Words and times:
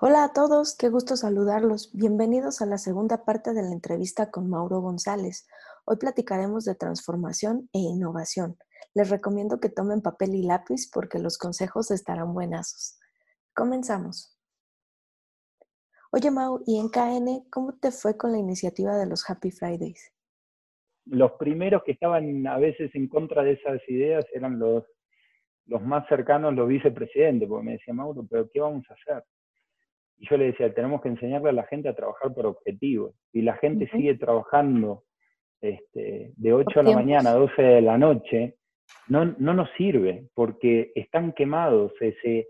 Hola 0.00 0.22
a 0.22 0.32
todos, 0.32 0.76
qué 0.76 0.90
gusto 0.90 1.16
saludarlos. 1.16 1.90
Bienvenidos 1.92 2.62
a 2.62 2.66
la 2.66 2.78
segunda 2.78 3.24
parte 3.24 3.52
de 3.52 3.62
la 3.62 3.72
entrevista 3.72 4.30
con 4.30 4.48
Mauro 4.48 4.78
González. 4.80 5.48
Hoy 5.86 5.96
platicaremos 5.96 6.64
de 6.64 6.76
transformación 6.76 7.68
e 7.72 7.80
innovación. 7.80 8.56
Les 8.94 9.10
recomiendo 9.10 9.58
que 9.58 9.70
tomen 9.70 10.00
papel 10.00 10.36
y 10.36 10.44
lápiz 10.44 10.88
porque 10.88 11.18
los 11.18 11.36
consejos 11.36 11.90
estarán 11.90 12.32
buenazos. 12.32 12.96
Comenzamos. 13.52 14.38
Oye 16.12 16.30
Mau, 16.30 16.62
¿y 16.64 16.78
en 16.78 16.90
KN 16.90 17.50
cómo 17.50 17.72
te 17.72 17.90
fue 17.90 18.16
con 18.16 18.30
la 18.30 18.38
iniciativa 18.38 18.96
de 18.96 19.06
los 19.06 19.28
Happy 19.28 19.50
Fridays? 19.50 20.14
Los 21.06 21.32
primeros 21.32 21.82
que 21.82 21.90
estaban 21.90 22.46
a 22.46 22.58
veces 22.58 22.94
en 22.94 23.08
contra 23.08 23.42
de 23.42 23.54
esas 23.54 23.80
ideas 23.88 24.24
eran 24.32 24.60
los, 24.60 24.84
los 25.66 25.82
más 25.82 26.06
cercanos, 26.06 26.54
los 26.54 26.68
vicepresidentes, 26.68 27.48
porque 27.48 27.66
me 27.66 27.72
decía 27.72 27.94
Mauro, 27.94 28.24
pero 28.30 28.48
¿qué 28.48 28.60
vamos 28.60 28.84
a 28.90 28.94
hacer? 28.94 29.24
Y 30.18 30.28
yo 30.28 30.36
le 30.36 30.46
decía, 30.46 30.72
tenemos 30.74 31.00
que 31.00 31.08
enseñarle 31.08 31.50
a 31.50 31.52
la 31.52 31.64
gente 31.64 31.88
a 31.88 31.94
trabajar 31.94 32.34
por 32.34 32.46
objetivos. 32.46 33.14
Y 33.32 33.42
la 33.42 33.56
gente 33.56 33.88
sigue 33.90 34.16
trabajando 34.16 35.04
este, 35.60 36.32
de 36.36 36.52
8 36.52 36.80
de 36.80 36.90
la 36.90 36.96
mañana 36.96 37.30
a 37.30 37.34
12 37.34 37.62
de 37.62 37.82
la 37.82 37.98
noche, 37.98 38.56
no, 39.08 39.24
no 39.38 39.54
nos 39.54 39.68
sirve, 39.76 40.28
porque 40.34 40.92
están 40.94 41.32
quemados, 41.32 41.92
se, 41.98 42.14
se, 42.22 42.46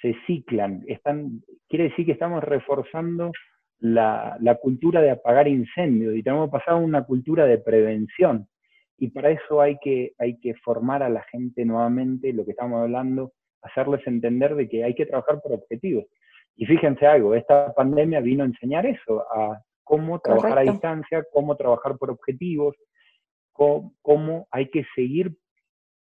se 0.00 0.14
ciclan. 0.26 0.84
Están, 0.86 1.42
quiere 1.68 1.84
decir 1.84 2.06
que 2.06 2.12
estamos 2.12 2.42
reforzando 2.42 3.30
la, 3.78 4.36
la, 4.40 4.56
cultura 4.56 5.00
de 5.00 5.10
apagar 5.10 5.48
incendios 5.48 6.14
y 6.14 6.22
tenemos 6.22 6.48
que 6.48 6.58
pasar 6.58 6.74
a 6.74 6.76
una 6.76 7.04
cultura 7.04 7.46
de 7.46 7.58
prevención. 7.58 8.48
Y 8.98 9.08
para 9.08 9.30
eso 9.30 9.60
hay 9.60 9.76
que, 9.82 10.12
hay 10.18 10.38
que 10.38 10.54
formar 10.54 11.02
a 11.02 11.10
la 11.10 11.22
gente 11.24 11.64
nuevamente, 11.64 12.32
lo 12.32 12.44
que 12.44 12.52
estamos 12.52 12.80
hablando, 12.80 13.32
hacerles 13.62 14.06
entender 14.06 14.54
de 14.54 14.68
que 14.68 14.84
hay 14.84 14.94
que 14.94 15.06
trabajar 15.06 15.40
por 15.42 15.52
objetivos. 15.52 16.06
Y 16.56 16.64
fíjense 16.64 17.06
algo, 17.06 17.34
esta 17.34 17.72
pandemia 17.74 18.20
vino 18.20 18.42
a 18.42 18.46
enseñar 18.46 18.86
eso, 18.86 19.24
a 19.30 19.62
cómo 19.84 20.18
trabajar 20.18 20.58
a 20.58 20.62
distancia, 20.62 21.24
cómo 21.30 21.54
trabajar 21.54 21.98
por 21.98 22.10
objetivos, 22.10 22.74
cómo, 23.52 24.48
hay 24.50 24.70
que 24.70 24.84
seguir 24.94 25.36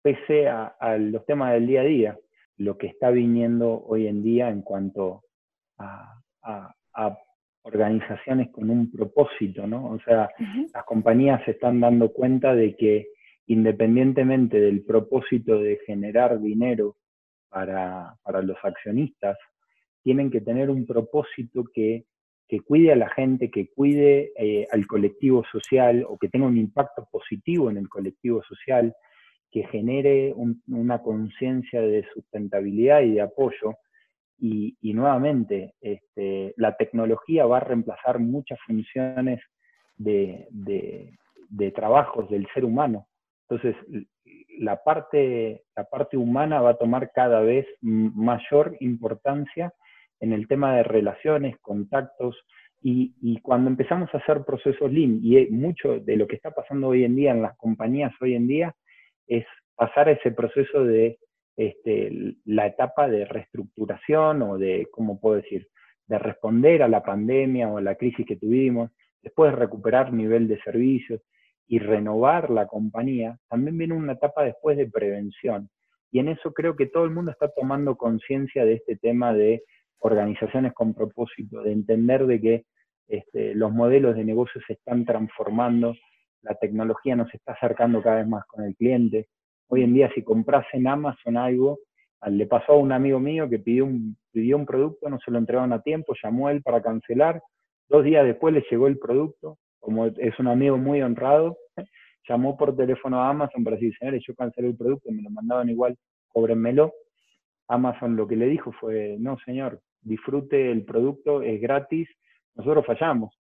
pese 0.02 0.48
a, 0.48 0.98
los 1.00 1.26
temas 1.26 1.54
del 1.54 1.68
día 1.68 1.82
a 1.82 1.86
día, 1.86 2.20
lo 2.58 2.78
que 2.78 2.88
está 2.88 3.10
viniendo 3.12 3.84
hoy 3.86 4.08
en 4.08 4.24
día 4.24 4.50
en 4.50 4.62
cuanto 4.62 5.24
a, 5.78 6.18
organizaciones 7.64 8.50
con 8.50 8.72
un 8.72 8.92
propósito, 8.92 9.68
¿no? 9.68 9.92
O 9.92 10.00
sea, 10.00 10.30
las 10.74 10.84
compañías 10.84 11.44
se 11.46 11.52
están 11.52 11.80
dando 11.80 12.12
cuenta 12.12 12.56
de 12.56 12.76
que 12.76 13.10
independientemente 13.46 14.60
del 14.60 14.84
propósito 14.84 15.60
de 15.60 15.78
generar 15.86 16.40
dinero 16.40 16.96
para, 17.50 18.16
para 18.24 18.42
los 18.42 18.58
accionistas, 18.64 19.38
tienen 20.04 20.32
que 20.32 20.42
tener 20.42 20.70
un 20.70 20.86
propósito 20.86 21.64
que, 21.74 22.06
cuide 22.68 22.92
a 22.92 22.98
la 22.98 23.10
gente, 23.10 23.50
que 23.50 23.70
cuide 23.70 24.34
eh, 24.38 24.68
al 24.72 24.86
colectivo 24.86 25.44
social 25.50 26.06
o 26.08 26.18
que 26.18 26.28
tenga 26.28 26.48
un 26.48 26.58
impacto 26.58 27.08
positivo 27.10 27.70
en 27.70 27.78
el 27.78 27.88
colectivo 27.88 28.44
social, 28.44 28.94
que 29.50 29.64
genere 29.68 30.34
una 30.68 31.02
conciencia 31.02 31.82
de 31.82 32.06
sustentabilidad 32.14 33.02
y 33.02 33.12
de 33.12 33.22
apoyo. 33.22 33.76
Y, 34.38 34.76
nuevamente, 34.82 35.76
este, 35.82 36.54
la 36.58 36.76
tecnología 36.76 37.46
va 37.46 37.58
a 37.58 37.62
reemplazar 37.62 38.20
muchas 38.20 38.60
funciones 38.66 39.40
de, 39.98 40.48
de 40.50 41.72
trabajos 41.72 42.30
del 42.30 42.48
ser 42.54 42.66
humano. 42.66 43.08
Entonces, 43.48 43.76
la 44.60 44.84
parte, 44.84 45.64
la 45.76 45.84
parte 45.84 46.18
humana 46.18 46.62
va 46.62 46.72
a 46.72 46.78
tomar 46.78 47.12
cada 47.14 47.42
vez 47.42 47.66
mayor 47.82 48.78
importancia 48.80 49.74
en 50.22 50.34
el 50.34 50.48
tema 50.48 50.78
de 50.78 50.84
relaciones, 50.84 51.58
contactos, 51.60 52.38
y, 52.84 53.40
cuando 53.42 53.70
empezamos 53.70 54.10
a 54.14 54.18
hacer 54.18 54.44
procesos 54.44 54.92
Lean, 54.92 55.20
y 55.22 55.46
mucho 55.52 56.00
de 56.00 56.16
lo 56.16 56.26
que 56.26 56.36
está 56.36 56.50
pasando 56.50 56.88
hoy 56.88 57.04
en 57.04 57.16
día 57.16 57.32
en 57.32 57.44
las 57.44 57.56
compañías 57.58 58.12
hoy 58.22 58.34
en 58.34 58.48
día, 58.48 58.74
es 59.28 59.46
pasar 59.76 60.08
a 60.08 60.14
ese 60.14 60.32
proceso 60.32 60.84
de 60.84 61.20
este, 61.58 62.36
la 62.46 62.66
etapa 62.66 63.08
de 63.08 63.26
reestructuración 63.26 64.42
o 64.42 64.58
de, 64.58 64.88
¿cómo 64.92 65.20
puedo 65.20 65.36
decir?, 65.36 65.68
de 66.08 66.18
responder 66.18 66.82
a 66.82 66.88
la 66.88 67.04
pandemia 67.04 67.70
o 67.70 67.78
a 67.78 67.82
la 67.82 67.96
crisis 67.96 68.26
que 68.26 68.36
tuvimos, 68.36 68.90
después 69.22 69.52
de 69.52 69.58
recuperar 69.58 70.12
nivel 70.12 70.48
de 70.48 70.60
servicios 70.62 71.22
y 71.68 71.80
renovar 71.80 72.50
la 72.50 72.68
compañía, 72.68 73.38
también 73.48 73.78
viene 73.78 73.94
una 73.94 74.14
etapa 74.14 74.44
después 74.44 74.76
de 74.76 74.90
prevención. 74.90 75.70
Y 76.12 76.20
en 76.20 76.28
eso 76.28 76.52
creo 76.54 76.76
que 76.76 76.88
todo 76.88 77.06
el 77.06 77.12
mundo 77.12 77.32
está 77.32 77.50
tomando 77.50 77.96
conciencia 77.96 78.66
de 78.66 78.74
este 78.74 78.98
tema 78.98 79.34
de 79.34 79.64
organizaciones 80.02 80.74
con 80.74 80.94
propósito, 80.94 81.62
de 81.62 81.72
entender 81.72 82.26
de 82.26 82.42
que 82.42 82.66
este, 83.08 83.56
los 83.56 83.72
modelos 83.72 84.16
de 84.16 84.26
negocio 84.26 84.62
se 84.66 84.74
están 84.74 85.06
transformando, 85.06 85.96
la 86.42 86.56
tecnología 86.56 87.16
nos 87.16 87.34
está 87.34 87.54
acercando 87.54 88.02
cada 88.02 88.18
vez 88.18 88.28
más 88.28 88.46
con 88.48 88.64
el 88.64 88.76
cliente. 88.76 89.28
Hoy 89.68 89.84
en 89.84 89.94
día 89.94 90.12
si 90.14 90.24
compras 90.24 90.66
en 90.74 90.88
Amazon 90.88 91.38
algo, 91.38 91.80
le 92.28 92.46
pasó 92.46 92.74
a 92.74 92.78
un 92.78 92.92
amigo 92.92 93.20
mío 93.20 93.50
que 93.50 93.60
pidió 93.60 93.86
un, 93.86 94.18
pidió 94.32 94.58
un 94.58 94.66
producto, 94.66 95.10
no 95.10 95.20
se 95.20 95.32
lo 95.32 95.38
entregaron 95.38 95.74
a 95.74 95.82
tiempo, 95.82 96.14
llamó 96.22 96.48
a 96.48 96.52
él 96.52 96.62
para 96.62 96.82
cancelar, 96.82 97.42
dos 97.90 98.04
días 98.04 98.26
después 98.26 98.54
le 98.54 98.64
llegó 98.70 98.88
el 98.88 98.98
producto, 99.00 99.58
como 99.80 100.06
es 100.06 100.40
un 100.40 100.48
amigo 100.48 100.78
muy 100.78 101.02
honrado, 101.02 101.58
llamó 102.28 102.58
por 102.58 102.76
teléfono 102.76 103.22
a 103.22 103.30
Amazon 103.30 103.64
para 103.64 103.76
decir, 103.76 103.94
señores, 103.98 104.24
yo 104.26 104.36
cancelé 104.36 104.70
el 104.70 104.78
producto, 104.78 105.12
me 105.12 105.22
lo 105.22 105.30
mandaban 105.30 105.70
igual, 105.70 105.98
cóbrenmelo. 106.30 106.94
Amazon 107.68 108.16
lo 108.16 108.28
que 108.28 108.36
le 108.36 108.48
dijo 108.48 108.72
fue, 108.74 109.18
no 109.20 109.38
señor, 109.46 109.82
disfrute 110.02 110.72
el 110.72 110.84
producto, 110.84 111.42
es 111.42 111.60
gratis, 111.62 112.10
nosotros 112.56 112.86
fallamos. 112.86 113.38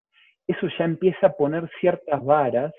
Eso 0.47 0.67
ya 0.79 0.85
empieza 0.85 1.29
a 1.29 1.33
poner 1.33 1.69
ciertas 1.81 2.25
varas 2.25 2.73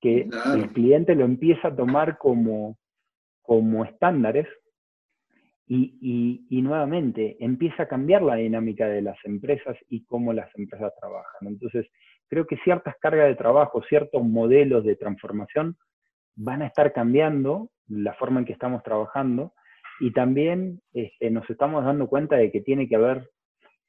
que 0.00 0.28
el 0.54 0.72
cliente 0.72 1.14
lo 1.14 1.24
empieza 1.24 1.68
a 1.68 1.76
tomar 1.76 2.18
como, 2.18 2.76
como 3.42 3.84
estándares 3.84 4.46
y, 5.68 6.46
y, 6.48 6.62
nuevamente 6.62 7.36
empieza 7.40 7.84
a 7.84 7.88
cambiar 7.88 8.22
la 8.22 8.36
dinámica 8.36 8.86
de 8.86 9.02
las 9.02 9.16
empresas 9.24 9.76
y 9.88 10.04
cómo 10.04 10.32
las 10.32 10.48
empresas 10.54 10.92
trabajan. 11.00 11.48
Entonces, 11.48 11.88
creo 12.28 12.46
que 12.46 12.56
ciertas 12.58 12.94
cargas 13.00 13.26
de 13.26 13.34
trabajo, 13.34 13.82
ciertos 13.88 14.22
modelos 14.22 14.84
de 14.84 14.94
transformación 14.94 15.76
van 16.36 16.62
a 16.62 16.68
estar 16.68 16.92
cambiando 16.92 17.70
la 17.88 18.14
forma 18.14 18.40
en 18.40 18.46
que 18.46 18.52
estamos 18.52 18.82
trabajando 18.84 19.54
y 20.00 20.12
también 20.12 20.80
este, 20.92 21.30
nos 21.30 21.48
estamos 21.48 21.84
dando 21.84 22.08
cuenta 22.08 22.36
de 22.36 22.50
que 22.50 22.60
tiene 22.60 22.88
que 22.88 22.96
haber 22.96 23.30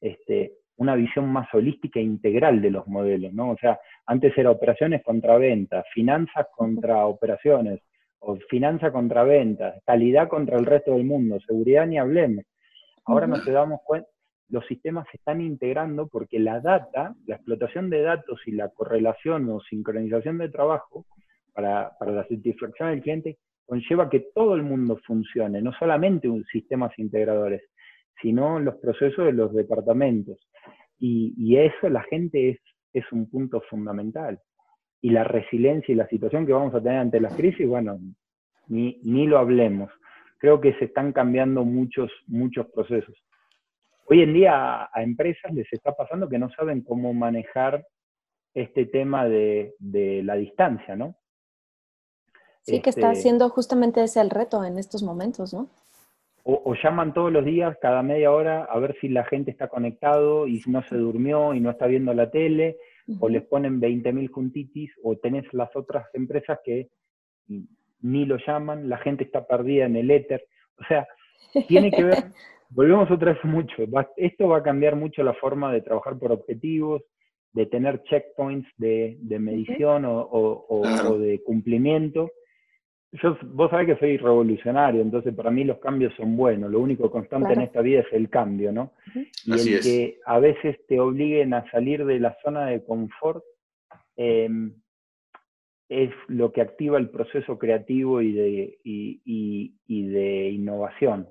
este, 0.02 0.54
una 0.78 0.96
visión 0.96 1.30
más 1.32 1.52
holística 1.54 2.00
e 2.00 2.04
integral 2.04 2.62
de 2.62 2.72
los 2.72 2.88
modelos, 2.88 3.34
¿no? 3.34 3.52
O 3.52 3.58
sea, 3.58 3.80
antes 4.06 4.38
era 4.38 4.52
operaciones 4.52 5.04
contra 5.04 5.38
ventas, 5.38 5.86
finanzas 5.94 6.48
contra 6.56 7.06
operaciones, 7.06 7.82
o 8.20 8.38
finanza 8.50 8.92
contra 8.92 9.24
ventas, 9.24 9.82
calidad 9.86 10.28
contra 10.28 10.58
el 10.58 10.66
resto 10.66 10.94
del 10.94 11.06
mundo, 11.06 11.40
seguridad 11.40 11.86
ni 11.86 11.98
hablemos. 11.98 12.46
Ahora 13.06 13.28
nos 13.28 13.46
damos 13.46 13.82
cuenta, 13.84 14.10
los 14.50 14.66
sistemas 14.66 15.06
se 15.12 15.18
están 15.18 15.42
integrando 15.42 16.08
porque 16.08 16.40
la 16.40 16.60
data, 16.60 17.16
la 17.26 17.36
explotación 17.36 17.90
de 17.90 18.02
datos 18.02 18.42
y 18.46 18.52
la 18.52 18.70
correlación 18.70 19.50
o 19.50 19.60
sincronización 19.62 20.38
de 20.38 20.50
trabajo 20.50 21.06
para, 21.54 21.92
para 22.00 22.12
la 22.12 22.28
satisfacción 22.28 22.90
del 22.90 23.02
cliente 23.02 23.38
conlleva 23.68 24.10
que 24.10 24.28
todo 24.34 24.56
el 24.56 24.64
mundo 24.64 24.98
funcione, 25.06 25.62
no 25.62 25.74
solamente 25.74 26.28
un, 26.28 26.44
sistemas 26.46 26.98
integradores, 26.98 27.62
sino 28.22 28.60
los 28.60 28.76
procesos 28.78 29.26
de 29.26 29.34
los 29.34 29.54
departamentos. 29.54 30.40
Y, 30.98 31.56
eso 31.58 31.90
la 31.90 32.02
gente 32.04 32.60
es, 32.94 33.12
un 33.12 33.30
punto 33.30 33.62
fundamental. 33.70 34.40
Y 35.02 35.12
la 35.12 35.24
resiliencia 35.24 35.94
y 35.94 35.96
la 35.96 36.08
situación 36.08 36.48
que 36.48 36.54
vamos 36.54 36.74
a 36.74 36.82
tener 36.82 36.98
ante 36.98 37.20
las 37.20 37.36
crisis, 37.36 37.68
bueno, 37.68 38.00
ni, 38.68 39.00
ni 39.04 39.28
lo 39.28 39.38
hablemos. 39.38 39.92
Creo 40.40 40.60
que 40.60 40.74
se 40.80 40.86
están 40.86 41.14
cambiando 41.14 41.64
muchos, 41.64 42.12
muchos 42.26 42.66
procesos. 42.72 43.16
Hoy 44.06 44.22
en 44.24 44.34
día 44.34 44.90
a, 44.92 45.04
empresas 45.04 45.54
les 45.54 45.72
está 45.72 45.92
pasando 45.96 46.28
que 46.28 46.40
no 46.40 46.50
saben 46.50 46.82
cómo 46.82 47.14
manejar 47.14 47.86
este 48.56 48.88
tema 48.88 49.28
de 49.28 49.76
la 50.24 50.36
distancia, 50.36 50.96
¿no? 50.96 51.16
Sí, 52.68 52.82
que 52.82 52.90
está 52.90 53.12
haciendo 53.12 53.46
este 53.46 53.56
justamente 53.56 54.04
ese 54.04 54.20
el 54.20 54.30
reto 54.30 54.64
en 54.66 54.78
estos 54.78 55.02
momentos, 55.02 55.54
¿no? 55.54 55.70
O, 56.44 56.74
llaman 56.82 57.14
todos 57.14 57.32
los 57.32 57.44
días, 57.44 57.78
cada 57.82 58.02
media 58.02 58.32
hora, 58.32 58.64
a 58.64 58.80
ver 58.80 58.96
si 59.02 59.10
la 59.10 59.26
gente 59.26 59.52
está 59.52 59.68
conectado 59.68 60.48
y 60.48 60.62
si 60.62 60.70
no 60.72 60.82
se 60.84 60.96
durmió 60.96 61.54
y 61.54 61.60
no 61.60 61.72
está 61.72 61.88
viendo 61.88 62.14
la 62.14 62.32
tele, 62.32 62.78
o 63.20 63.28
les 63.28 63.44
ponen 63.44 63.82
20.000 63.82 64.32
juntitis, 64.32 64.92
o 65.04 65.18
tenés 65.18 65.44
las 65.54 65.76
otras 65.76 66.08
empresas 66.14 66.60
que 66.64 66.88
ni 68.02 68.26
lo 68.26 68.38
llaman, 68.38 68.88
la 68.88 68.98
gente 69.00 69.26
está 69.26 69.46
perdida 69.46 69.86
en 69.86 69.98
el 69.98 70.10
éter. 70.10 70.46
O 70.80 70.86
sea, 70.88 71.06
tiene 71.68 71.92
que 71.92 72.04
ver, 72.06 72.16
volvemos 72.70 73.12
otra 73.12 73.34
vez 73.34 73.44
mucho, 73.44 73.84
esto 74.16 74.48
va 74.48 74.58
a 74.58 74.64
cambiar 74.64 74.96
mucho 74.96 75.24
la 75.24 75.34
forma 75.34 75.74
de 75.74 75.82
trabajar 75.82 76.18
por 76.18 76.32
objetivos, 76.32 77.02
de 77.52 77.66
tener 77.66 78.04
checkpoints 78.04 78.70
de, 78.78 79.18
medición 79.40 80.04
o, 80.06 81.18
de 81.20 81.42
cumplimiento. 81.44 82.32
Yo, 83.14 83.38
vos 83.54 83.72
sabés 83.72 83.88
que 83.88 84.00
soy 84.00 84.18
revolucionario, 84.18 85.02
entonces 85.02 85.34
para 85.34 85.50
mí 85.50 85.64
los 85.64 85.80
cambios 85.80 86.14
son 86.16 86.36
buenos. 86.36 86.70
Lo 86.70 86.80
único 86.80 87.10
constante 87.10 87.54
en 87.54 87.62
esta 87.62 87.82
vida 87.82 88.02
es 88.02 88.12
el 88.12 88.30
cambio, 88.30 88.72
¿no? 88.72 88.92
Y 89.46 89.52
el 89.52 89.80
que 89.82 90.20
a 90.26 90.40
veces 90.40 90.78
te 90.88 91.00
obliguen 91.00 91.54
a 91.54 91.70
salir 91.72 92.06
de 92.06 92.20
la 92.20 92.38
zona 92.44 92.66
de 92.66 92.84
confort 92.84 93.44
em, 94.18 94.74
es 95.88 96.12
lo 96.28 96.52
que 96.52 96.62
activa 96.62 96.98
el 96.98 97.10
proceso 97.10 97.58
creativo 97.58 98.22
y 98.22 98.34
de, 98.34 98.78
y 98.84 100.08
de 100.08 100.50
innovación. 100.50 101.30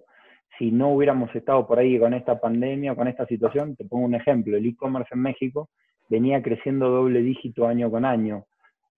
Si 0.58 0.70
no 0.70 0.94
hubiéramos 0.94 1.34
estado 1.34 1.66
por 1.66 1.78
ahí 1.78 1.98
con 1.98 2.14
esta 2.14 2.40
pandemia, 2.40 2.94
con 2.94 3.08
esta 3.08 3.26
situación, 3.26 3.76
te 3.76 3.84
pongo 3.84 4.06
un 4.06 4.14
ejemplo, 4.14 4.56
el 4.56 4.66
e-commerce 4.66 5.14
en 5.14 5.20
México 5.20 5.68
venía 6.08 6.42
creciendo 6.42 6.88
doble 6.88 7.20
dígito 7.22 7.66
año 7.66 7.90
con 7.90 8.04
año 8.04 8.46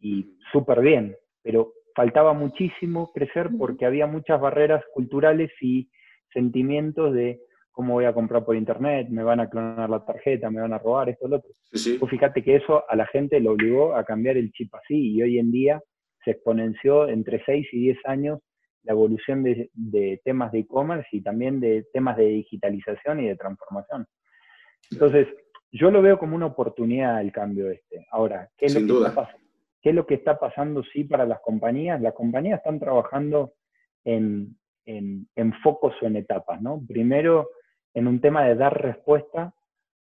y 0.00 0.36
súper 0.52 0.80
bien, 0.80 1.16
pero 1.42 1.72
faltaba 1.98 2.32
muchísimo 2.32 3.10
crecer 3.12 3.50
porque 3.58 3.84
había 3.84 4.06
muchas 4.06 4.40
barreras 4.40 4.84
culturales 4.94 5.50
y 5.60 5.90
sentimientos 6.32 7.12
de 7.12 7.40
cómo 7.72 7.94
voy 7.94 8.04
a 8.04 8.12
comprar 8.12 8.44
por 8.44 8.54
internet, 8.54 9.08
me 9.10 9.24
van 9.24 9.40
a 9.40 9.50
clonar 9.50 9.90
la 9.90 10.04
tarjeta, 10.04 10.48
me 10.48 10.60
van 10.60 10.72
a 10.72 10.78
robar, 10.78 11.08
esto, 11.08 11.26
lo 11.26 11.38
otro. 11.38 11.50
fíjate 12.06 12.44
que 12.44 12.54
eso 12.54 12.84
a 12.88 12.94
la 12.94 13.04
gente 13.06 13.40
lo 13.40 13.50
obligó 13.50 13.96
a 13.96 14.04
cambiar 14.04 14.36
el 14.36 14.52
chip 14.52 14.72
así 14.76 15.14
y 15.14 15.22
hoy 15.22 15.40
en 15.40 15.50
día 15.50 15.82
se 16.24 16.30
exponenció 16.30 17.08
entre 17.08 17.42
6 17.44 17.66
y 17.72 17.80
10 17.80 17.98
años 18.04 18.38
la 18.84 18.92
evolución 18.92 19.42
de, 19.42 20.20
temas 20.22 20.52
de 20.52 20.60
e-commerce 20.60 21.08
y 21.10 21.20
también 21.20 21.58
de 21.58 21.84
temas 21.92 22.16
de 22.16 22.26
digitalización 22.26 23.24
y 23.24 23.26
de 23.26 23.34
transformación. 23.34 24.06
Entonces, 24.92 25.26
yo 25.72 25.90
lo 25.90 26.00
veo 26.00 26.16
como 26.16 26.36
una 26.36 26.46
oportunidad 26.46 27.20
el 27.20 27.32
cambio 27.32 27.68
este. 27.72 28.06
Ahora, 28.12 28.48
¿qué 28.56 28.66
es, 28.66 28.80
lo 28.80 29.00
que 29.00 29.08
Está 29.08 29.28
¿qué 29.82 29.90
es 29.90 29.94
lo 29.94 30.06
que 30.06 30.14
está 30.14 30.38
pasando 30.38 30.82
sí 30.92 31.04
para 31.04 31.26
las 31.26 31.40
compañías? 31.40 32.00
Las 32.00 32.14
compañías 32.14 32.58
están 32.58 32.80
trabajando 32.80 33.54
en, 34.04 34.56
en, 34.86 35.52
focos 35.62 35.94
o 36.00 36.06
en 36.06 36.16
etapas, 36.16 36.60
¿no? 36.62 36.80
Primero, 36.86 37.50
en 37.94 38.06
un 38.06 38.20
tema 38.20 38.44
de 38.44 38.54
dar 38.54 38.80
respuesta 38.80 39.54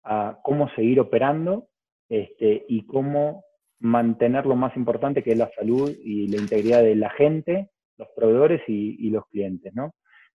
a 0.03 0.39
cómo 0.43 0.69
seguir 0.69 0.99
operando 0.99 1.67
este, 2.09 2.65
y 2.67 2.85
cómo 2.85 3.43
mantener 3.79 4.45
lo 4.45 4.55
más 4.55 4.75
importante 4.75 5.23
que 5.23 5.31
es 5.31 5.37
la 5.37 5.51
salud 5.55 5.91
y 6.03 6.27
la 6.27 6.37
integridad 6.37 6.81
de 6.81 6.95
la 6.95 7.09
gente 7.11 7.69
los 7.97 8.07
proveedores 8.15 8.61
y, 8.67 9.09
los 9.09 9.25
clientes, 9.27 9.73
¿no? 9.73 9.93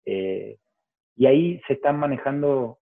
Eh, 0.05 0.57
y 1.15 1.25
ahí 1.25 1.61
se 1.67 1.73
están 1.73 1.97
manejando, 1.97 2.77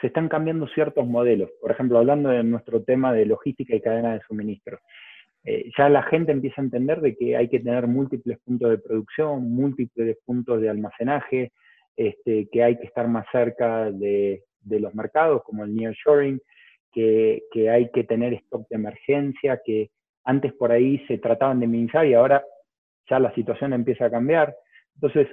se 0.00 0.08
están 0.08 0.28
cambiando 0.28 0.68
ciertos 0.68 1.06
modelos. 1.06 1.50
Por 1.60 1.70
ejemplo, 1.70 1.98
hablando 1.98 2.28
de 2.28 2.44
nuestro 2.44 2.82
tema 2.82 3.12
de 3.12 3.26
logística 3.26 3.74
y 3.74 3.80
cadena 3.80 4.14
de 4.14 4.20
suministro. 4.28 4.78
Eh, 5.48 5.70
ya 5.78 5.88
la 5.88 6.02
gente 6.02 6.32
empieza 6.32 6.60
a 6.60 6.64
entender 6.64 7.00
de 7.00 7.14
que 7.16 7.36
hay 7.36 7.48
que 7.48 7.60
tener 7.60 7.86
múltiples 7.86 8.36
puntos 8.40 8.68
de 8.68 8.78
producción, 8.78 9.48
múltiples 9.48 10.18
puntos 10.24 10.60
de 10.60 10.68
almacenaje, 10.68 11.52
este, 11.96 12.48
que 12.50 12.64
hay 12.64 12.76
que 12.76 12.86
estar 12.86 13.06
más 13.06 13.26
cerca 13.30 13.92
de, 13.92 14.42
los 14.68 14.92
mercados, 14.96 15.44
como 15.44 15.62
el 15.62 15.74
nearshoring, 15.74 16.40
que, 16.92 17.44
que 17.52 17.70
hay 17.70 17.90
que 17.92 18.02
tener 18.02 18.32
stock 18.34 18.68
de 18.68 18.74
emergencia, 18.74 19.60
que 19.64 19.90
antes 20.24 20.52
por 20.52 20.72
ahí 20.72 20.98
se 21.06 21.18
trataban 21.18 21.60
de 21.60 21.68
minimizar 21.68 22.04
y 22.04 22.14
ahora 22.14 22.44
ya 23.08 23.20
la 23.20 23.32
situación 23.34 23.72
empieza 23.72 24.06
a 24.06 24.10
cambiar. 24.10 24.52
Entonces, 24.96 25.28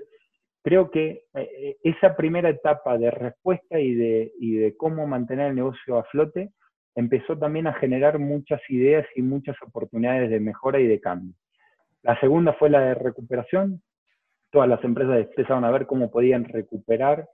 creo 0.63 0.91
que 0.91 1.23
eh, 1.33 1.77
esa 1.83 2.15
primera 2.15 2.49
etapa 2.49 2.99
de 2.99 3.09
respuesta 3.09 3.79
y 3.79 3.95
de, 3.95 4.31
de 4.39 4.75
cómo 4.77 5.07
mantener 5.07 5.49
el 5.49 5.55
negocio 5.55 5.97
a 5.97 6.03
flote 6.03 6.51
empezó 6.95 7.37
también 7.37 7.67
a 7.67 7.73
generar 7.73 8.19
muchas 8.19 8.61
ideas 8.69 9.05
y 9.15 9.21
muchas 9.21 9.55
oportunidades 9.61 10.29
de 10.29 10.39
mejora 10.39 10.79
y 10.79 10.87
de 10.87 10.99
cambio. 10.99 11.33
La 12.01 12.19
segunda 12.19 12.53
fue 12.53 12.69
la 12.69 12.81
de 12.81 12.95
recuperación. 12.95 13.81
Todas 14.51 14.69
las 14.69 14.83
empresas 14.83 15.17
empezaron 15.17 15.65
a 15.65 15.71
ver 15.71 15.87
cómo 15.87 16.11
podían 16.11 16.45
recuperar 16.45 17.27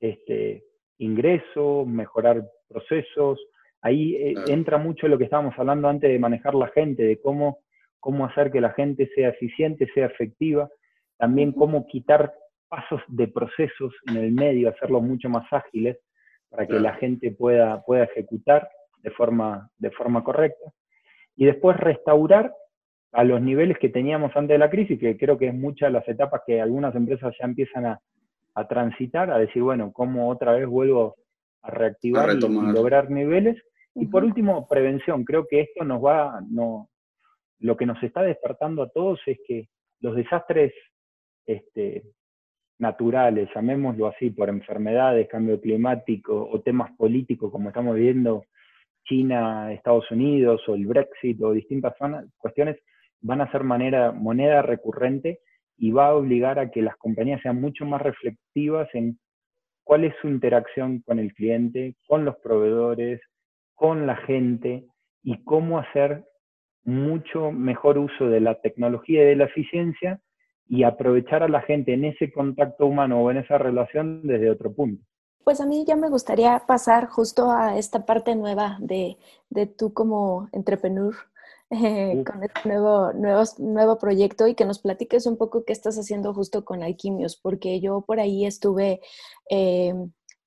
este, 0.00 0.64
ingresos, 0.98 1.86
mejorar 1.86 2.42
procesos. 2.68 3.38
Ahí 3.82 4.16
eh, 4.16 4.34
entra 4.48 4.78
mucho 4.78 5.08
lo 5.08 5.18
que 5.18 5.24
estábamos 5.24 5.54
hablando 5.58 5.88
antes 5.88 6.10
de 6.10 6.18
manejar 6.18 6.54
la 6.54 6.68
gente, 6.68 7.02
de 7.02 7.20
cómo 7.20 7.58
cómo 8.04 8.26
hacer 8.26 8.52
que 8.52 8.60
la 8.60 8.74
gente 8.74 9.10
sea 9.14 9.30
eficiente, 9.30 9.88
sea 9.94 10.04
efectiva, 10.04 10.68
también 11.16 11.52
cómo 11.52 11.86
quitar 11.86 12.34
pasos 12.68 13.00
de 13.08 13.28
procesos 13.28 13.94
en 14.08 14.18
el 14.18 14.30
medio, 14.30 14.68
hacerlos 14.68 15.02
mucho 15.02 15.30
más 15.30 15.50
ágiles 15.50 15.96
para 16.50 16.66
que 16.66 16.78
la 16.78 16.96
gente 16.96 17.30
pueda, 17.30 17.82
pueda 17.82 18.04
ejecutar 18.04 18.68
de 19.04 19.10
forma, 19.10 19.70
de 19.76 19.90
forma 19.90 20.24
correcta. 20.24 20.72
Y 21.36 21.44
después 21.44 21.76
restaurar 21.76 22.52
a 23.12 23.22
los 23.22 23.40
niveles 23.40 23.78
que 23.78 23.90
teníamos 23.90 24.34
antes 24.34 24.54
de 24.54 24.58
la 24.58 24.70
crisis, 24.70 24.98
que 24.98 25.16
creo 25.16 25.36
que 25.38 25.48
es 25.48 25.54
muchas 25.54 25.88
de 25.88 25.92
las 25.92 26.08
etapas 26.08 26.40
que 26.46 26.60
algunas 26.60 26.94
empresas 26.96 27.34
ya 27.38 27.44
empiezan 27.44 27.86
a, 27.86 28.00
transitar, 28.68 29.30
a 29.30 29.38
decir, 29.38 29.62
bueno, 29.62 29.92
cómo 29.92 30.30
otra 30.30 30.52
vez 30.52 30.66
vuelvo 30.66 31.16
a 31.62 31.70
reactivar 31.70 32.30
y, 32.34 32.40
lograr 32.40 33.10
niveles. 33.10 33.62
Y 33.94 34.06
por 34.06 34.24
último, 34.24 34.66
prevención. 34.66 35.24
Creo 35.24 35.46
que 35.46 35.60
esto 35.60 35.84
nos 35.84 36.02
va, 36.02 36.40
no, 36.48 36.88
lo 37.60 37.76
que 37.76 37.86
nos 37.86 38.02
está 38.02 38.22
despertando 38.22 38.82
a 38.82 38.88
todos 38.88 39.20
es 39.26 39.38
que 39.46 39.68
los 40.00 40.16
desastres 40.16 40.72
este, 41.46 42.04
naturales, 42.78 43.50
llamémoslo 43.54 44.06
así, 44.06 44.30
por 44.30 44.48
enfermedades, 44.48 45.28
cambio 45.28 45.60
climático 45.60 46.48
o 46.50 46.60
temas 46.62 46.90
políticos, 46.96 47.50
como 47.52 47.68
estamos 47.68 47.96
viendo 47.96 48.44
China, 49.04 49.72
Estados 49.72 50.10
Unidos 50.10 50.62
o 50.68 50.74
el 50.74 50.86
Brexit 50.86 51.40
o 51.42 51.52
distintas 51.52 51.94
cuestiones, 52.38 52.78
van 53.20 53.40
a 53.40 53.50
ser 53.50 53.64
manera, 53.64 54.12
moneda 54.12 54.62
recurrente 54.62 55.40
y 55.76 55.90
va 55.90 56.08
a 56.08 56.14
obligar 56.14 56.58
a 56.58 56.70
que 56.70 56.82
las 56.82 56.96
compañías 56.96 57.40
sean 57.42 57.60
mucho 57.60 57.84
más 57.84 58.02
reflexivas 58.02 58.88
en 58.94 59.18
cuál 59.82 60.04
es 60.04 60.14
su 60.20 60.28
interacción 60.28 61.00
con 61.00 61.18
el 61.18 61.32
cliente, 61.34 61.94
con 62.06 62.24
los 62.24 62.36
proveedores, 62.36 63.20
con 63.74 64.06
la 64.06 64.16
gente 64.16 64.84
y 65.22 65.42
cómo 65.44 65.78
hacer 65.78 66.24
mucho 66.84 67.50
mejor 67.50 67.98
uso 67.98 68.28
de 68.28 68.40
la 68.40 68.60
tecnología 68.60 69.22
y 69.22 69.26
de 69.26 69.36
la 69.36 69.44
eficiencia 69.44 70.20
y 70.66 70.82
aprovechar 70.82 71.42
a 71.42 71.48
la 71.48 71.62
gente 71.62 71.92
en 71.92 72.04
ese 72.04 72.30
contacto 72.32 72.86
humano 72.86 73.22
o 73.22 73.30
en 73.30 73.38
esa 73.38 73.58
relación 73.58 74.22
desde 74.22 74.50
otro 74.50 74.72
punto. 74.74 75.02
Pues 75.44 75.60
a 75.60 75.66
mí 75.66 75.84
ya 75.86 75.96
me 75.96 76.08
gustaría 76.08 76.64
pasar 76.66 77.08
justo 77.08 77.50
a 77.50 77.78
esta 77.78 78.06
parte 78.06 78.34
nueva 78.34 78.78
de, 78.80 79.18
de 79.50 79.66
tú 79.66 79.92
como 79.92 80.48
entrepreneur 80.52 81.14
eh, 81.70 82.22
con 82.26 82.42
este 82.42 82.68
nuevo, 82.68 83.12
nuevo, 83.12 83.42
nuevo 83.58 83.98
proyecto 83.98 84.46
y 84.46 84.54
que 84.54 84.64
nos 84.64 84.78
platiques 84.78 85.26
un 85.26 85.36
poco 85.36 85.64
qué 85.64 85.72
estás 85.72 85.96
haciendo 85.98 86.32
justo 86.32 86.64
con 86.64 86.82
Alquimios, 86.82 87.36
porque 87.36 87.80
yo 87.80 88.02
por 88.02 88.20
ahí 88.20 88.46
estuve 88.46 89.00
eh, 89.50 89.94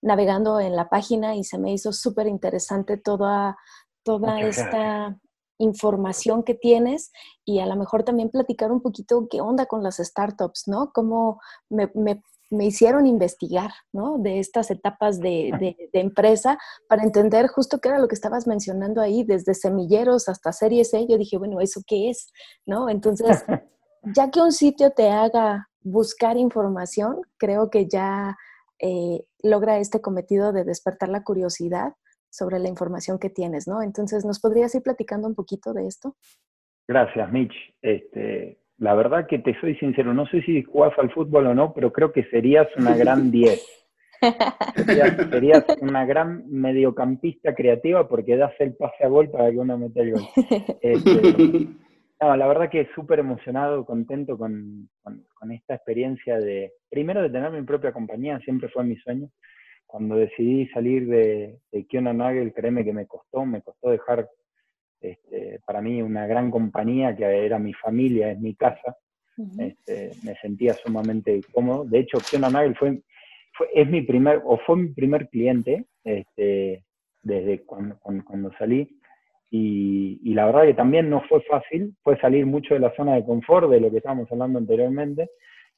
navegando 0.01 0.59
en 0.59 0.75
la 0.75 0.89
página 0.89 1.35
y 1.35 1.43
se 1.43 1.57
me 1.57 1.73
hizo 1.73 1.91
súper 1.91 2.27
interesante 2.27 2.97
toda, 2.97 3.57
toda 4.03 4.39
esta 4.41 5.19
información 5.59 6.43
que 6.43 6.53
tienes 6.53 7.11
y 7.43 7.59
a 7.59 7.65
lo 7.65 7.75
mejor 7.75 8.03
también 8.03 8.29
platicar 8.29 8.71
un 8.71 8.81
poquito 8.81 9.27
qué 9.29 9.41
onda 9.41 9.65
con 9.65 9.83
las 9.83 9.97
startups, 9.97 10.67
¿no? 10.67 10.91
Cómo 10.93 11.41
me, 11.69 11.91
hicieron 12.49 13.05
investigar, 13.05 13.71
¿no? 13.91 14.17
De 14.17 14.39
estas 14.39 14.71
etapas 14.71 15.19
de, 15.19 15.75
empresa 15.93 16.57
para 16.87 17.03
entender 17.03 17.47
justo 17.47 17.79
qué 17.79 17.89
era 17.89 17.99
lo 17.99 18.07
que 18.07 18.15
estabas 18.15 18.47
mencionando 18.47 19.01
ahí, 19.01 19.23
desde 19.23 19.53
semilleros 19.53 20.29
hasta 20.29 20.51
series 20.51 20.91
C. 20.91 21.05
Yo 21.07 21.17
dije, 21.17 21.37
bueno, 21.37 21.59
¿eso 21.59 21.81
qué 21.85 22.09
es? 22.09 22.31
¿No? 22.65 22.89
Entonces, 22.89 23.43
ya 24.15 24.31
que 24.31 24.41
un 24.41 24.51
sitio 24.51 24.91
te 24.91 25.09
haga 25.09 25.67
buscar 25.81 26.37
información, 26.37 27.21
creo 27.37 27.69
que 27.69 27.87
ya 27.87 28.37
eh, 28.79 29.23
logra 29.41 29.79
este 29.79 30.01
cometido 30.01 30.53
de 30.53 30.63
despertar 30.63 31.09
la 31.09 31.23
curiosidad 31.23 31.93
sobre 32.29 32.59
la 32.59 32.67
información 32.67 33.19
que 33.19 33.29
tienes, 33.29 33.67
¿no? 33.67 33.81
Entonces, 33.81 34.25
¿nos 34.25 34.39
podrías 34.39 34.73
ir 34.75 34.83
platicando 34.83 35.27
un 35.27 35.35
poquito 35.35 35.73
de 35.73 35.87
esto? 35.87 36.15
Gracias, 36.87 37.31
Mitch. 37.31 37.53
Este, 37.81 38.59
la 38.77 38.93
verdad 38.93 39.27
que 39.27 39.39
te 39.39 39.59
soy 39.59 39.75
sincero, 39.75 40.13
no 40.13 40.27
sé 40.27 40.41
si 40.43 40.63
jugás 40.63 40.97
al 40.97 41.11
fútbol 41.11 41.47
o 41.47 41.55
no, 41.55 41.73
pero 41.73 41.91
creo 41.91 42.11
que 42.11 42.23
serías 42.25 42.67
una 42.77 42.95
gran 42.95 43.31
10. 43.31 43.73
Serías, 45.29 45.63
una 45.79 46.03
gran 46.03 46.43
mediocampista 46.49 47.53
creativa 47.53 48.07
porque 48.07 48.35
das 48.35 48.53
el 48.57 48.75
pase 48.75 49.03
a 49.03 49.07
gol 49.09 49.29
para 49.29 49.51
que 49.51 49.57
uno 49.57 49.77
meta 49.77 50.01
el 50.01 50.13
gol. 50.13 50.23
Este, 50.81 51.11
no, 52.21 52.35
la 52.35 52.47
verdad 52.47 52.69
que 52.71 52.89
súper 52.95 53.19
emocionado, 53.19 53.85
contento 53.85 54.35
con, 54.35 54.89
con, 55.03 55.51
esta 55.51 55.75
experiencia 55.75 56.39
de, 56.39 56.73
primero 56.89 57.21
de 57.21 57.29
tener 57.29 57.51
mi 57.51 57.61
propia 57.61 57.91
compañía, 57.91 58.39
siempre 58.39 58.69
fue 58.69 58.83
mi 58.83 58.95
sueño 58.95 59.29
cuando 59.87 60.15
decidí 60.15 60.67
salir 60.67 61.07
de, 61.07 61.59
de 61.71 61.85
Kiona 61.85 62.13
Nagel, 62.13 62.53
créeme 62.53 62.83
que 62.83 62.93
me 62.93 63.07
costó, 63.07 63.45
me 63.45 63.61
costó 63.61 63.89
dejar 63.89 64.27
este, 65.01 65.59
para 65.65 65.81
mí 65.81 66.01
una 66.01 66.27
gran 66.27 66.49
compañía 66.49 67.15
que 67.15 67.45
era 67.45 67.59
mi 67.59 67.73
familia, 67.73 68.31
es 68.31 68.39
mi 68.39 68.55
casa. 68.55 68.97
Este, 69.59 70.11
me 70.23 70.33
sentía 70.35 70.73
sumamente 70.73 71.41
cómodo. 71.51 71.85
De 71.85 71.99
hecho, 71.99 72.19
Fiona 72.19 72.49
Nagel 72.49 72.75
fue, 72.75 73.01
fue, 73.53 73.67
es 73.73 73.87
mi 73.87 74.01
primer, 74.01 74.41
o 74.43 74.57
fue 74.65 74.77
mi 74.77 74.87
primer 74.89 75.29
cliente 75.29 75.85
este, 76.03 76.83
desde 77.21 77.63
cuando, 77.63 77.99
cuando, 77.99 78.51
salí. 78.57 78.99
Y, 79.51 80.19
y, 80.23 80.33
la 80.33 80.47
verdad 80.47 80.63
que 80.63 80.73
también 80.73 81.09
no 81.09 81.21
fue 81.29 81.41
fácil, 81.41 81.95
fue 82.01 82.19
salir 82.19 82.47
mucho 82.47 82.73
de 82.73 82.79
la 82.79 82.93
zona 82.95 83.13
de 83.15 83.25
confort, 83.25 83.69
de 83.69 83.79
lo 83.79 83.91
que 83.91 83.97
estábamos 83.97 84.29
hablando 84.31 84.57
anteriormente, 84.57 85.29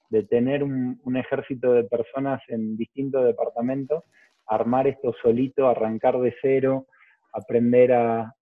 de 0.09 0.23
tener 0.23 0.63
un, 0.63 0.99
un 1.03 1.17
ejército 1.17 1.73
de 1.73 1.83
personas 1.83 2.41
en 2.47 2.77
distintos 2.77 3.25
departamentos, 3.25 4.05
armar 4.47 4.87
esto 4.87 5.13
solito, 5.21 5.67
arrancar 5.67 6.17
de 6.19 6.33
cero, 6.41 6.87
aprender 7.33 7.93
a, 7.93 8.35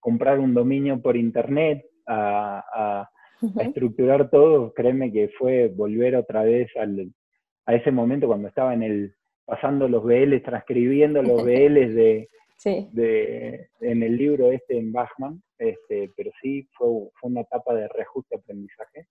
comprar 0.00 0.38
un 0.38 0.54
dominio 0.54 1.00
por 1.00 1.16
internet, 1.16 1.84
a, 2.06 3.08
estructurar 3.58 4.30
todo, 4.30 4.72
créeme 4.72 5.12
que 5.12 5.28
fue 5.36 5.68
volver 5.68 6.14
otra 6.14 6.44
vez 6.44 6.70
a 7.66 7.74
ese 7.74 7.90
momento 7.90 8.28
cuando 8.28 8.46
estaba 8.46 8.72
en 8.72 8.84
el 8.84 9.14
pasando 9.44 9.88
los 9.88 10.04
BLs, 10.04 10.42
transcribiendo 10.44 11.22
los 11.22 11.44
BLs 11.44 11.94
de, 11.94 12.28
de, 12.92 13.68
en 13.80 14.02
el 14.02 14.16
libro 14.16 14.52
este 14.52 14.78
en 14.78 14.92
Bachman, 14.92 15.42
este, 15.58 16.10
pero 16.16 16.30
sí 16.40 16.68
fue, 16.72 16.88
fue 17.20 17.30
una 17.30 17.40
etapa 17.40 17.74
de 17.74 17.88
reajuste 17.88 18.36
aprendizaje. 18.36 19.06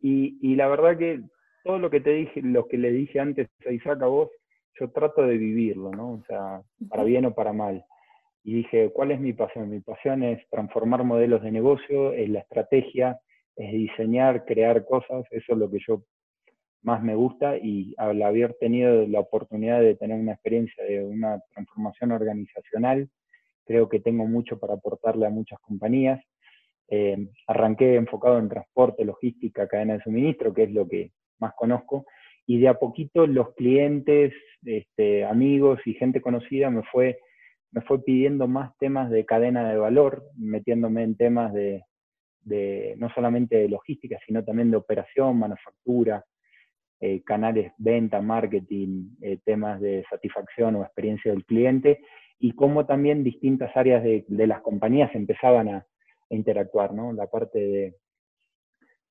Y, 0.00 0.38
y, 0.40 0.54
la 0.54 0.68
verdad 0.68 0.96
que 0.96 1.20
todo 1.64 1.80
lo 1.80 1.90
que 1.90 2.00
te 2.00 2.10
dije, 2.10 2.40
lo 2.40 2.68
que 2.68 2.78
le 2.78 2.92
dije 2.92 3.18
antes 3.18 3.48
a 3.66 3.72
Isaac 3.72 4.00
a 4.02 4.06
vos, 4.06 4.30
yo 4.78 4.90
trato 4.90 5.22
de 5.22 5.36
vivirlo, 5.36 5.90
¿no? 5.90 6.12
O 6.12 6.22
sea, 6.28 6.62
para 6.88 7.02
bien 7.02 7.26
o 7.26 7.34
para 7.34 7.52
mal 7.52 7.84
y 8.44 8.54
dije, 8.54 8.90
¿cuál 8.92 9.10
es 9.10 9.20
mi 9.20 9.32
pasión? 9.32 9.70
Mi 9.70 9.80
pasión 9.80 10.22
es 10.22 10.40
transformar 10.50 11.04
modelos 11.04 11.42
de 11.42 11.50
negocio, 11.50 12.12
es 12.12 12.28
la 12.28 12.40
estrategia, 12.40 13.18
es 13.56 13.72
diseñar, 13.72 14.44
crear 14.44 14.84
cosas, 14.84 15.26
eso 15.30 15.52
es 15.52 15.58
lo 15.58 15.70
que 15.70 15.78
yo 15.86 16.02
más 16.82 17.02
me 17.02 17.14
gusta 17.14 17.56
y 17.58 17.94
al 17.98 18.22
haber 18.22 18.54
tenido 18.54 19.06
la 19.06 19.20
oportunidad 19.20 19.80
de 19.80 19.96
tener 19.96 20.18
una 20.18 20.32
experiencia 20.32 20.84
de 20.84 21.04
una 21.04 21.40
transformación 21.52 22.12
organizacional, 22.12 23.08
creo 23.64 23.88
que 23.88 24.00
tengo 24.00 24.26
mucho 24.26 24.58
para 24.58 24.74
aportarle 24.74 25.26
a 25.26 25.30
muchas 25.30 25.58
compañías. 25.60 26.22
Eh, 26.90 27.28
arranqué 27.46 27.96
enfocado 27.96 28.38
en 28.38 28.48
transporte, 28.48 29.04
logística, 29.04 29.68
cadena 29.68 29.94
de 29.94 30.02
suministro, 30.02 30.54
que 30.54 30.62
es 30.62 30.70
lo 30.72 30.88
que 30.88 31.10
más 31.38 31.52
conozco, 31.54 32.06
y 32.46 32.58
de 32.58 32.68
a 32.68 32.78
poquito 32.78 33.26
los 33.26 33.54
clientes, 33.54 34.32
este, 34.64 35.24
amigos 35.24 35.80
y 35.84 35.94
gente 35.94 36.22
conocida 36.22 36.70
me 36.70 36.82
fue 36.84 37.18
me 37.72 37.82
fue 37.82 38.02
pidiendo 38.02 38.48
más 38.48 38.76
temas 38.78 39.10
de 39.10 39.24
cadena 39.24 39.68
de 39.68 39.78
valor, 39.78 40.24
metiéndome 40.36 41.02
en 41.02 41.16
temas 41.16 41.52
de, 41.52 41.84
no 42.96 43.10
solamente 43.10 43.56
de 43.56 43.68
logística, 43.68 44.18
sino 44.26 44.44
también 44.44 44.70
de 44.70 44.78
operación, 44.78 45.38
manufactura, 45.38 46.24
eh, 47.00 47.22
canales 47.22 47.72
venta, 47.78 48.20
marketing, 48.20 49.10
eh, 49.20 49.38
temas 49.44 49.80
de 49.80 50.04
satisfacción 50.10 50.76
o 50.76 50.82
experiencia 50.82 51.30
del 51.30 51.44
cliente, 51.44 52.00
y 52.40 52.52
cómo 52.52 52.86
también 52.86 53.22
distintas 53.22 53.76
áreas 53.76 54.02
de, 54.02 54.24
las 54.46 54.62
compañías 54.62 55.14
empezaban 55.14 55.68
a, 55.68 55.86
interactuar, 56.30 56.92
¿no? 56.92 57.12
La 57.14 57.26
parte 57.26 57.94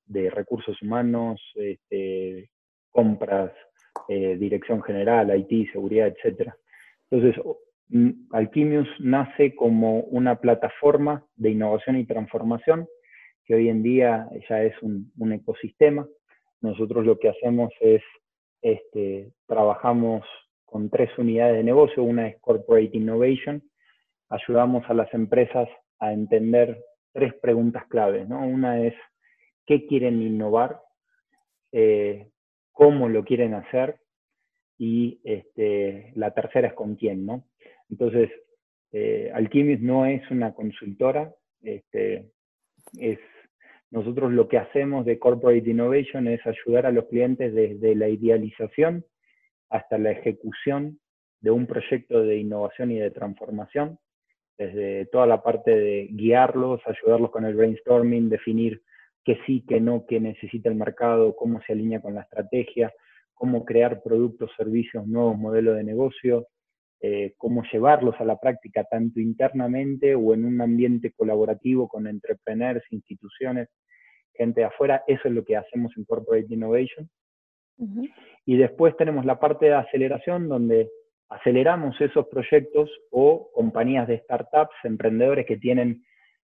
de, 0.06 0.30
recursos 0.30 0.80
humanos, 0.82 1.40
este, 1.56 2.48
compras, 2.90 3.52
eh, 4.08 4.36
dirección 4.36 4.82
general, 4.82 5.36
IT, 5.36 5.72
seguridad, 5.72 6.06
etc. 6.06 6.52
Entonces, 7.10 7.42
Alquimius 8.32 8.88
nace 8.98 9.54
como 9.54 10.00
una 10.00 10.40
plataforma 10.40 11.24
de 11.36 11.50
innovación 11.50 11.96
y 11.96 12.06
transformación, 12.06 12.86
que 13.44 13.54
hoy 13.54 13.68
en 13.68 13.82
día 13.82 14.28
ya 14.48 14.62
es 14.62 14.74
un, 14.82 15.32
ecosistema. 15.32 16.06
Nosotros 16.60 17.06
lo 17.06 17.18
que 17.18 17.30
hacemos 17.30 17.72
es, 17.80 18.02
este, 18.60 19.32
trabajamos 19.46 20.24
con 20.66 20.90
tres 20.90 21.16
unidades 21.16 21.56
de 21.56 21.64
negocio. 21.64 22.02
Una 22.02 22.28
es 22.28 22.38
Corporate 22.40 22.90
Innovation. 22.92 23.62
Ayudamos 24.28 24.84
a 24.90 24.94
las 24.94 25.12
empresas 25.14 25.68
a 25.98 26.12
entender 26.12 26.78
tres 27.12 27.32
preguntas 27.40 27.86
claves. 27.88 28.28
¿no? 28.28 28.46
Una 28.46 28.82
es, 28.82 28.94
¿qué 29.66 29.86
quieren 29.86 30.20
innovar? 30.20 30.82
Eh, 31.72 32.28
¿Cómo 32.72 33.08
lo 33.08 33.24
quieren 33.24 33.54
hacer? 33.54 33.98
Y 34.76 35.20
este, 35.24 36.12
la 36.14 36.32
tercera 36.32 36.68
es 36.68 36.74
con 36.74 36.94
quién, 36.94 37.26
¿no? 37.26 37.44
Entonces, 37.90 38.30
eh, 38.92 39.32
no 39.80 40.06
es 40.06 40.30
una 40.30 40.52
consultora, 40.54 41.32
este, 41.62 42.30
es, 42.98 43.18
nosotros 43.90 44.32
lo 44.32 44.48
que 44.48 44.58
hacemos 44.58 45.04
de 45.06 45.18
Corporate 45.18 45.70
Innovation 45.70 46.28
es 46.28 46.40
ayudar 46.46 46.86
a 46.86 46.92
los 46.92 47.06
clientes 47.06 47.54
desde 47.54 47.94
la 47.94 48.08
idealización 48.08 49.04
hasta 49.70 49.98
la 49.98 50.12
ejecución 50.12 50.98
de 51.40 51.50
un 51.50 51.66
proyecto 51.66 52.22
de 52.22 52.38
innovación 52.38 52.90
y 52.90 52.98
de 52.98 53.10
transformación, 53.10 53.98
desde 54.56 55.06
toda 55.06 55.26
la 55.26 55.42
parte 55.42 55.70
de 55.70 56.08
guiarlos, 56.10 56.80
ayudarlos 56.86 57.30
con 57.30 57.44
el 57.44 57.54
brainstorming, 57.54 58.28
definir 58.28 58.82
qué 59.24 59.38
sí, 59.46 59.64
qué 59.68 59.80
no, 59.80 60.04
qué 60.06 60.20
necesita 60.20 60.68
el 60.68 60.74
mercado, 60.74 61.36
cómo 61.36 61.60
se 61.62 61.72
alinea 61.72 62.00
con 62.00 62.14
la 62.14 62.22
estrategia, 62.22 62.92
cómo 63.34 63.64
crear 63.64 64.02
productos, 64.02 64.50
servicios, 64.56 65.06
nuevos 65.06 65.38
modelos 65.38 65.76
de 65.76 65.84
negocio, 65.84 66.48
eh, 67.00 67.34
cómo 67.36 67.62
llevarlos 67.72 68.16
a 68.18 68.24
la 68.24 68.40
práctica 68.40 68.82
tanto 68.84 69.20
internamente 69.20 70.16
o 70.16 70.34
en 70.34 70.44
un 70.44 70.60
ambiente 70.60 71.12
colaborativo 71.12 71.88
con 71.88 72.08
entrepreneurs, 72.08 72.84
instituciones, 72.90 73.68
gente 74.34 74.62
de 74.62 74.66
afuera. 74.66 75.04
Eso 75.06 75.28
es 75.28 75.34
lo 75.34 75.44
que 75.44 75.56
hacemos 75.56 75.92
en 75.96 76.04
Corporate 76.04 76.52
Innovation. 76.52 77.08
Y 78.44 78.56
después 78.56 78.96
tenemos 78.96 79.24
la 79.24 79.38
parte 79.38 79.66
de 79.66 79.74
aceleración 79.74 80.48
donde 80.48 80.90
aceleramos 81.28 82.00
esos 82.00 82.26
proyectos 82.26 82.90
o 83.12 83.50
compañías 83.52 84.08
de 84.08 84.18
startups, 84.18 84.74
emprendedores 84.82 85.46
que 85.46 85.58
tienen, 85.58 86.02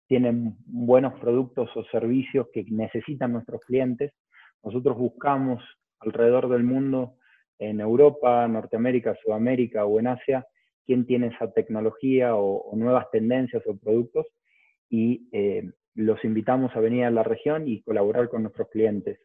tienen 0.09 0.57
buenos 0.67 1.15
productos 1.21 1.71
o 1.77 1.85
servicios 1.85 2.49
que 2.53 2.65
necesitan 2.69 3.33
nuestros 3.33 3.61
clientes. 3.61 4.13
Nosotros 4.65 4.99
buscamos 4.99 5.63
alrededor 6.01 6.49
del 6.49 6.65
mundo 6.65 7.15
en 7.61 7.81
Europa, 7.81 8.49
Norteamérica, 8.49 9.15
Sudamérica 9.23 9.85
o 9.85 10.01
en 10.01 10.09
Asia, 10.09 10.47
quién 10.87 11.07
tiene 11.07 11.29
esa 11.29 11.53
tecnología 11.53 12.35
o, 12.35 12.75
nuevas 12.75 13.09
tendencias 13.13 13.63
o 13.67 13.77
productos 13.77 14.27
y 14.89 15.29
eh, 15.31 15.71
los 15.95 16.25
invitamos 16.25 16.75
a 16.75 16.81
venir 16.81 17.05
a 17.05 17.11
la 17.11 17.23
región 17.23 17.69
y 17.69 17.83
colaborar 17.83 18.29
con 18.29 18.43
nuestros 18.43 18.69
clientes. 18.71 19.21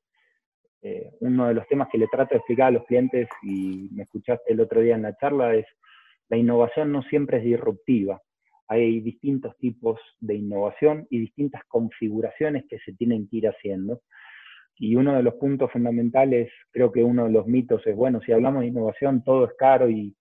Eh, 0.81 1.11
uno 1.21 1.47
de 1.47 1.55
los 1.55 1.67
temas 1.67 1.87
que 1.91 1.97
le 1.97 2.07
trato 2.07 2.35
de 2.35 2.37
explicar 2.37 2.67
a 2.67 2.71
los 2.71 2.85
clientes, 2.85 3.27
y 3.41 3.89
me 3.91 4.03
escuchaste 4.03 4.53
el 4.53 4.59
otro 4.59 4.81
día 4.81 4.95
en 4.95 5.01
la 5.01 5.15
charla, 5.15 5.55
es 5.55 5.65
la 6.29 6.37
innovación 6.37 6.91
no 6.91 7.01
siempre 7.03 7.37
es 7.37 7.43
disruptiva. 7.43 8.21
Hay 8.67 8.99
distintos 8.99 9.55
tipos 9.57 9.99
de 10.19 10.35
innovación 10.35 11.07
y 11.09 11.19
distintas 11.19 11.63
configuraciones 11.67 12.65
que 12.67 12.79
se 12.79 12.93
tienen 12.93 13.27
que 13.27 13.37
ir 13.37 13.47
haciendo. 13.47 14.01
Y 14.77 14.95
uno 14.95 15.15
de 15.15 15.23
los 15.23 15.35
puntos 15.35 15.71
fundamentales, 15.71 16.51
creo 16.71 16.91
que 16.91 17.03
uno 17.03 17.25
de 17.25 17.31
los 17.31 17.47
mitos 17.47 17.85
es, 17.87 17.95
bueno, 17.95 18.19
si 18.21 18.31
hablamos 18.31 18.61
de 18.61 18.67
innovación, 18.67 19.23
todo 19.23 19.45
es 19.45 19.53
caro 19.57 19.89
y, 19.89 20.15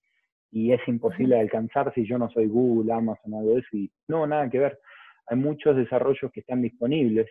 y 0.53 0.73
es 0.73 0.81
imposible 0.87 1.35
de 1.35 1.43
alcanzar 1.43 1.93
si 1.95 2.07
yo 2.07 2.19
no 2.19 2.31
soy 2.31 2.47
Google, 2.47 2.93
Amazon, 2.93 3.35
algo 3.35 3.55
de 3.55 3.61
eso. 3.61 3.77
Y 3.77 3.91
no, 4.07 4.27
nada 4.27 4.49
que 4.49 4.61
ver. 4.61 4.79
Hay 5.27 5.37
muchos 5.37 5.77
desarrollos 5.77 6.31
que 6.33 6.41
están 6.41 6.63
disponibles, 6.63 7.29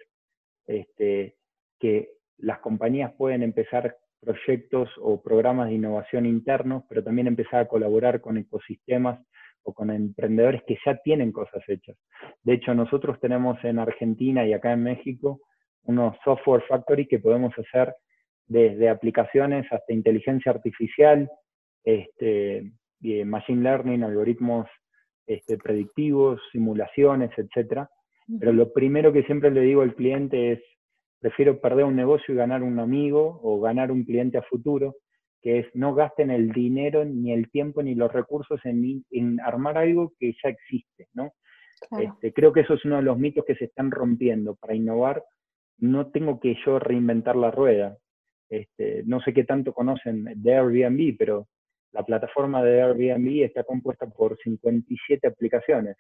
este, 0.68 1.36
que 1.80 2.10
las 2.38 2.60
compañías 2.60 3.14
pueden 3.14 3.44
empezar 3.44 3.96
proyectos 4.20 4.90
o 5.02 5.22
programas 5.22 5.70
de 5.70 5.76
innovación 5.76 6.26
internos, 6.26 6.84
pero 6.90 7.04
también 7.04 7.28
empezar 7.28 7.62
a 7.62 7.68
colaborar 7.68 8.22
con 8.22 8.38
ecosistemas 8.38 9.20
o 9.64 9.74
con 9.74 9.90
emprendedores 9.92 10.62
que 10.68 10.78
ya 10.86 10.98
tienen 11.04 11.32
cosas 11.32 11.64
hechas. 11.68 11.98
De 12.44 12.54
hecho, 12.54 12.74
nosotros 12.74 13.20
tenemos 13.20 13.58
en 13.64 13.80
Argentina 13.80 14.46
y 14.46 14.54
acá 14.54 14.74
en 14.74 14.84
México 14.84 15.40
unos 15.84 16.16
software 16.24 16.64
factory 16.68 17.08
que 17.08 17.20
podemos 17.20 17.54
hacer 17.58 17.94
desde 18.48 18.90
aplicaciones 18.90 19.66
hasta 19.72 19.94
inteligencia 19.94 20.52
artificial, 20.52 21.30
este, 21.84 22.72
machine 23.26 23.62
learning, 23.62 24.04
algoritmos 24.04 24.68
este, 25.26 25.58
predictivos, 25.58 26.42
simulaciones, 26.52 27.32
etc. 27.38 27.88
Pero 28.40 28.54
lo 28.54 28.72
primero 28.72 29.12
que 29.12 29.24
siempre 29.24 29.52
le 29.52 29.62
digo 29.62 29.82
al 29.82 29.96
cliente 29.96 30.54
es, 30.54 30.60
prefiero 31.20 31.60
perder 31.60 31.86
un 31.86 31.96
negocio 31.96 32.34
y 32.34 32.38
ganar 32.38 32.64
un 32.64 32.80
amigo 32.80 33.40
o 33.44 33.60
ganar 33.62 33.92
un 33.92 34.04
cliente 34.04 34.38
a 34.38 34.44
futuro, 34.44 34.96
que 35.42 35.60
es 35.60 35.68
no 35.74 35.94
gasten 35.94 36.32
el 36.32 36.52
dinero, 36.52 37.06
ni 37.06 37.34
el 37.34 37.50
tiempo, 37.50 37.84
ni 37.84 37.96
los 37.96 38.12
recursos 38.12 38.60
en, 38.66 39.04
en 39.12 39.40
armar 39.42 39.78
algo 39.78 40.14
que 40.20 40.34
ya 40.44 40.50
existe, 40.50 41.08
¿no? 41.14 41.32
Este, 42.00 42.32
creo 42.32 42.54
que 42.54 42.62
eso 42.62 42.76
es 42.76 42.86
uno 42.86 42.98
de 42.98 43.02
los 43.02 43.18
mitos 43.18 43.44
que 43.46 43.56
se 43.56 43.66
están 43.66 43.92
rompiendo. 43.92 44.56
Para 44.56 44.76
innovar 44.76 45.24
no 45.80 46.12
tengo 46.12 46.40
que 46.40 46.56
yo 46.66 46.80
reinventar 46.80 47.36
la 47.36 47.52
rueda. 47.52 47.98
Este, 48.50 49.04
no 49.06 49.20
sé 49.22 49.34
qué 49.34 49.44
tanto 49.44 49.74
conocen 49.74 50.26
de 50.36 50.56
Airbnb, 50.56 51.18
pero 51.18 51.48
la 51.92 52.04
plataforma 52.04 52.64
de 52.64 52.82
Airbnb 52.82 53.44
está 53.44 53.64
compuesta 53.64 54.08
por 54.08 54.38
57 54.38 55.28
aplicaciones. 55.28 55.98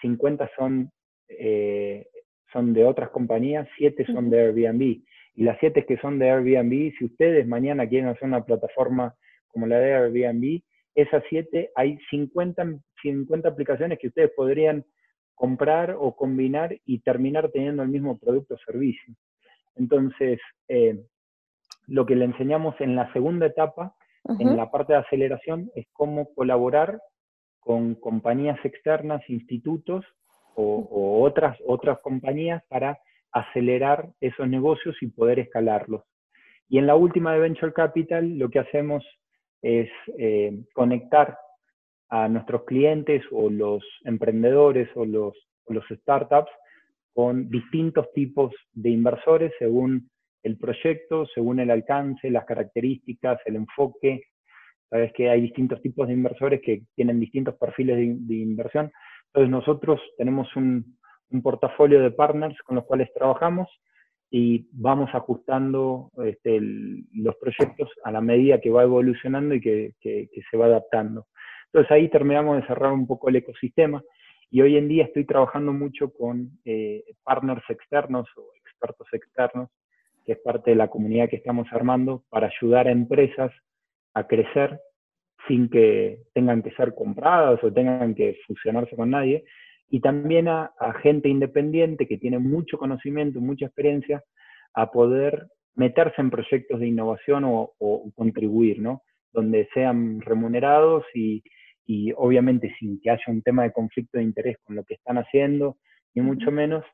50 0.00 0.50
son, 0.56 0.90
son 2.52 2.72
de 2.74 2.84
otras 2.84 3.10
compañías, 3.10 3.68
7 3.76 4.06
son 4.06 4.28
de 4.28 4.40
Airbnb. 4.40 4.82
Y 5.34 5.44
las 5.44 5.56
7 5.60 5.84
que 5.86 5.98
son 5.98 6.18
de 6.18 6.30
Airbnb, 6.30 6.92
si 6.98 7.04
ustedes 7.04 7.46
mañana 7.46 7.88
quieren 7.88 8.08
hacer 8.08 8.24
una 8.24 8.44
plataforma 8.44 9.14
como 9.48 9.66
la 9.66 9.78
de 9.78 9.94
Airbnb, 9.94 10.62
esas 10.94 11.22
7 11.28 11.70
hay 11.74 11.98
50, 12.10 12.78
50 13.02 13.48
aplicaciones 13.48 13.98
que 13.98 14.08
ustedes 14.08 14.30
podrían 14.36 14.84
comprar 15.42 15.96
o 15.98 16.14
combinar 16.14 16.78
y 16.86 17.00
terminar 17.00 17.50
teniendo 17.50 17.82
el 17.82 17.88
mismo 17.88 18.16
producto 18.16 18.54
o 18.54 18.58
servicio. 18.58 19.12
Entonces, 19.74 20.38
eh, 20.68 21.02
lo 21.88 22.06
que 22.06 22.14
le 22.14 22.26
enseñamos 22.26 22.80
en 22.80 22.94
la 22.94 23.12
segunda 23.12 23.46
etapa, 23.46 23.92
en 24.38 24.56
la 24.56 24.70
parte 24.70 24.92
de 24.92 25.00
aceleración, 25.00 25.68
es 25.74 25.88
cómo 25.92 26.32
colaborar 26.36 27.00
con 27.58 27.96
compañías 27.96 28.56
externas, 28.64 29.28
institutos 29.28 30.04
o, 30.54 31.20
otras, 31.24 31.58
otras 31.66 31.98
compañías 32.02 32.62
para 32.68 33.00
acelerar 33.32 34.10
esos 34.20 34.46
negocios 34.46 34.94
y 35.00 35.08
poder 35.08 35.40
escalarlos. 35.40 36.04
Y 36.68 36.78
en 36.78 36.86
la 36.86 36.94
última 36.94 37.32
de 37.32 37.40
Venture 37.40 37.72
Capital, 37.72 38.38
lo 38.38 38.48
que 38.48 38.60
hacemos 38.60 39.04
es 39.60 39.90
eh, 40.18 40.62
conectar 40.72 41.36
a 42.12 42.28
nuestros 42.28 42.64
clientes 42.64 43.24
o 43.30 43.48
los 43.48 43.82
emprendedores 44.04 44.86
o 44.96 45.06
los, 45.06 45.34
los 45.68 45.82
startups 45.88 46.50
con 47.14 47.48
distintos 47.48 48.12
tipos 48.12 48.52
de 48.74 48.90
inversores 48.90 49.50
según 49.58 50.10
el 50.42 50.58
proyecto, 50.58 51.24
según 51.34 51.60
el 51.60 51.70
alcance, 51.70 52.30
las 52.30 52.44
características, 52.44 53.40
el 53.46 53.56
enfoque. 53.56 54.24
Sabes 54.90 55.10
que 55.14 55.30
hay 55.30 55.40
distintos 55.40 55.80
tipos 55.80 56.06
de 56.06 56.12
inversores 56.12 56.60
que 56.60 56.82
tienen 56.94 57.18
distintos 57.18 57.54
perfiles 57.54 57.96
de, 57.96 58.34
inversión. 58.34 58.92
Entonces 59.28 59.50
nosotros 59.50 59.98
tenemos 60.18 60.54
un, 60.54 60.98
portafolio 61.42 62.02
de 62.02 62.10
partners 62.10 62.58
con 62.66 62.76
los 62.76 62.84
cuales 62.84 63.08
trabajamos 63.14 63.66
y 64.30 64.68
vamos 64.70 65.08
ajustando 65.14 66.10
este, 66.26 66.60
los 66.60 67.36
proyectos 67.36 67.88
a 68.04 68.12
la 68.12 68.20
medida 68.20 68.60
que 68.60 68.68
va 68.68 68.82
evolucionando 68.82 69.54
y 69.54 69.62
que 69.62 69.94
se 70.50 70.56
va 70.58 70.66
adaptando. 70.66 71.24
Entonces 71.72 71.90
ahí 71.90 72.08
terminamos 72.10 72.56
de 72.60 72.66
cerrar 72.66 72.92
un 72.92 73.06
poco 73.06 73.30
el 73.30 73.36
ecosistema 73.36 74.02
y 74.50 74.60
hoy 74.60 74.76
en 74.76 74.88
día 74.88 75.04
estoy 75.04 75.24
trabajando 75.24 75.72
mucho 75.72 76.12
con 76.12 76.50
eh, 76.66 77.02
partners 77.24 77.62
externos 77.70 78.28
o 78.36 78.50
expertos 78.60 79.06
externos, 79.12 79.70
que 80.26 80.32
es 80.32 80.38
parte 80.40 80.72
de 80.72 80.76
la 80.76 80.88
comunidad 80.88 81.30
que 81.30 81.36
estamos 81.36 81.66
armando, 81.72 82.24
para 82.28 82.48
ayudar 82.48 82.86
a 82.86 82.92
empresas 82.92 83.50
a 84.12 84.26
crecer 84.26 84.78
sin 85.48 85.70
que 85.70 86.18
tengan 86.34 86.62
que 86.62 86.72
ser 86.72 86.94
compradas 86.94 87.64
o 87.64 87.72
tengan 87.72 88.14
que 88.14 88.36
fusionarse 88.46 88.94
con 88.94 89.08
nadie, 89.10 89.44
y 89.88 90.00
también 90.00 90.48
a, 90.48 90.70
gente 91.02 91.30
independiente 91.30 92.06
que 92.06 92.18
tiene 92.18 92.38
mucho 92.38 92.76
conocimiento, 92.76 93.40
mucha 93.40 93.64
experiencia, 93.64 94.22
a 94.74 94.90
poder 94.90 95.46
meterse 95.74 96.20
en 96.20 96.30
proyectos 96.30 96.78
de 96.78 96.88
innovación 96.88 97.44
o, 97.44 97.72
o 97.78 98.12
contribuir, 98.14 98.80
¿no? 98.80 99.02
Donde 99.32 99.66
sean 99.72 100.20
remunerados 100.20 101.04
y, 101.14 101.42
y 101.86 102.12
obviamente 102.16 102.74
sin 102.78 103.00
que 103.00 103.10
haya 103.10 103.24
un 103.28 103.42
tema 103.42 103.64
de 103.64 103.72
conflicto 103.72 104.18
de 104.18 104.24
interés 104.24 104.56
con 104.64 104.76
lo 104.76 104.84
que 104.84 104.94
están 104.94 105.18
haciendo, 105.18 105.78
ni 106.14 106.22
mucho 106.22 106.50
menos, 106.50 106.84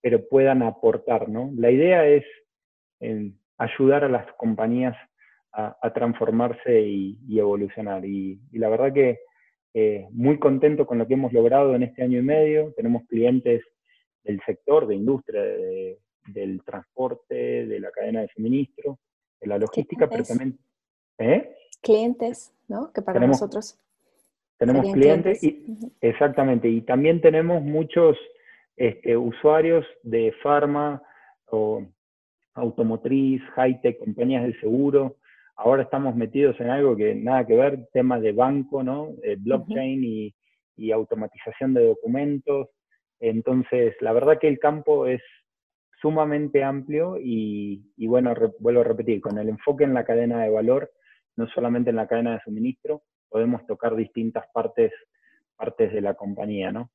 pero 0.00 0.26
puedan 0.28 0.62
aportar, 0.62 1.28
¿no? 1.28 1.50
La 1.56 1.70
idea 1.70 2.06
es 2.06 2.24
eh, 3.00 3.32
ayudar 3.58 4.04
a 4.04 4.08
las 4.08 4.32
compañías 4.34 4.96
a, 5.52 5.92
transformarse 5.92 6.82
y, 6.82 7.18
evolucionar. 7.36 8.04
Y, 8.04 8.40
la 8.52 8.68
verdad 8.68 8.92
que 8.92 9.18
eh, 9.74 10.06
muy 10.12 10.38
contento 10.38 10.86
con 10.86 10.98
lo 10.98 11.06
que 11.08 11.14
hemos 11.14 11.32
logrado 11.32 11.74
en 11.74 11.82
este 11.82 12.04
año 12.04 12.18
y 12.20 12.22
medio. 12.22 12.72
Tenemos 12.76 13.02
clientes 13.08 13.64
del 14.22 14.40
sector, 14.46 14.86
de 14.86 14.94
industria, 14.94 15.42
del 16.28 16.62
transporte, 16.64 17.66
de 17.66 17.80
la 17.80 17.90
cadena 17.90 18.20
de 18.20 18.28
suministro, 18.28 19.00
de 19.40 19.46
la 19.48 19.58
logística, 19.58 20.08
pero 20.08 20.22
también... 20.22 20.58
¿eh? 21.18 21.56
Clientes, 21.82 22.54
¿no? 22.68 22.92
Que 22.92 23.02
para 23.02 23.26
nosotros 23.26 23.80
tenemos 24.58 24.92
clientes, 24.92 25.42
y, 25.42 25.92
exactamente, 26.00 26.68
y 26.68 26.82
también 26.82 27.20
tenemos 27.20 27.62
muchos 27.62 28.16
este, 28.76 29.16
usuarios 29.16 29.86
de 30.02 30.32
farma 30.42 31.00
o 31.46 31.86
automotriz, 32.54 33.40
high-tech, 33.54 33.98
compañías 33.98 34.44
de 34.44 34.58
seguro. 34.60 35.16
Ahora 35.56 35.82
estamos 35.82 36.14
metidos 36.16 36.58
en 36.60 36.70
algo 36.70 36.96
que 36.96 37.14
nada 37.14 37.46
que 37.46 37.54
ver, 37.54 37.88
temas 37.92 38.20
de 38.20 38.32
banco, 38.32 38.82
¿no? 38.82 39.14
Eh, 39.22 39.36
blockchain 39.38 40.04
y, 40.04 40.34
automatización 40.92 41.74
de 41.74 41.86
documentos. 41.86 42.68
Entonces, 43.18 43.96
la 44.00 44.12
verdad 44.12 44.38
que 44.40 44.46
el 44.46 44.60
campo 44.60 45.06
es 45.08 45.20
sumamente 46.00 46.62
amplio 46.62 47.16
y, 47.20 47.82
y 47.96 48.06
bueno, 48.06 48.32
vuelvo 48.60 48.82
a 48.82 48.84
repetir, 48.84 49.20
con 49.20 49.38
el 49.38 49.48
enfoque 49.48 49.82
en 49.82 49.94
la 49.94 50.04
cadena 50.04 50.40
de 50.44 50.50
valor, 50.50 50.92
no 51.34 51.48
solamente 51.48 51.90
en 51.90 51.96
la 51.96 52.06
cadena 52.06 52.34
de 52.34 52.40
suministro, 52.44 53.02
podemos 53.28 53.66
tocar 53.66 53.96
distintas 53.96 54.46
partes, 54.52 54.92
partes 55.56 55.92
de 55.92 56.00
la 56.00 56.14
compañía, 56.14 56.72
¿no? 56.72 56.90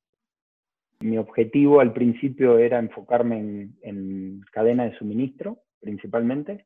Mi 1.04 1.18
objetivo 1.18 1.82
al 1.82 1.92
principio 1.92 2.58
era 2.58 2.80
enfocarme 2.80 3.70
en, 3.82 4.42
cadena 4.52 4.86
de 4.86 4.98
suministro, 4.98 5.58
principalmente, 5.82 6.66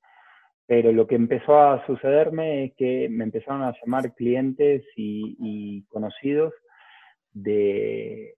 pero 0.67 0.91
lo 0.91 1.07
que 1.07 1.15
empezó 1.15 1.59
a 1.59 1.83
sucederme 1.87 2.65
es 2.65 2.75
que 2.75 3.09
me 3.09 3.23
empezaron 3.23 3.63
a 3.63 3.73
llamar 3.81 4.13
clientes 4.13 4.83
y, 4.95 5.83
conocidos 5.87 6.53
de 7.33 8.35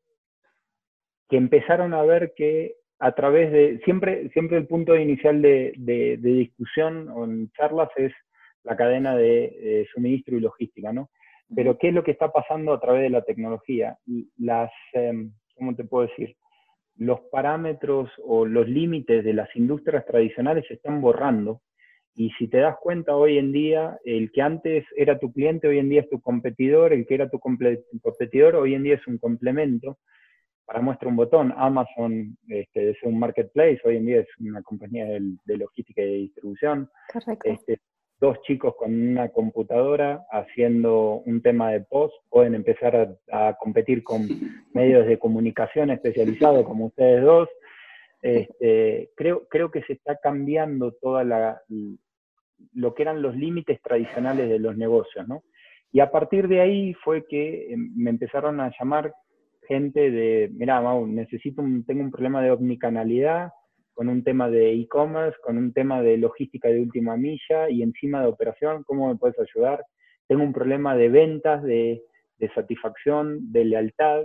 que 1.27 1.37
empezaron 1.37 1.93
a 1.93 2.01
ver 2.03 2.33
que 2.35 2.75
a 2.99 3.13
través 3.13 3.51
de, 3.51 3.79
siempre, 3.83 4.29
siempre 4.29 4.57
el 4.57 4.67
punto 4.67 4.95
inicial 4.95 5.41
de, 5.41 5.73
de, 5.77 6.17
discusión 6.17 7.09
o 7.09 7.25
en 7.25 7.51
charlas 7.51 7.89
es 7.97 8.13
la 8.63 8.75
cadena 8.75 9.15
de, 9.15 9.87
suministro 9.93 10.37
y 10.37 10.41
logística, 10.41 10.93
¿no? 10.93 11.09
Pero 11.55 11.77
¿qué 11.77 11.89
es 11.89 11.93
lo 11.93 12.03
que 12.03 12.11
está 12.11 12.31
pasando 12.31 12.73
a 12.73 12.79
través 12.79 13.03
de 13.03 13.09
la 13.09 13.23
tecnología? 13.23 13.97
Las, 14.37 14.71
em, 14.93 15.31
¿cómo 15.55 15.75
te 15.75 15.83
puedo 15.83 16.07
decir? 16.07 16.35
Los 16.95 17.21
parámetros 17.31 18.09
o 18.23 18.45
los 18.45 18.67
límites 18.67 19.23
de 19.23 19.33
las 19.33 19.53
industrias 19.55 20.05
tradicionales 20.05 20.65
se 20.67 20.75
están 20.75 21.01
borrando. 21.01 21.61
Y 22.15 22.31
si 22.31 22.47
te 22.47 22.57
das 22.57 22.75
cuenta 22.81 23.15
hoy 23.15 23.37
en 23.37 23.51
día, 23.51 23.97
el 24.03 24.31
que 24.31 24.41
antes 24.41 24.85
era 24.95 25.17
tu 25.19 25.31
cliente, 25.31 25.67
hoy 25.67 25.79
en 25.79 25.89
día 25.89 26.01
es 26.01 26.09
tu 26.09 26.19
competidor, 26.21 26.91
el 26.91 27.05
que 27.05 27.15
era 27.15 27.29
tu 27.29 27.39
competidor, 27.39 28.55
hoy 28.55 28.73
en 28.73 28.83
día 28.83 28.95
es 28.95 29.07
un 29.07 29.17
complemento. 29.17 29.97
Para 30.65 30.81
muestra 30.81 31.09
un 31.09 31.15
botón, 31.15 31.53
Amazon 31.55 32.37
este, 32.47 32.91
es 32.91 32.97
un 33.03 33.17
marketplace, 33.17 33.79
hoy 33.85 33.97
en 33.97 34.05
día 34.05 34.19
es 34.19 34.27
una 34.39 34.61
compañía 34.61 35.05
de, 35.05 35.57
logística 35.57 36.01
y 36.01 36.05
de 36.05 36.13
distribución. 36.13 36.89
Correcto. 37.11 37.49
Este, 37.49 37.79
dos 38.19 38.41
chicos 38.41 38.75
con 38.77 38.93
una 38.93 39.29
computadora 39.29 40.25
haciendo 40.31 41.21
un 41.25 41.41
tema 41.41 41.71
de 41.71 41.81
post 41.81 42.13
pueden 42.29 42.55
empezar 42.55 43.17
a, 43.31 43.53
competir 43.57 44.03
con 44.03 44.27
medios 44.73 45.07
de 45.07 45.17
comunicación 45.17 45.89
especializados 45.89 46.65
como 46.65 46.87
ustedes 46.87 47.23
dos. 47.23 47.49
Este, 48.21 49.09
creo, 49.15 49.47
creo 49.49 49.71
que 49.71 49.81
se 49.83 49.93
está 49.93 50.17
cambiando 50.17 50.91
toda 50.91 51.23
la, 51.23 51.61
lo 52.73 52.93
que 52.93 53.03
eran 53.03 53.21
los 53.21 53.35
límites 53.35 53.81
tradicionales 53.81 54.49
de 54.49 54.59
los 54.59 54.75
negocios, 54.75 55.27
¿no? 55.27 55.43
Y 55.91 56.01
a 56.01 56.11
partir 56.11 56.47
de 56.47 56.61
ahí 56.61 56.93
fue 56.95 57.25
que 57.25 57.73
em, 57.73 57.91
me 57.95 58.09
empezaron 58.09 58.59
a 58.59 58.71
llamar 58.77 59.13
gente 59.67 60.11
de, 60.11 60.49
mira, 60.53 60.81
Mau, 60.81 61.07
necesito 61.07 61.61
un, 61.61 61.85
tengo 61.85 62.01
un 62.01 62.11
problema 62.11 62.41
de 62.41 62.51
omnicanalidad, 62.51 63.51
con 63.99 64.07
un 64.07 64.23
tema 64.23 64.49
de 64.49 64.71
e-commerce, 64.71 65.37
con 65.43 65.57
un 65.57 65.73
tema 65.73 66.01
de 66.01 66.15
logística 66.15 66.69
de 66.69 66.79
última 66.79 67.17
milla 67.17 67.69
y 67.69 67.83
encima 67.83 68.21
de 68.21 68.29
operación, 68.29 68.85
¿cómo 68.85 69.09
me 69.09 69.17
puedes 69.17 69.37
ayudar? 69.37 69.83
Tengo 70.25 70.41
un 70.41 70.53
problema 70.53 70.95
de 70.95 71.09
ventas, 71.09 71.61
de, 71.63 72.01
satisfacción, 72.55 73.51
de 73.51 73.65
lealtad, 73.65 74.23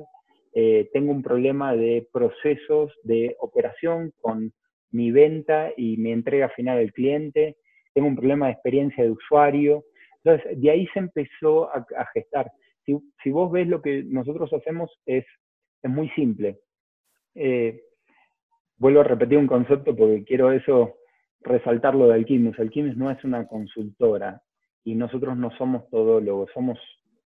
eh, 0.52 0.88
tengo 0.92 1.10
un 1.10 1.24
problema 1.24 1.74
de 1.74 2.06
procesos 2.12 2.92
de 3.02 3.34
operación 3.40 4.12
con 4.20 4.52
mi 4.92 5.10
venta 5.10 5.72
y 5.76 5.96
mi 5.96 6.12
entrega 6.12 6.50
final 6.50 6.78
al 6.78 6.92
cliente, 6.92 7.56
tengo 7.94 8.06
un 8.06 8.14
problema 8.14 8.46
de 8.46 8.52
experiencia 8.52 9.02
de 9.02 9.10
usuario. 9.10 9.82
Entonces, 10.22 10.56
de 10.56 10.70
ahí 10.70 10.86
se 10.94 11.00
empezó 11.00 11.68
a, 11.74 11.84
gestar. 12.14 12.48
Si, 12.86 13.30
vos 13.30 13.50
ves 13.50 13.66
lo 13.66 13.82
que 13.82 14.04
nosotros 14.04 14.52
hacemos 14.52 14.96
es, 15.04 15.24
es 15.82 15.90
muy 15.90 16.08
simple. 16.10 16.60
Eh, 17.34 17.80
vuelvo 18.84 19.00
a 19.00 19.04
repetir 19.04 19.38
un 19.38 19.46
concepto 19.46 19.96
porque 19.96 20.24
quiero 20.24 20.52
eso, 20.52 20.96
resaltar 21.40 21.94
lo 21.94 22.08
de 22.08 22.16
Alquimis. 22.16 22.58
Alquimis 22.58 22.98
no 22.98 23.10
es 23.10 23.24
una 23.24 23.46
consultora 23.46 24.42
y 24.84 24.94
nosotros 24.94 25.38
no 25.38 25.50
somos 25.56 25.88
todólogos, 25.88 26.50
somos 26.52 26.78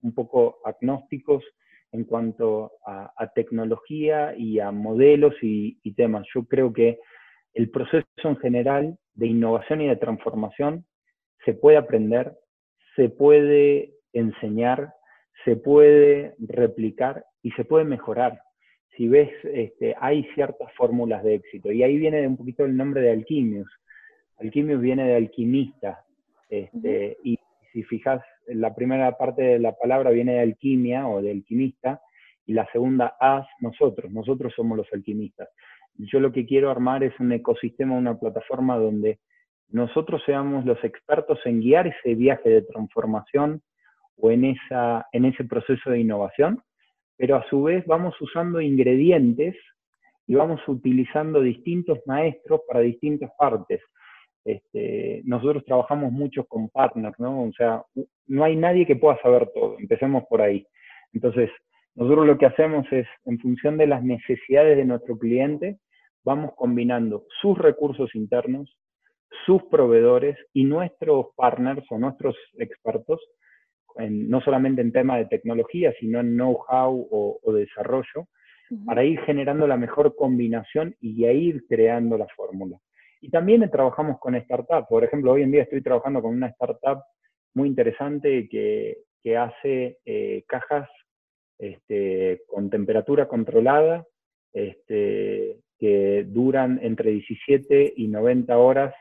un 0.03 0.15
poco 0.15 0.61
agnósticos 0.65 1.43
en 1.91 2.05
cuanto 2.05 2.75
a, 2.87 3.33
tecnología 3.35 4.37
y 4.37 4.61
a 4.61 4.71
modelos 4.71 5.35
y, 5.43 5.81
temas. 5.95 6.25
Yo 6.33 6.45
creo 6.45 6.73
que 6.73 7.01
el 7.55 7.71
proceso 7.71 8.07
en 8.23 8.37
general 8.37 8.97
de 9.15 9.27
innovación 9.27 9.81
y 9.81 9.89
de 9.89 9.97
transformación 9.97 10.87
se 11.45 11.55
puede 11.55 11.77
aprender, 11.77 12.39
se 12.95 13.09
puede 13.09 13.95
enseñar, 14.13 14.95
se 15.45 15.57
puede 15.57 16.37
replicar 16.39 17.25
y 17.43 17.51
se 17.51 17.65
puede 17.65 17.85
mejorar. 17.85 18.39
Si 18.99 19.09
ves, 19.09 19.31
este, 19.45 19.95
hay 20.01 20.25
ciertas 20.35 20.73
fórmulas 20.75 21.23
de 21.23 21.37
éxito. 21.37 21.71
Y 21.71 21.85
ahí 21.85 21.97
viene 21.97 22.27
un 22.27 22.37
poquito 22.37 22.65
el 22.65 22.77
nombre 22.77 23.01
de 23.01 23.13
Alquimius. 23.13 23.71
Alquimius 24.41 24.81
viene 24.81 25.05
de 25.07 25.15
alquimista. 25.15 26.05
Este, 26.51 27.17
y 27.23 27.39
si 27.73 27.85
fijas, 27.85 28.21
la 28.49 28.75
primera 28.75 29.17
parte 29.17 29.43
de 29.43 29.59
la 29.61 29.73
palabra 29.73 30.11
viene 30.11 30.35
de 30.35 30.41
alquimia 30.41 31.07
o 31.07 31.23
de 31.23 31.31
alquimista, 31.31 32.01
y 32.45 32.55
la 32.55 32.67
segunda, 32.73 33.15
as, 33.21 33.47
nosotros. 33.61 34.11
Nosotros 34.11 34.53
somos 34.57 34.77
los 34.77 34.89
alquimistas. 34.93 35.49
Yo 35.95 36.19
lo 36.19 36.33
que 36.33 36.45
quiero 36.45 36.71
armar 36.71 37.05
es 37.05 37.13
un 37.21 37.31
ecosistema, 37.31 37.95
una 37.95 38.19
plataforma 38.19 38.79
donde 38.79 39.21
nosotros 39.69 40.23
seamos 40.27 40.65
los 40.65 40.83
expertos 40.83 41.39
en 41.45 41.61
guiar 41.61 41.87
ese 41.87 42.17
viaje 42.17 42.49
de 42.51 42.63
transformación 42.63 43.63
o 44.17 44.33
en, 44.33 44.45
esa, 44.47 45.07
en 45.13 45.27
ese 45.27 45.45
proceso 45.45 45.91
de 45.91 46.01
innovación, 46.01 46.63
pero 47.19 47.37
a 47.37 47.47
su 47.51 47.65
vez 47.65 47.85
vamos 47.85 48.19
usando 48.21 48.61
ingredientes 48.61 49.57
y 50.27 50.37
vamos 50.37 50.61
utilizando 50.69 51.43
distintos 51.43 51.99
maestros 52.07 52.61
para 52.67 52.81
distintas 52.81 53.31
partes. 53.37 53.83
Este, 54.45 55.21
nosotros 55.25 55.65
trabajamos 55.67 56.13
mucho 56.13 56.45
con 56.45 56.69
partners, 56.69 57.19
¿no? 57.19 57.43
O 57.43 57.53
sea, 57.53 57.83
no 58.29 58.45
hay 58.45 58.57
nadie 58.57 58.87
que 58.87 58.97
pueda 58.97 59.21
saber 59.21 59.51
todo, 59.53 59.77
empecemos 59.79 60.25
por 60.31 60.41
ahí. 60.41 60.65
Entonces, 61.13 61.51
nosotros 61.97 62.27
lo 62.27 62.39
que 62.39 62.47
hacemos 62.47 62.87
es, 62.93 63.07
en 63.25 63.39
función 63.41 63.77
de 63.77 63.89
las 63.89 64.05
necesidades 64.05 64.77
de 64.77 64.85
nuestro 64.85 65.19
cliente, 65.19 65.79
vamos 66.25 66.53
combinando 66.57 67.25
sus 67.41 67.59
recursos 67.59 68.15
internos, 68.15 68.79
sus 69.45 69.65
proveedores 69.65 70.39
y 70.53 70.65
nuestros 70.65 71.27
partners 71.37 71.85
o 71.91 71.99
nuestros 71.99 72.37
expertos, 72.59 73.21
no 73.99 74.41
solamente 74.41 74.81
en 74.81 74.93
tema 74.93 75.19
de 75.19 75.27
tecnología, 75.27 75.93
sino 75.99 76.21
en 76.21 76.35
know-how 76.37 77.09
o, 77.11 77.53
desarrollo, 77.53 78.29
para 78.85 79.03
ir 79.03 79.21
generando 79.23 79.67
la 79.67 79.77
mejor 79.77 80.15
combinación 80.15 80.95
y 81.01 81.25
a 81.25 81.33
ir 81.33 81.65
creando 81.67 82.19
la 82.19 82.27
fórmula. 82.37 82.79
Y 83.21 83.31
también 83.31 83.69
trabajamos 83.71 84.19
con 84.21 84.41
startups. 84.41 84.87
Por 84.89 85.05
ejemplo, 85.05 85.33
hoy 85.33 85.43
en 85.43 85.51
día 85.51 85.63
estoy 85.63 85.83
trabajando 85.83 86.23
con 86.23 86.35
una 86.35 86.49
startup 86.49 87.03
muy 87.55 87.69
interesante 87.69 88.49
que, 88.49 88.99
que 89.23 89.37
hace 89.37 89.99
eh, 90.05 90.45
cajas 90.47 90.89
este, 91.59 92.43
con 92.47 92.71
temperatura 92.71 93.27
controlada, 93.27 94.07
este, 94.53 95.59
que 95.79 96.25
duran 96.29 96.79
entre 96.83 97.11
17 97.11 97.95
y 97.97 98.09
90 98.09 98.57
horas 98.59 98.95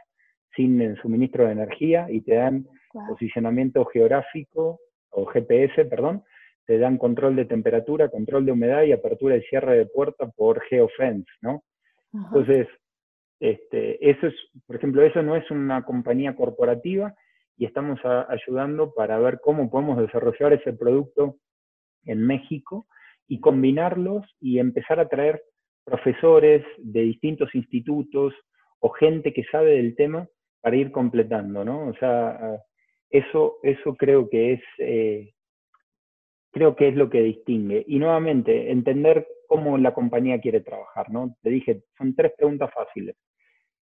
sin 0.56 0.82
el 0.82 0.98
suministro 1.02 1.46
de 1.46 1.52
energía 1.52 2.08
y 2.10 2.22
te 2.22 2.36
dan 2.36 2.68
posicionamiento 3.10 3.86
geográfico 3.86 4.80
o 5.12 5.26
GPS, 5.26 5.86
perdón, 5.86 6.24
te 6.65 6.78
dan 6.78 6.98
control 6.98 7.36
de 7.36 7.46
temperatura, 7.46 8.10
control 8.10 8.46
de 8.46 8.52
humedad 8.52 8.84
y 8.84 8.91
apertura 8.91 9.38
y 9.38 9.41
cierre 9.43 9.78
de 9.78 9.86
puerta 9.86 10.28
por 10.28 10.62
geofence, 10.63 11.32
¿no? 11.41 11.63
Entonces, 12.13 12.67
este, 13.39 14.10
eso 14.10 14.28
es, 14.28 14.34
por 14.65 14.76
ejemplo, 14.76 15.04
eso 15.04 15.22
no 15.22 15.36
es 15.36 15.50
una 15.52 15.84
compañía 15.84 16.36
corporativa 16.36 17.13
y 17.58 17.65
estamos 17.65 18.00
ayudando 18.04 18.93
para 18.93 19.20
ver 19.20 19.39
cómo 19.41 19.70
podemos 19.70 19.98
desarrollar 19.98 20.54
ese 20.54 20.74
producto 20.74 21.38
en 22.06 22.26
México 22.26 22.88
y 23.28 23.39
combinarlos 23.39 24.26
y 24.39 24.60
empezar 24.60 25.00
a 25.00 25.08
traer 25.08 25.41
profesores 25.84 26.63
de 26.78 27.02
distintos 27.02 27.54
institutos 27.56 28.34
o 28.80 28.89
gente 28.89 29.34
que 29.34 29.43
sabe 29.46 29.72
del 29.78 29.96
tema 29.96 30.28
para 30.62 30.76
ir 30.76 30.91
completando, 30.91 31.63
¿no? 31.63 31.88
O 31.88 31.93
sea, 31.96 32.60
eso, 33.10 33.58
eso 33.63 33.96
creo 33.96 34.30
que 34.30 34.54
es, 34.54 34.62
eh, 34.80 35.34
creo 36.52 36.76
que 36.76 36.89
es 36.89 36.96
lo 36.96 37.10
que 37.10 37.22
distingue. 37.22 37.84
Y 37.88 38.00
nuevamente, 38.00 38.72
entender 38.72 39.28
cómo 39.48 39.78
la 39.78 39.93
compañía 39.93 40.39
quiere 40.39 40.62
trabajar, 40.62 41.10
¿no? 41.10 41.36
Te 41.41 41.50
dije, 41.50 41.84
son 41.98 42.15
tres 42.15 42.34
preguntas 42.38 42.72
fáciles. 42.74 43.15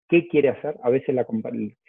¿Qué 0.07 0.27
quiere 0.27 0.49
hacer? 0.49 0.75
A 0.83 0.89
veces 0.89 1.15
la 1.15 1.25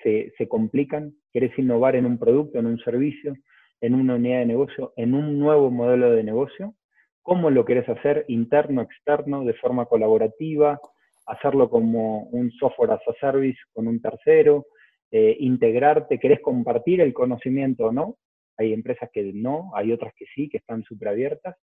se, 0.03 0.33
se 0.39 0.49
complican. 0.49 1.13
¿Quieres 1.33 1.57
innovar 1.59 1.97
en 1.97 2.07
un 2.07 2.19
producto, 2.19 2.59
en 2.59 2.67
un 2.67 2.79
servicio, 2.79 3.35
en 3.81 3.95
una 3.95 4.15
unidad 4.15 4.39
de 4.39 4.47
negocio, 4.47 4.93
en 4.97 5.15
un 5.15 5.39
nuevo 5.39 5.71
modelo 5.71 6.13
de 6.13 6.25
negocio? 6.25 6.75
¿Cómo 7.23 7.51
lo 7.51 7.65
quieres 7.65 7.89
hacer? 7.89 8.25
Interno, 8.29 8.83
externo, 8.83 9.45
de 9.45 9.55
forma 9.55 9.87
colaborativa, 9.87 10.81
hacerlo 11.27 11.69
como 11.69 12.23
un 12.31 12.51
software 12.53 12.93
as 12.93 13.09
a 13.09 13.13
service 13.21 13.59
con 13.73 13.89
un 13.89 14.01
tercero, 14.01 14.67
eh, 15.11 15.37
integrarte, 15.41 16.19
querés 16.19 16.41
compartir 16.41 17.01
el 17.01 17.13
conocimiento 17.13 17.87
o 17.87 17.93
no. 17.93 18.17
Hay 18.59 18.73
empresas 18.73 19.11
que 19.13 19.33
no, 19.33 19.71
hay 19.75 19.93
otras 19.93 20.13
que 20.15 20.27
sí, 20.35 20.49
que 20.49 20.59
están 20.59 20.83
súper 20.83 21.09
abiertas. 21.09 21.57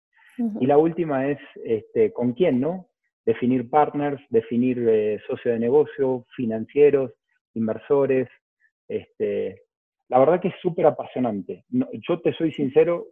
Y 0.60 0.66
la 0.66 0.78
última 0.78 1.30
es 1.30 1.40
este, 1.64 2.12
con 2.12 2.34
quién, 2.34 2.60
¿no? 2.60 2.90
Definir 3.26 3.70
partners, 3.70 4.22
definir 4.30 4.84
eh, 4.90 5.20
socio 5.28 5.52
de 5.52 5.60
negocio, 5.60 6.26
financieros, 6.36 7.12
inversores. 7.54 8.28
Este, 8.88 9.64
la 10.10 10.20
verdad 10.20 10.42
que 10.42 10.48
es 10.50 10.56
súper 10.62 10.88
apasionante. 10.88 11.66
yo 11.70 12.20
te 12.22 12.34
soy 12.34 12.52
sincero, 12.52 13.08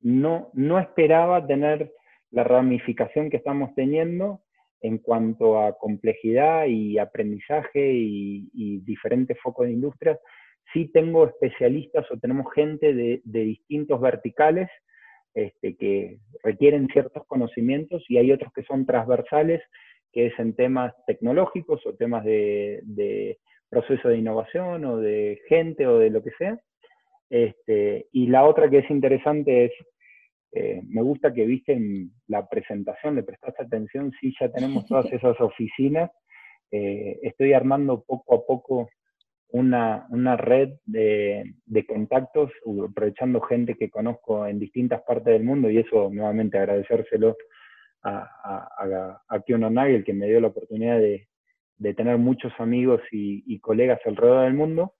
no, 0.00 0.50
no 0.54 0.78
esperaba 0.78 1.46
tener 1.46 1.92
la 2.30 2.44
ramificación 2.44 3.30
que 3.30 3.38
estamos 3.38 3.74
teniendo 3.74 4.42
en 4.80 4.98
cuanto 4.98 5.60
a 5.60 5.76
complejidad 5.76 6.66
y 6.66 6.98
aprendizaje 6.98 7.92
y, 7.92 8.80
diferentes 8.84 9.38
focos 9.42 9.66
de 9.66 9.72
industria, 9.72 10.18
sí 10.72 10.90
tengo 10.92 11.26
especialistas 11.26 12.10
o 12.10 12.18
tenemos 12.18 12.46
gente 12.54 12.94
de, 12.94 13.20
distintos 13.24 14.00
verticales 14.00 14.68
este, 15.34 15.76
que 15.76 16.18
requieren 16.42 16.88
ciertos 16.88 17.26
conocimientos 17.26 18.04
y 18.08 18.18
hay 18.18 18.32
otros 18.32 18.52
que 18.52 18.62
son 18.62 18.86
transversales, 18.86 19.62
que 20.12 20.26
es 20.26 20.38
en 20.38 20.54
temas 20.54 20.94
tecnológicos 21.06 21.84
o 21.86 21.94
temas 21.94 22.24
de, 22.24 23.38
proceso 23.68 24.08
de 24.08 24.16
innovación 24.16 24.84
o 24.86 24.96
de 24.96 25.40
gente 25.48 25.86
o 25.86 25.98
de 25.98 26.10
lo 26.10 26.22
que 26.22 26.30
sea. 26.38 26.58
Este, 27.28 28.06
y 28.12 28.28
la 28.28 28.44
otra 28.44 28.70
que 28.70 28.78
es 28.78 28.90
interesante 28.90 29.66
es 29.66 29.72
eh, 30.52 30.82
me 30.88 31.02
gusta 31.02 31.32
que 31.32 31.44
viste 31.44 31.72
en 31.72 32.10
la 32.26 32.48
presentación, 32.48 33.16
le 33.16 33.22
prestaste 33.22 33.62
atención, 33.62 34.12
sí, 34.20 34.34
ya 34.40 34.50
tenemos 34.50 34.86
todas 34.86 35.06
esas 35.12 35.38
oficinas. 35.40 36.10
Eh, 36.70 37.18
estoy 37.22 37.52
armando 37.52 38.04
poco 38.06 38.34
a 38.34 38.46
poco 38.46 38.90
una, 39.50 40.06
red 40.36 40.74
de, 40.84 41.54
contactos, 41.86 42.50
aprovechando 42.90 43.40
gente 43.40 43.74
que 43.74 43.88
conozco 43.88 44.46
en 44.46 44.58
distintas 44.58 45.02
partes 45.02 45.32
del 45.32 45.44
mundo, 45.44 45.70
y 45.70 45.78
eso 45.78 46.10
nuevamente 46.10 46.58
agradecérselo 46.58 47.36
a, 48.02 48.28
a, 48.44 49.22
a, 49.28 49.70
Nagel, 49.70 50.04
que 50.04 50.12
me 50.12 50.26
dio 50.26 50.40
la 50.40 50.48
oportunidad 50.48 50.98
de, 50.98 51.26
tener 51.94 52.18
muchos 52.18 52.52
amigos 52.58 53.00
y, 53.12 53.42
y 53.46 53.60
colegas 53.60 54.00
alrededor 54.04 54.44
del 54.44 54.54
mundo 54.54 54.94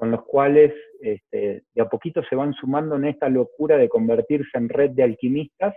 con 0.00 0.10
los 0.10 0.24
cuales 0.24 0.72
este, 1.02 1.62
de 1.74 1.82
a 1.82 1.84
poquito 1.84 2.22
se 2.24 2.34
van 2.34 2.54
sumando 2.54 2.96
en 2.96 3.04
esta 3.04 3.28
locura 3.28 3.76
de 3.76 3.90
convertirse 3.90 4.56
en 4.56 4.70
red 4.70 4.92
de 4.92 5.02
alquimistas 5.02 5.74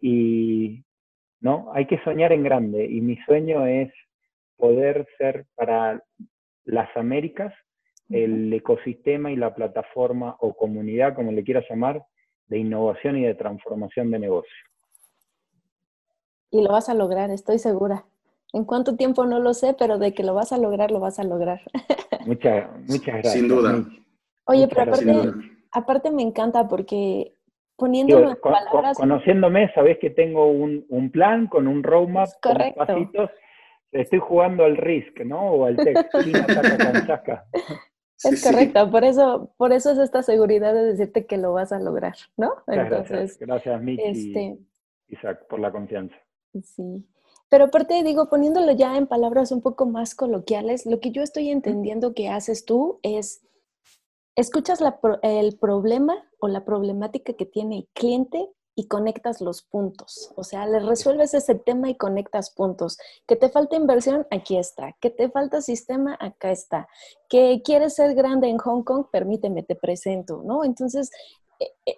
y 0.00 0.84
no 1.40 1.72
hay 1.74 1.88
que 1.88 1.98
soñar 2.04 2.32
en 2.32 2.44
grande 2.44 2.84
y 2.84 3.00
mi 3.00 3.16
sueño 3.26 3.66
es 3.66 3.92
poder 4.56 5.08
ser 5.18 5.46
para 5.56 6.00
las 6.66 6.96
Américas 6.96 7.52
el 8.10 8.52
ecosistema 8.52 9.32
y 9.32 9.36
la 9.36 9.52
plataforma 9.52 10.36
o 10.38 10.54
comunidad, 10.54 11.16
como 11.16 11.32
le 11.32 11.42
quieras 11.42 11.64
llamar, 11.68 12.00
de 12.46 12.58
innovación 12.58 13.16
y 13.16 13.24
de 13.24 13.34
transformación 13.34 14.12
de 14.12 14.20
negocio. 14.20 14.54
Y 16.52 16.62
lo 16.62 16.70
vas 16.70 16.88
a 16.88 16.94
lograr, 16.94 17.30
estoy 17.30 17.58
segura. 17.58 18.04
En 18.52 18.64
cuánto 18.66 18.94
tiempo 18.94 19.26
no 19.26 19.40
lo 19.40 19.52
sé, 19.52 19.74
pero 19.76 19.98
de 19.98 20.14
que 20.14 20.22
lo 20.22 20.32
vas 20.32 20.52
a 20.52 20.58
lograr, 20.58 20.92
lo 20.92 21.00
vas 21.00 21.18
a 21.18 21.24
lograr. 21.24 21.60
Muchas, 22.26 22.70
muchas 22.88 23.06
gracias. 23.06 23.32
Sin 23.32 23.48
duda. 23.48 23.84
Oye, 24.46 24.68
pero 24.68 24.82
aparte, 25.72 26.10
me 26.10 26.22
encanta 26.22 26.68
porque 26.68 27.36
poniéndolo 27.76 28.30
en 28.30 28.36
palabras... 28.36 28.96
conociéndome, 28.96 29.72
sabes 29.74 29.98
que 29.98 30.10
tengo 30.10 30.50
un, 30.50 31.10
plan 31.12 31.46
con 31.46 31.66
un 31.66 31.82
roadmap, 31.82 32.28
con 32.40 32.56
pasitos. 32.76 33.30
Estoy 33.92 34.20
jugando 34.20 34.64
al 34.64 34.76
Risk, 34.76 35.20
¿no? 35.24 35.52
O 35.52 35.66
al 35.66 35.76
Tech. 35.76 36.08
Es 38.24 38.44
correcto, 38.44 38.88
por 38.90 39.02
eso, 39.02 39.52
por 39.56 39.72
eso 39.72 39.90
es 39.90 39.98
esta 39.98 40.22
seguridad 40.22 40.72
de 40.74 40.84
decirte 40.84 41.26
que 41.26 41.38
lo 41.38 41.52
vas 41.54 41.72
a 41.72 41.80
lograr, 41.80 42.14
¿no? 42.36 42.52
Entonces, 42.68 43.36
gracias, 43.36 43.38
gracias 43.40 43.82
Miki 43.82 44.02
este, 44.04 44.58
Isaac, 45.08 45.46
por 45.48 45.58
la 45.58 45.72
confianza. 45.72 46.14
Sí. 46.62 47.04
Pero 47.52 47.66
aparte, 47.66 48.02
digo, 48.02 48.30
poniéndolo 48.30 48.72
ya 48.72 48.96
en 48.96 49.06
palabras 49.06 49.52
un 49.52 49.60
poco 49.60 49.84
más 49.84 50.14
coloquiales, 50.14 50.86
lo 50.86 51.00
que 51.00 51.10
yo 51.10 51.20
estoy 51.20 51.50
entendiendo 51.50 52.14
que 52.14 52.30
haces 52.30 52.64
tú 52.64 52.98
es, 53.02 53.42
escuchas 54.34 54.80
el 55.20 55.58
problema 55.58 56.14
o 56.40 56.48
la 56.48 56.64
problemática 56.64 57.34
que 57.34 57.44
tiene 57.44 57.76
el 57.76 57.88
cliente 57.92 58.48
y 58.74 58.88
conectas 58.88 59.42
los 59.42 59.60
puntos. 59.60 60.32
O 60.34 60.44
sea, 60.44 60.64
le 60.66 60.80
resuelves 60.80 61.34
ese 61.34 61.54
tema 61.54 61.90
y 61.90 61.96
conectas 61.98 62.48
puntos. 62.50 62.96
Que 63.26 63.36
te 63.36 63.50
falta 63.50 63.76
inversión, 63.76 64.26
aquí 64.30 64.56
está. 64.56 64.96
Que 64.98 65.10
te 65.10 65.28
falta 65.28 65.60
sistema, 65.60 66.16
acá 66.18 66.52
está. 66.52 66.88
Que 67.28 67.60
quieres 67.62 67.96
ser 67.96 68.14
grande 68.14 68.48
en 68.48 68.56
Hong 68.56 68.82
Kong, 68.82 69.08
permíteme, 69.12 69.62
te 69.62 69.76
presento, 69.76 70.42
¿no? 70.42 70.64
Entonces, 70.64 71.10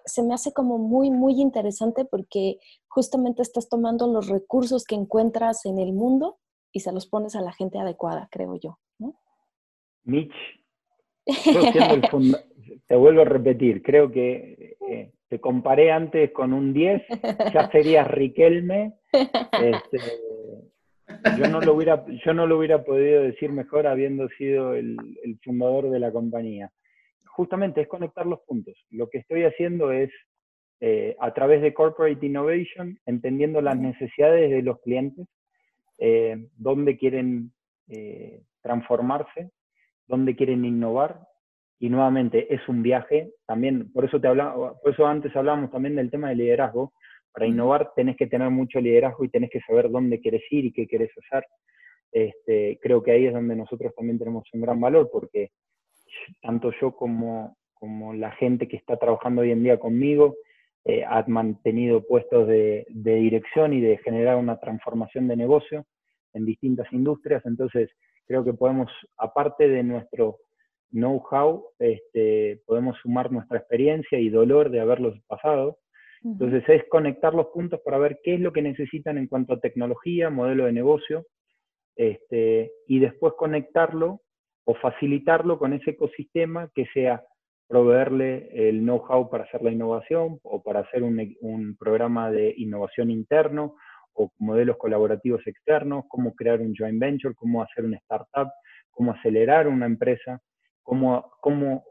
se 0.05 0.23
me 0.23 0.35
hace 0.35 0.53
como 0.53 0.79
muy, 0.79 1.11
muy 1.11 1.41
interesante 1.41 2.05
porque 2.05 2.59
justamente 2.89 3.43
estás 3.43 3.69
tomando 3.69 4.07
los 4.07 4.29
recursos 4.29 4.85
que 4.85 4.95
encuentras 4.95 5.65
en 5.67 5.79
el 5.79 5.93
mundo 5.93 6.39
y 6.73 6.81
se 6.81 6.93
los 6.93 7.07
pones 7.07 7.37
a 7.37 7.41
la 7.41 7.53
gente 7.53 7.79
adecuada, 7.79 8.29
creo 8.31 8.57
yo. 8.61 8.79
¿no? 8.99 9.15
Mitch, 10.05 10.35
te 12.87 12.97
vuelvo 12.97 13.23
a 13.23 13.25
repetir, 13.25 13.83
creo 13.83 14.11
que 14.11 14.77
eh, 14.89 15.13
te 15.29 15.41
comparé 15.41 15.91
antes 15.91 16.33
con 16.33 16.53
un 16.53 16.73
10, 16.73 17.03
ya 17.53 17.71
serías 17.73 18.09
Riquelme. 18.09 18.95
Este, 19.13 19.99
yo, 21.39 21.49
no 21.49 21.61
lo 21.61 21.75
hubiera, 21.75 22.05
yo 22.25 22.35
no 22.35 22.47
lo 22.47 22.59
hubiera 22.59 22.85
podido 22.85 23.23
decir 23.23 23.51
mejor 23.51 23.87
habiendo 23.87 24.29
sido 24.31 24.75
el, 24.75 24.97
fundador 25.43 25.91
de 25.91 25.99
la 25.99 26.13
compañía. 26.13 26.71
Justamente 27.37 27.81
es 27.81 27.89
conectar 27.89 28.27
los 28.27 28.41
puntos. 28.47 28.75
Lo 28.91 29.09
que 29.09 29.19
estoy 29.19 29.43
haciendo 29.43 29.91
es, 29.91 30.11
eh, 30.81 31.17
a 31.19 31.35
través 31.35 31.63
de 31.63 31.75
Corporate 31.75 32.25
Innovation, 32.25 32.97
entendiendo 33.07 33.61
las 33.61 33.77
necesidades 33.77 34.51
de 34.51 34.63
los 34.63 34.81
clientes, 34.83 35.27
eh, 35.99 36.47
dónde 36.57 36.97
quieren 36.97 37.53
transformarse, 38.63 39.51
dónde 40.07 40.35
quieren 40.35 40.65
innovar, 40.65 41.21
y 41.79 41.91
nuevamente 41.91 42.55
es 42.55 42.67
un 42.69 42.83
viaje, 42.83 43.33
también, 43.47 43.93
por 43.93 44.05
eso, 44.05 44.21
te 44.21 44.29
hablaba, 44.29 44.79
por 44.81 44.93
eso 44.93 45.07
antes 45.07 45.35
hablábamos 45.37 45.71
también 45.71 45.97
del 45.97 46.11
tema 46.11 46.31
de 46.31 46.37
liderazgo, 46.37 46.95
para 47.33 47.47
innovar 47.47 47.93
tenés 47.97 48.17
que 48.17 48.29
tener 48.29 48.49
mucho 48.49 48.81
liderazgo 48.81 49.25
y 49.25 49.29
tenés 49.29 49.51
que 49.51 49.61
saber 49.67 49.91
dónde 49.91 50.21
quieres 50.21 50.43
ir 50.51 50.67
y 50.67 50.73
qué 50.73 50.87
quieres 50.87 51.11
hacer. 51.19 51.45
Este, 52.13 52.79
creo 52.81 53.03
que 53.03 53.11
ahí 53.11 53.27
es 53.27 53.35
donde 53.35 53.57
nosotros 53.57 53.93
también 53.97 54.19
tenemos 54.19 54.45
un 54.53 54.61
gran 54.61 54.81
valor, 54.81 55.11
porque 55.13 55.51
tanto 56.43 56.73
yo 56.81 56.93
como, 56.93 57.57
como 57.75 58.15
la 58.15 58.33
gente 58.33 58.69
que 58.69 58.77
está 58.77 58.97
trabajando 58.97 59.43
hoy 59.43 59.51
en 59.51 59.63
día 59.63 59.79
conmigo, 59.79 60.37
eh, 60.85 61.05
han 61.05 61.25
mantenido 61.29 62.07
puestos 62.07 62.47
de, 62.47 62.87
de, 62.91 63.15
dirección 63.15 63.73
y 63.73 63.81
de 63.81 63.99
generar 63.99 64.37
una 64.37 64.61
transformación 64.61 65.29
de 65.29 65.37
negocio 65.37 65.87
en 66.35 66.45
distintas 66.45 66.93
industrias. 66.93 67.45
Entonces, 67.47 67.91
creo 68.27 68.45
que 68.45 68.53
podemos, 68.53 68.91
aparte 69.17 69.69
de 69.69 69.83
nuestro 69.83 70.39
know-how, 70.95 71.65
este, 71.79 72.63
podemos 72.67 72.97
sumar 73.03 73.31
nuestra 73.31 73.59
experiencia 73.59 74.19
y 74.19 74.31
dolor 74.31 74.71
de 74.71 74.81
haberlos 74.81 75.21
pasado. 75.27 75.79
Entonces 76.23 76.65
es 76.69 76.85
conectar 76.89 77.35
los 77.35 77.49
puntos 77.49 77.81
para 77.85 77.99
ver 77.99 78.19
qué 78.23 78.35
es 78.35 78.41
lo 78.41 78.53
que 78.53 78.63
necesitan 78.63 79.19
en 79.19 79.27
cuanto 79.27 79.53
a 79.53 79.61
tecnología, 79.61 80.31
modelo 80.31 80.65
de 80.65 80.73
negocio, 80.73 81.27
este, 81.97 82.73
y 82.89 82.99
después 82.99 83.35
conectarlo 83.37 84.23
o 84.65 84.75
facilitarlo 84.75 85.59
con 85.59 85.73
ese 85.73 85.91
ecosistema 85.91 86.71
que 86.75 86.87
sea 86.93 87.23
proveerle 87.69 88.49
el 88.69 88.81
know-how 88.81 89.31
para 89.31 89.45
hacer 89.45 89.63
la 89.63 89.71
innovación 89.71 90.39
o 90.43 90.63
para 90.63 90.81
hacer 90.81 91.03
un, 91.03 91.21
un, 91.41 91.77
programa 91.77 92.31
de 92.31 92.55
innovación 92.57 93.11
interno 93.11 93.77
o 94.13 94.31
modelos 94.39 94.77
colaborativos 94.77 95.47
externos, 95.47 96.05
cómo 96.09 96.35
crear 96.35 96.61
un 96.61 96.75
joint 96.75 97.01
venture, 97.01 97.35
cómo 97.35 97.63
hacer 97.63 97.85
una 97.85 97.97
startup, 97.99 98.51
cómo 98.91 99.13
acelerar 99.13 99.67
una 99.67 99.87
empresa 99.87 100.41
cómo, 100.85 101.33
cómo, 101.41 101.85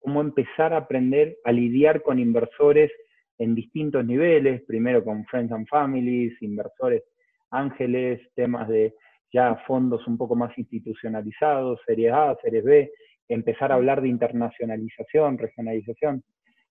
cómo 0.00 0.20
empezar 0.20 0.74
a 0.74 0.78
aprender 0.78 1.38
a 1.44 1.52
lidiar 1.52 2.02
con 2.02 2.18
inversores 2.18 2.92
en 3.38 3.54
distintos 3.54 4.04
niveles, 4.04 4.62
primero 4.66 5.02
con 5.02 5.24
Friends 5.26 5.52
and 5.52 5.66
Families, 5.68 6.34
inversores 6.42 7.02
ángeles, 7.50 8.20
temas 8.34 8.68
de 8.68 8.94
ya 9.32 9.56
fondos 9.66 10.06
un 10.06 10.16
poco 10.16 10.34
más 10.34 10.56
institucionalizados, 10.56 11.80
series 11.86 12.12
A, 12.12 12.36
series 12.42 12.64
B, 12.64 12.90
empezar 13.28 13.72
a 13.72 13.76
hablar 13.76 14.00
de 14.00 14.08
internacionalización, 14.08 15.38
regionalización. 15.38 16.22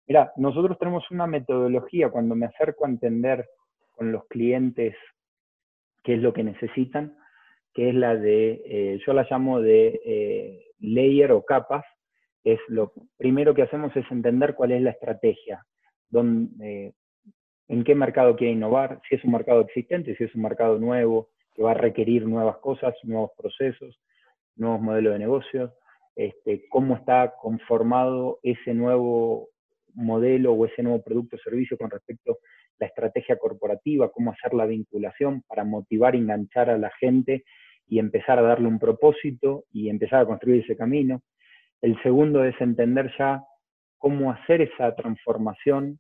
Mira, 0.07 0.31
nosotros 0.37 0.77
tenemos 0.77 1.09
una 1.11 1.27
metodología 1.27 2.09
cuando 2.09 2.35
me 2.35 2.45
acerco 2.45 2.85
a 2.85 2.89
entender 2.89 3.45
con 3.91 4.11
los 4.11 4.25
clientes 4.27 4.95
qué 6.03 6.15
es 6.15 6.21
lo 6.21 6.33
que 6.33 6.43
necesitan, 6.43 7.17
que 7.73 7.89
es 7.89 7.95
la 7.95 8.15
de, 8.15 8.61
eh, 8.65 8.99
yo 9.05 9.13
la 9.13 9.27
llamo 9.29 9.59
de 9.59 9.99
eh, 10.05 10.65
layer 10.79 11.31
o 11.31 11.43
capas, 11.43 11.83
es 12.43 12.59
lo 12.67 12.93
primero 13.17 13.55
que 13.55 13.63
hacemos 13.63 13.95
es 13.95 14.09
entender 14.11 14.53
cuál 14.53 14.71
es 14.71 14.81
la 14.81 14.91
estrategia, 14.91 15.65
eh, 16.61 16.93
en 17.67 17.83
qué 17.83 17.95
mercado 17.95 18.35
quiere 18.35 18.53
innovar, 18.53 19.01
si 19.09 19.15
es 19.15 19.23
un 19.23 19.31
mercado 19.31 19.61
existente, 19.61 20.15
si 20.15 20.23
es 20.23 20.35
un 20.35 20.43
mercado 20.43 20.77
nuevo, 20.77 21.29
que 21.55 21.63
va 21.63 21.71
a 21.71 21.75
requerir 21.75 22.27
nuevas 22.27 22.57
cosas, 22.57 22.93
nuevos 23.03 23.31
procesos, 23.37 23.99
nuevos 24.55 24.81
modelos 24.81 25.13
de 25.13 25.19
negocio, 25.19 25.73
este, 26.15 26.67
cómo 26.69 26.95
está 26.95 27.33
conformado 27.41 28.39
ese 28.43 28.73
nuevo 28.73 29.49
modelo 29.93 30.53
o 30.53 30.65
ese 30.65 30.83
nuevo 30.83 31.01
producto 31.01 31.37
o 31.37 31.39
servicio 31.39 31.77
con 31.77 31.89
respecto 31.89 32.33
a 32.33 32.35
la 32.79 32.87
estrategia 32.87 33.37
corporativa, 33.37 34.11
cómo 34.11 34.31
hacer 34.31 34.53
la 34.53 34.65
vinculación 34.65 35.41
para 35.47 35.63
motivar 35.63 36.15
enganchar 36.15 36.69
a 36.69 36.77
la 36.77 36.91
gente 36.99 37.43
y 37.87 37.99
empezar 37.99 38.39
a 38.39 38.43
darle 38.43 38.67
un 38.67 38.79
propósito 38.79 39.65
y 39.71 39.89
empezar 39.89 40.21
a 40.21 40.25
construir 40.25 40.63
ese 40.63 40.75
camino. 40.75 41.21
El 41.81 42.01
segundo 42.01 42.43
es 42.43 42.59
entender 42.59 43.13
ya 43.17 43.43
cómo 43.97 44.31
hacer 44.31 44.61
esa 44.61 44.93
transformación 44.95 45.99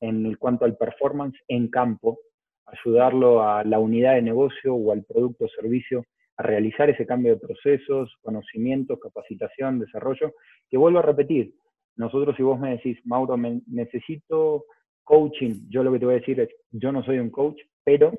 en 0.00 0.34
cuanto 0.34 0.64
al 0.64 0.76
performance 0.76 1.38
en 1.48 1.68
campo, 1.68 2.18
ayudarlo 2.66 3.42
a 3.42 3.64
la 3.64 3.78
unidad 3.78 4.14
de 4.14 4.22
negocio 4.22 4.74
o 4.74 4.92
al 4.92 5.04
producto 5.04 5.44
o 5.44 5.48
servicio 5.48 6.04
a 6.36 6.42
realizar 6.42 6.90
ese 6.90 7.06
cambio 7.06 7.34
de 7.34 7.40
procesos, 7.40 8.14
conocimientos, 8.20 8.98
capacitación, 9.00 9.78
desarrollo, 9.78 10.32
que 10.68 10.76
vuelvo 10.76 10.98
a 10.98 11.02
repetir, 11.02 11.54
nosotros 11.96 12.36
si 12.36 12.42
vos 12.42 12.60
me 12.60 12.72
decís, 12.72 12.98
Mauro, 13.04 13.36
necesito 13.66 14.66
coaching, 15.04 15.68
yo 15.70 15.82
lo 15.82 15.92
que 15.92 15.98
te 15.98 16.04
voy 16.04 16.14
a 16.16 16.18
decir 16.18 16.40
es, 16.40 16.50
yo 16.70 16.92
no 16.92 17.02
soy 17.02 17.18
un 17.18 17.30
coach, 17.30 17.58
pero 17.84 18.12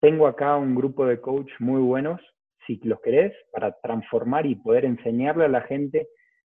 tengo 0.00 0.26
acá 0.26 0.56
un 0.56 0.74
grupo 0.74 1.06
de 1.06 1.20
coach 1.20 1.50
muy 1.60 1.80
buenos 1.80 2.20
si 2.66 2.80
los 2.82 3.00
querés, 3.00 3.32
para 3.52 3.72
transformar 3.82 4.46
y 4.46 4.54
poder 4.54 4.86
enseñarle 4.86 5.44
a 5.44 5.48
la 5.48 5.60
gente 5.62 6.08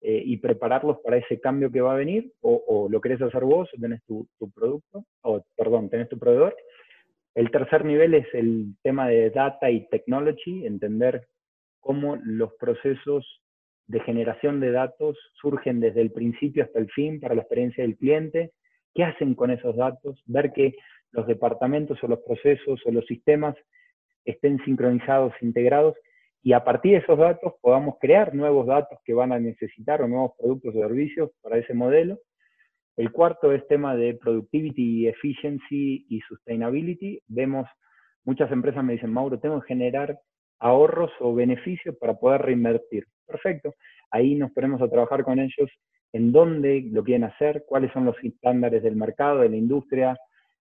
eh, 0.02 0.22
y 0.24 0.36
prepararlos 0.36 0.98
para 1.02 1.16
ese 1.16 1.40
cambio 1.40 1.72
que 1.72 1.80
va 1.80 1.94
a 1.94 1.96
venir, 1.96 2.30
o, 2.42 2.88
lo 2.90 3.00
querés 3.00 3.22
hacer 3.22 3.42
vos, 3.42 3.70
tenés 3.80 4.02
tu, 4.04 4.28
producto, 4.54 5.04
o 5.22 5.42
perdón, 5.56 5.88
tenés 5.88 6.08
tu 6.10 6.18
proveedor. 6.18 6.54
El 7.34 7.50
tercer 7.50 7.84
nivel 7.84 8.14
es 8.14 8.26
el 8.32 8.76
tema 8.82 9.08
de 9.08 9.30
data 9.30 9.70
y 9.70 9.88
technology, 9.88 10.66
entender 10.66 11.26
cómo 11.80 12.16
los 12.24 12.54
procesos 12.54 13.42
de 13.86 14.00
generación 14.00 14.60
de 14.60 14.70
datos 14.70 15.18
surgen 15.40 15.80
desde 15.80 16.00
el 16.00 16.12
principio 16.12 16.64
hasta 16.64 16.78
el 16.78 16.90
fin 16.90 17.20
para 17.20 17.34
la 17.34 17.42
experiencia 17.42 17.84
del 17.84 17.96
cliente, 17.96 18.52
qué 18.94 19.04
hacen 19.04 19.34
con 19.34 19.50
esos 19.50 19.76
datos, 19.76 20.22
ver 20.26 20.52
que 20.52 20.74
los 21.10 21.26
departamentos 21.26 22.02
o 22.02 22.08
los 22.08 22.20
procesos 22.20 22.80
o 22.86 22.90
los 22.90 23.04
sistemas 23.06 23.56
estén 24.24 24.58
sincronizados, 24.64 25.32
integrados, 25.42 25.96
y 26.42 26.52
a 26.52 26.62
partir 26.62 26.92
de 26.92 26.98
esos 26.98 27.18
datos 27.18 27.54
podamos 27.60 27.96
crear 28.00 28.34
nuevos 28.34 28.66
datos 28.66 28.98
que 29.04 29.14
van 29.14 29.32
a 29.32 29.40
necesitar 29.40 30.02
o 30.02 30.08
nuevos 30.08 30.32
productos 30.38 30.74
o 30.74 30.78
servicios 30.78 31.30
para 31.42 31.58
ese 31.58 31.74
modelo. 31.74 32.18
El 32.96 33.12
cuarto 33.12 33.52
es 33.52 33.66
tema 33.66 33.96
de 33.96 34.14
productivity, 34.14 35.08
efficiency 35.08 36.06
y 36.08 36.20
sustainability. 36.20 37.20
Vemos, 37.26 37.66
muchas 38.24 38.50
empresas 38.52 38.84
me 38.84 38.94
dicen, 38.94 39.12
Mauro, 39.12 39.38
tengo 39.40 39.60
que 39.60 39.68
generar 39.68 40.18
ahorros 40.60 41.10
o 41.20 41.34
beneficios 41.34 41.96
para 41.96 42.14
poder 42.14 42.42
reinvertir. 42.42 43.04
Perfecto. 43.26 43.74
Ahí 44.10 44.34
nos 44.36 44.52
ponemos 44.52 44.80
a 44.80 44.88
trabajar 44.88 45.24
con 45.24 45.38
ellos 45.38 45.70
en 46.12 46.30
dónde 46.30 46.84
lo 46.92 47.02
quieren 47.02 47.24
hacer, 47.24 47.64
cuáles 47.66 47.92
son 47.92 48.04
los 48.04 48.16
estándares 48.22 48.82
del 48.82 48.94
mercado, 48.94 49.40
de 49.40 49.48
la 49.48 49.56
industria, 49.56 50.16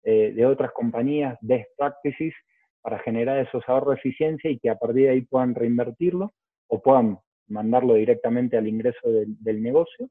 eh, 0.03 0.33
de 0.33 0.45
otras 0.45 0.71
compañías, 0.73 1.37
best 1.41 1.69
practices, 1.77 2.33
para 2.81 2.99
generar 2.99 3.39
esos 3.39 3.63
ahorros 3.67 3.95
de 3.95 3.99
eficiencia 3.99 4.49
y 4.49 4.59
que 4.59 4.69
a 4.69 4.75
partir 4.75 5.03
de 5.03 5.09
ahí 5.09 5.21
puedan 5.21 5.55
reinvertirlo 5.55 6.31
o 6.67 6.81
puedan 6.81 7.17
mandarlo 7.47 7.95
directamente 7.95 8.57
al 8.57 8.67
ingreso 8.67 9.09
del, 9.09 9.61
negocio. 9.61 10.09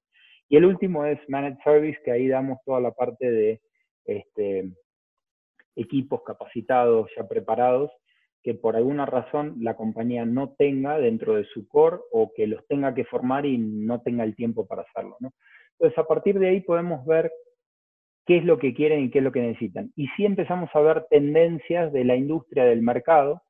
Y 0.49 0.57
el 0.57 0.65
último 0.65 1.05
es 1.05 1.19
Managed 1.29 1.59
Service, 1.65 1.99
que 2.05 2.13
ahí 2.13 2.29
damos 2.29 2.59
toda 2.65 2.81
la 2.81 2.93
parte 2.93 3.31
de 3.31 3.61
este, 4.05 4.73
equipos 5.75 6.23
capacitados, 6.25 7.11
ya 7.17 7.27
preparados, 7.27 7.91
que 8.43 8.55
por 8.55 8.77
alguna 8.77 9.07
razón 9.07 9.57
la 9.61 9.75
compañía 9.75 10.25
no 10.25 10.55
tenga 10.57 10.99
dentro 10.99 11.35
de 11.35 11.45
su 11.47 11.67
core 11.67 11.99
o 12.13 12.33
que 12.35 12.47
los 12.47 12.65
tenga 12.69 12.95
que 12.95 13.05
formar 13.05 13.45
y 13.45 13.59
no 13.59 14.03
tenga 14.03 14.23
el 14.23 14.37
tiempo 14.37 14.67
para 14.67 14.83
hacerlo. 14.83 15.17
Entonces, 15.73 15.99
a 15.99 16.07
partir 16.07 16.39
de 16.39 16.49
ahí 16.49 16.61
podemos 16.61 17.05
ver 17.07 17.31
qué 18.25 18.39
es 18.39 18.45
lo 18.45 18.59
que 18.59 18.73
quieren 18.73 19.05
y 19.05 19.11
qué 19.11 19.19
es 19.19 19.25
lo 19.25 19.33
que 19.33 19.41
necesitan. 19.41 19.93
Y 19.97 20.07
sí 20.17 20.25
empezamos 20.25 20.71
a 20.75 20.81
ver 20.81 21.07
tendencias 21.11 21.93
de 21.93 22.05
la 22.05 22.17
industria 22.17 22.65
del 22.65 22.83
mercado 22.83 23.43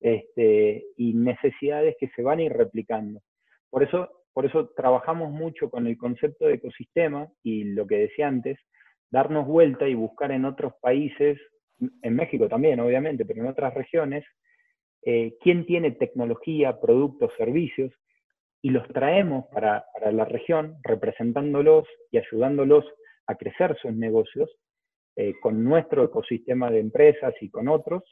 este, 0.00 0.84
y 0.96 1.14
necesidades 1.14 1.96
que 1.98 2.08
se 2.14 2.22
van 2.22 2.38
a 2.38 2.42
ir 2.42 2.52
replicando. 2.52 3.20
Por 3.70 3.82
eso, 3.82 4.10
por 4.36 4.44
eso 4.44 4.68
trabajamos 4.76 5.32
mucho 5.32 5.70
con 5.70 5.86
el 5.86 5.96
concepto 5.96 6.46
de 6.46 6.56
ecosistema 6.56 7.26
y 7.42 7.64
lo 7.64 7.86
que 7.86 7.96
decía 7.96 8.28
antes, 8.28 8.58
darnos 9.10 9.46
vuelta 9.46 9.88
y 9.88 9.94
buscar 9.94 10.30
en 10.30 10.44
otros 10.44 10.74
países, 10.82 11.40
en 12.02 12.14
México 12.14 12.46
también, 12.46 12.78
obviamente, 12.80 13.24
pero 13.24 13.40
en 13.40 13.48
otras 13.48 13.72
regiones, 13.72 14.26
eh, 15.06 15.38
quién 15.40 15.64
tiene 15.64 15.92
tecnología, 15.92 16.78
productos, 16.78 17.32
servicios, 17.38 17.94
y 18.60 18.68
los 18.68 18.86
traemos 18.88 19.46
para, 19.54 19.86
para 19.94 20.12
la 20.12 20.26
región, 20.26 20.76
representándolos 20.82 21.88
y 22.10 22.18
ayudándolos 22.18 22.84
a 23.28 23.36
crecer 23.36 23.74
sus 23.80 23.94
negocios 23.94 24.50
eh, 25.16 25.32
con 25.40 25.64
nuestro 25.64 26.04
ecosistema 26.04 26.70
de 26.70 26.80
empresas 26.80 27.32
y 27.40 27.48
con 27.48 27.68
otros, 27.68 28.02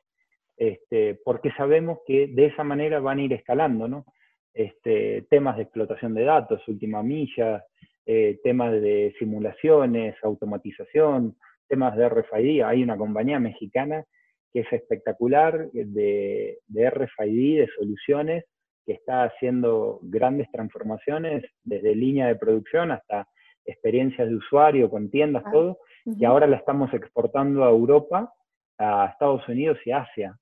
este, 0.57 1.21
porque 1.23 1.51
sabemos 1.51 1.99
que 2.07 2.29
de 2.29 2.47
esa 2.47 2.65
manera 2.65 2.99
van 3.01 3.19
a 3.19 3.25
ir 3.25 3.35
escalando, 3.35 3.89
¿no? 3.89 4.07
Este, 4.55 5.27
temas 5.29 5.57
de 5.57 5.65
explotación 5.65 6.15
de 6.15 6.23
datos, 6.23 6.67
última 6.69 7.03
milla, 7.03 7.65
eh, 8.07 8.39
temas 8.45 8.73
de 8.73 9.13
simulaciones, 9.19 10.15
automatización, 10.23 11.37
temas 11.69 11.97
de 11.97 12.09
RFID. 12.09 12.63
Hay 12.63 12.83
una 12.83 12.97
compañía 12.97 13.41
mexicana 13.41 14.05
que 14.53 14.61
es 14.61 14.73
espectacular 14.73 15.71
de, 15.73 16.59
de 16.69 16.91
RFID, 16.91 17.61
de 17.61 17.69
soluciones, 17.77 18.45
que 18.87 18.93
está 18.93 19.25
haciendo 19.25 19.99
grandes 20.03 20.49
transformaciones 20.53 21.45
desde 21.65 21.97
línea 21.97 22.29
de 22.29 22.37
producción 22.37 22.93
hasta 22.93 23.27
experiencias 23.65 24.29
de 24.29 24.37
usuario 24.37 24.89
con 24.89 25.11
tiendas, 25.11 25.43
ah, 25.47 25.51
todo, 25.51 25.79
y 26.05 26.25
ahora 26.25 26.47
la 26.47 26.59
estamos 26.59 26.93
exportando 26.95 27.65
a 27.65 27.71
Europa, 27.71 28.33
a 28.79 29.07
Estados 29.07 29.49
Unidos 29.49 29.79
y 29.85 29.91
Asia 29.91 30.39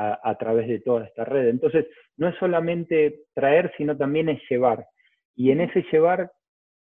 a, 0.00 0.38
través 0.38 0.68
de 0.68 0.78
toda 0.78 1.04
esta 1.04 1.24
red. 1.24 1.48
Entonces, 1.48 1.86
no 2.16 2.28
es 2.28 2.36
solamente 2.36 3.24
traer, 3.34 3.72
sino 3.76 3.96
también 3.96 4.28
es 4.28 4.40
llevar. 4.48 4.86
Y 5.34 5.50
en 5.50 5.60
ese 5.60 5.84
llevar, 5.90 6.30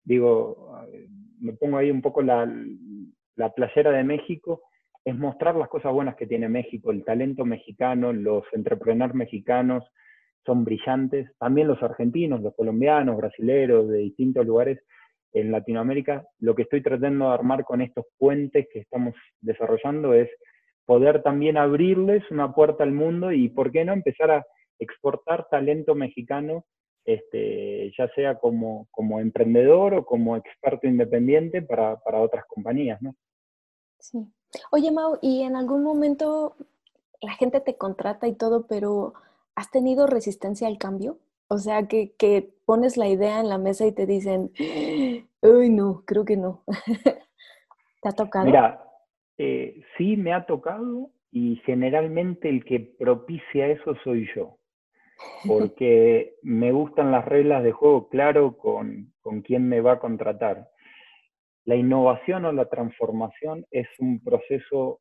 digo, 0.04 0.80
me 1.40 1.54
pongo 1.54 1.78
ahí 1.78 1.92
un 1.92 2.02
poco 2.02 2.22
la, 2.22 2.50
la 3.36 3.54
playera 3.54 3.92
de 3.92 4.06
México, 4.06 4.62
es 5.04 5.16
mostrar 5.16 5.56
las 5.56 5.68
cosas 5.68 5.92
buenas 5.92 6.16
que 6.16 6.28
tiene 6.28 6.48
México, 6.48 6.92
el 6.92 7.04
talento 7.04 7.44
mexicano, 7.44 8.14
los 8.14 8.46
entrepreneurs 8.54 9.14
mexicanos 9.14 9.84
son 10.46 10.64
brillantes, 10.64 11.30
también 11.38 11.68
los 11.68 11.84
argentinos, 11.84 12.42
los 12.42 12.56
colombianos, 12.56 13.18
brasileros, 13.18 13.90
de 13.90 13.98
distintos 14.00 14.46
lugares 14.46 14.80
en 15.34 15.52
Latinoamérica. 15.52 16.26
Lo 16.40 16.56
que 16.56 16.64
estoy 16.64 16.82
tratando 16.82 17.28
de 17.28 17.34
armar 17.34 17.64
con 17.64 17.82
estos 17.82 18.06
puentes 18.18 18.68
que 18.72 18.80
estamos 18.80 19.16
desarrollando 19.42 20.14
es 20.14 20.30
poder 20.92 21.24
también 21.24 21.56
abrirles 21.56 22.22
una 22.32 22.54
puerta 22.54 22.84
al 22.84 22.92
mundo 22.92 23.32
y, 23.32 23.48
¿por 23.48 23.72
qué 23.72 23.86
no?, 23.86 23.94
empezar 23.94 24.30
a 24.30 24.46
exportar 24.78 25.48
talento 25.50 25.96
mexicano, 25.96 26.66
este, 27.06 27.94
ya 27.98 28.10
sea 28.14 28.38
como, 28.40 28.90
como 28.92 29.22
emprendedor 29.22 29.94
o 29.94 30.06
como 30.06 30.36
experto 30.36 30.88
independiente 30.88 31.62
para, 31.62 31.96
para 32.02 32.20
otras 32.20 32.44
compañías, 32.46 33.02
¿no? 33.02 33.16
Sí. 34.00 34.18
Oye, 34.70 34.92
Mau, 34.92 35.18
¿y 35.22 35.44
en 35.44 35.56
algún 35.56 35.82
momento 35.82 36.58
la 37.22 37.32
gente 37.36 37.62
te 37.62 37.78
contrata 37.78 38.28
y 38.28 38.34
todo, 38.34 38.68
pero 38.68 39.14
¿has 39.56 39.72
tenido 39.72 40.08
resistencia 40.08 40.68
al 40.68 40.78
cambio? 40.78 41.20
O 41.48 41.58
sea, 41.58 41.88
que, 41.88 42.16
que 42.18 42.54
pones 42.66 42.98
la 42.98 43.08
idea 43.08 43.40
en 43.40 43.48
la 43.48 43.58
mesa 43.58 43.86
y 43.86 43.94
te 43.94 44.06
dicen, 44.06 44.52
uy, 45.42 45.70
no, 45.70 46.04
creo 46.06 46.26
que 46.26 46.36
no. 46.36 46.66
¿Te 48.02 48.10
ha 48.10 48.12
tocado? 48.12 48.46
Mira, 48.46 48.91
eh, 49.44 49.82
sí 49.98 50.18
me 50.18 50.34
ha 50.34 50.46
tocado 50.46 51.10
y 51.32 51.56
generalmente 51.66 52.48
el 52.48 52.64
que 52.64 52.80
propicia 52.80 53.70
eso 53.70 53.96
soy 54.04 54.30
yo, 54.36 54.60
porque 55.48 56.36
me 56.44 56.72
gustan 56.72 57.12
las 57.12 57.26
reglas 57.26 57.64
de 57.64 57.72
juego 57.72 58.08
claro 58.10 58.56
con, 58.56 59.12
con 59.22 59.42
quién 59.42 59.68
me 59.68 59.82
va 59.82 59.94
a 59.94 60.00
contratar. 60.00 60.68
La 61.66 61.76
innovación 61.76 62.46
o 62.46 62.52
la 62.52 62.70
transformación 62.70 63.66
es 63.72 63.88
un 63.98 64.24
proceso 64.24 65.00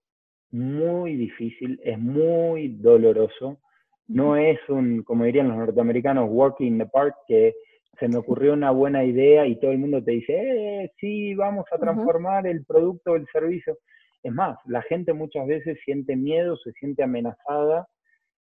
muy 0.51 1.17
difícil, 1.17 1.79
es 1.85 1.99
muy 1.99 2.69
doloroso, 2.79 3.61
no 4.09 4.39
es 4.39 4.59
un, 4.71 5.03
como 5.03 5.25
dirían 5.25 5.49
los 5.49 5.59
norteamericanos, 5.59 6.31
walking 6.31 6.67
in 6.67 6.79
the 6.79 6.87
park, 6.87 7.15
que 7.29 7.55
se 7.99 8.09
me 8.09 8.17
ocurrió 8.17 8.55
una 8.55 8.71
buena 8.71 9.05
idea 9.05 9.47
y 9.47 9.61
todo 9.61 9.73
el 9.73 9.79
mundo 9.79 10.03
te 10.03 10.13
dice, 10.13 10.33
eh, 10.33 10.93
sí, 10.99 11.35
vamos 11.35 11.67
a 11.71 11.77
transformar 11.77 12.47
el 12.47 12.65
producto 12.65 13.13
o 13.13 13.17
el 13.17 13.27
servicio. 13.31 13.77
Es 14.23 14.33
más, 14.33 14.59
la 14.67 14.83
gente 14.83 15.13
muchas 15.13 15.47
veces 15.47 15.79
siente 15.85 16.17
miedo, 16.17 16.57
se 16.59 16.73
siente 16.73 17.03
amenazada 17.03 17.89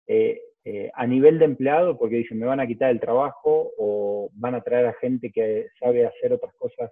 eh, 0.06 0.40
eh, 0.64 0.90
a 0.94 1.06
nivel 1.06 1.38
de 1.38 1.46
empleado 1.46 1.96
porque 1.96 2.16
dicen 2.16 2.38
me 2.38 2.46
van 2.46 2.60
a 2.60 2.66
quitar 2.66 2.90
el 2.90 3.00
trabajo 3.00 3.70
o 3.78 4.28
van 4.34 4.54
a 4.54 4.60
traer 4.60 4.86
a 4.86 4.94
gente 4.94 5.30
que 5.30 5.68
sabe 5.78 6.04
hacer 6.06 6.32
otras 6.32 6.52
cosas 6.54 6.90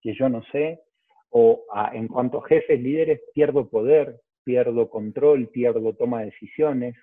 que 0.00 0.14
yo 0.14 0.28
no 0.28 0.42
sé. 0.50 0.80
O 1.30 1.64
en 1.92 2.06
cuanto 2.06 2.38
a 2.38 2.46
jefes, 2.46 2.80
líderes, 2.80 3.20
pierdo 3.34 3.68
poder, 3.68 4.20
pierdo 4.44 4.88
control, 4.88 5.48
pierdo 5.48 5.92
toma 5.94 6.20
de 6.20 6.26
decisiones. 6.26 6.96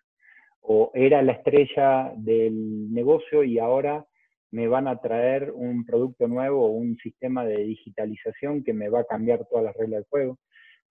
O 0.62 0.92
era 0.94 1.22
la 1.22 1.34
estrella 1.34 2.14
del 2.16 2.94
negocio 2.94 3.44
y 3.44 3.60
ahora 3.60 4.06
me 4.52 4.68
van 4.68 4.88
a 4.88 5.00
traer 5.00 5.52
un 5.52 5.86
producto 5.86 6.28
nuevo 6.28 6.66
o 6.66 6.70
un 6.70 6.98
sistema 6.98 7.46
de 7.46 7.58
digitalización 7.64 8.64
que 8.64 8.74
me 8.74 8.90
va 8.90 9.02
a 9.02 9.06
cambiar 9.06 9.46
todas 9.50 9.66
las 9.66 9.76
reglas 9.76 10.02
del 10.02 10.10
juego. 10.10 10.40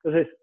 Entonces, 0.03 0.35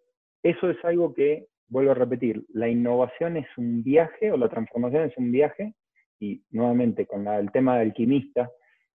eso 0.44 0.70
es 0.70 0.78
algo 0.84 1.14
que, 1.14 1.48
vuelvo 1.68 1.92
a 1.92 1.96
repetir, 1.96 2.46
la 2.50 2.70
innovación 2.70 3.38
es 3.38 3.48
un 3.58 3.84
viaje 3.84 4.32
o 4.32 4.38
la 4.38 4.50
transformación 4.50 5.04
es 5.04 5.18
un 5.18 5.32
viaje, 5.32 5.74
y 6.20 6.42
nuevamente 6.52 7.06
con 7.06 7.28
el 7.28 7.52
tema 7.52 7.78
del 7.78 7.90
alquimista, 7.90 8.50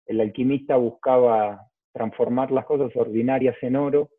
el 0.06 0.20
alquimista 0.20 0.76
buscaba 0.76 1.68
transformar 1.92 2.50
las 2.50 2.64
cosas 2.64 2.94
ordinarias 2.96 3.56
en 3.62 3.76
oro, 3.76 4.10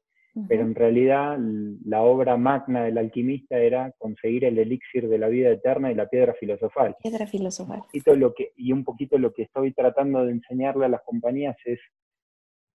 pero 0.48 0.64
en 0.64 0.74
realidad 0.74 1.38
la 1.86 2.02
obra 2.02 2.38
magna 2.38 2.86
del 2.86 2.98
alquimista 2.98 3.60
era 3.60 3.92
conseguir 4.00 4.46
el 4.46 4.58
elixir 4.58 5.08
de 5.08 5.20
la 5.20 5.28
vida 5.28 5.52
eterna 5.52 5.92
y 5.92 5.96
la 5.96 6.08
piedra 6.08 6.34
filosofal. 6.34 6.96
Piedra 7.04 7.28
filosofal. 7.28 7.82
Lo 8.18 8.34
que, 8.34 8.52
y 8.58 8.72
un 8.72 8.84
poquito 8.84 9.20
lo 9.20 9.32
que 9.32 9.44
estoy 9.44 9.74
tratando 9.74 10.26
de 10.26 10.32
enseñarle 10.32 10.86
a 10.86 10.90
las 10.90 11.04
compañías 11.04 11.56
es 11.66 11.80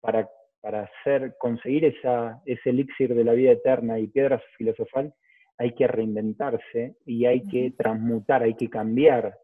para 0.03 0.29
para 0.67 0.83
hacer, 0.83 1.37
conseguir 1.39 1.85
esa, 1.85 2.43
ese 2.45 2.71
elixir 2.71 3.15
de 3.15 3.23
la 3.23 3.35
vida 3.35 3.53
eterna 3.53 4.01
y 4.01 4.09
piedra 4.09 4.43
filosofal, 4.59 5.15
hay 5.59 5.77
que 5.77 5.87
reinventarse 5.87 6.97
y 7.07 7.25
hay 7.25 7.47
que 7.47 7.73
transmutar, 7.79 8.43
hay 8.43 8.55
que 8.55 8.69
cambiar, 8.69 9.39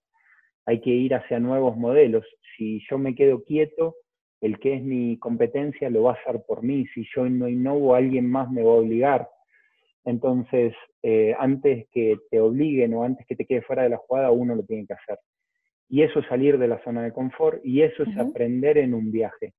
hay 0.66 0.80
que 0.80 0.90
ir 0.90 1.14
hacia 1.14 1.38
nuevos 1.38 1.76
modelos. 1.76 2.26
Si 2.56 2.82
yo 2.90 2.98
me 2.98 3.14
quedo 3.14 3.44
quieto, 3.44 3.94
el 4.40 4.58
que 4.58 4.74
es 4.74 4.82
mi 4.82 5.16
competencia 5.20 5.90
lo 5.90 6.02
va 6.02 6.10
a 6.10 6.14
hacer 6.14 6.42
por 6.44 6.64
mí. 6.64 6.86
Si 6.92 7.06
yo 7.14 7.24
no 7.30 7.48
innovo, 7.48 7.94
alguien 7.94 8.28
más 8.28 8.50
me 8.50 8.64
va 8.64 8.72
a 8.72 8.78
obligar. 8.78 9.28
Entonces, 10.04 10.74
eh, 11.04 11.36
antes 11.38 11.86
que 11.92 12.16
te 12.32 12.40
obliguen 12.40 12.94
o 12.94 13.04
antes 13.04 13.24
que 13.28 13.36
te 13.36 13.46
quede 13.46 13.62
fuera 13.62 13.84
de 13.84 13.90
la 13.90 13.98
jugada, 13.98 14.32
uno 14.32 14.56
lo 14.56 14.64
tiene 14.64 14.88
que 14.88 14.94
hacer. 14.94 15.20
Y 15.88 16.02
eso 16.02 16.18
es 16.18 16.26
salir 16.26 16.58
de 16.58 16.66
la 16.66 16.82
zona 16.82 17.04
de 17.04 17.12
confort 17.12 17.64
y 17.64 17.82
eso 17.82 18.02
es 18.02 18.18
aprender 18.18 18.76
en 18.78 18.92
un 18.92 19.12
viaje 19.12 19.54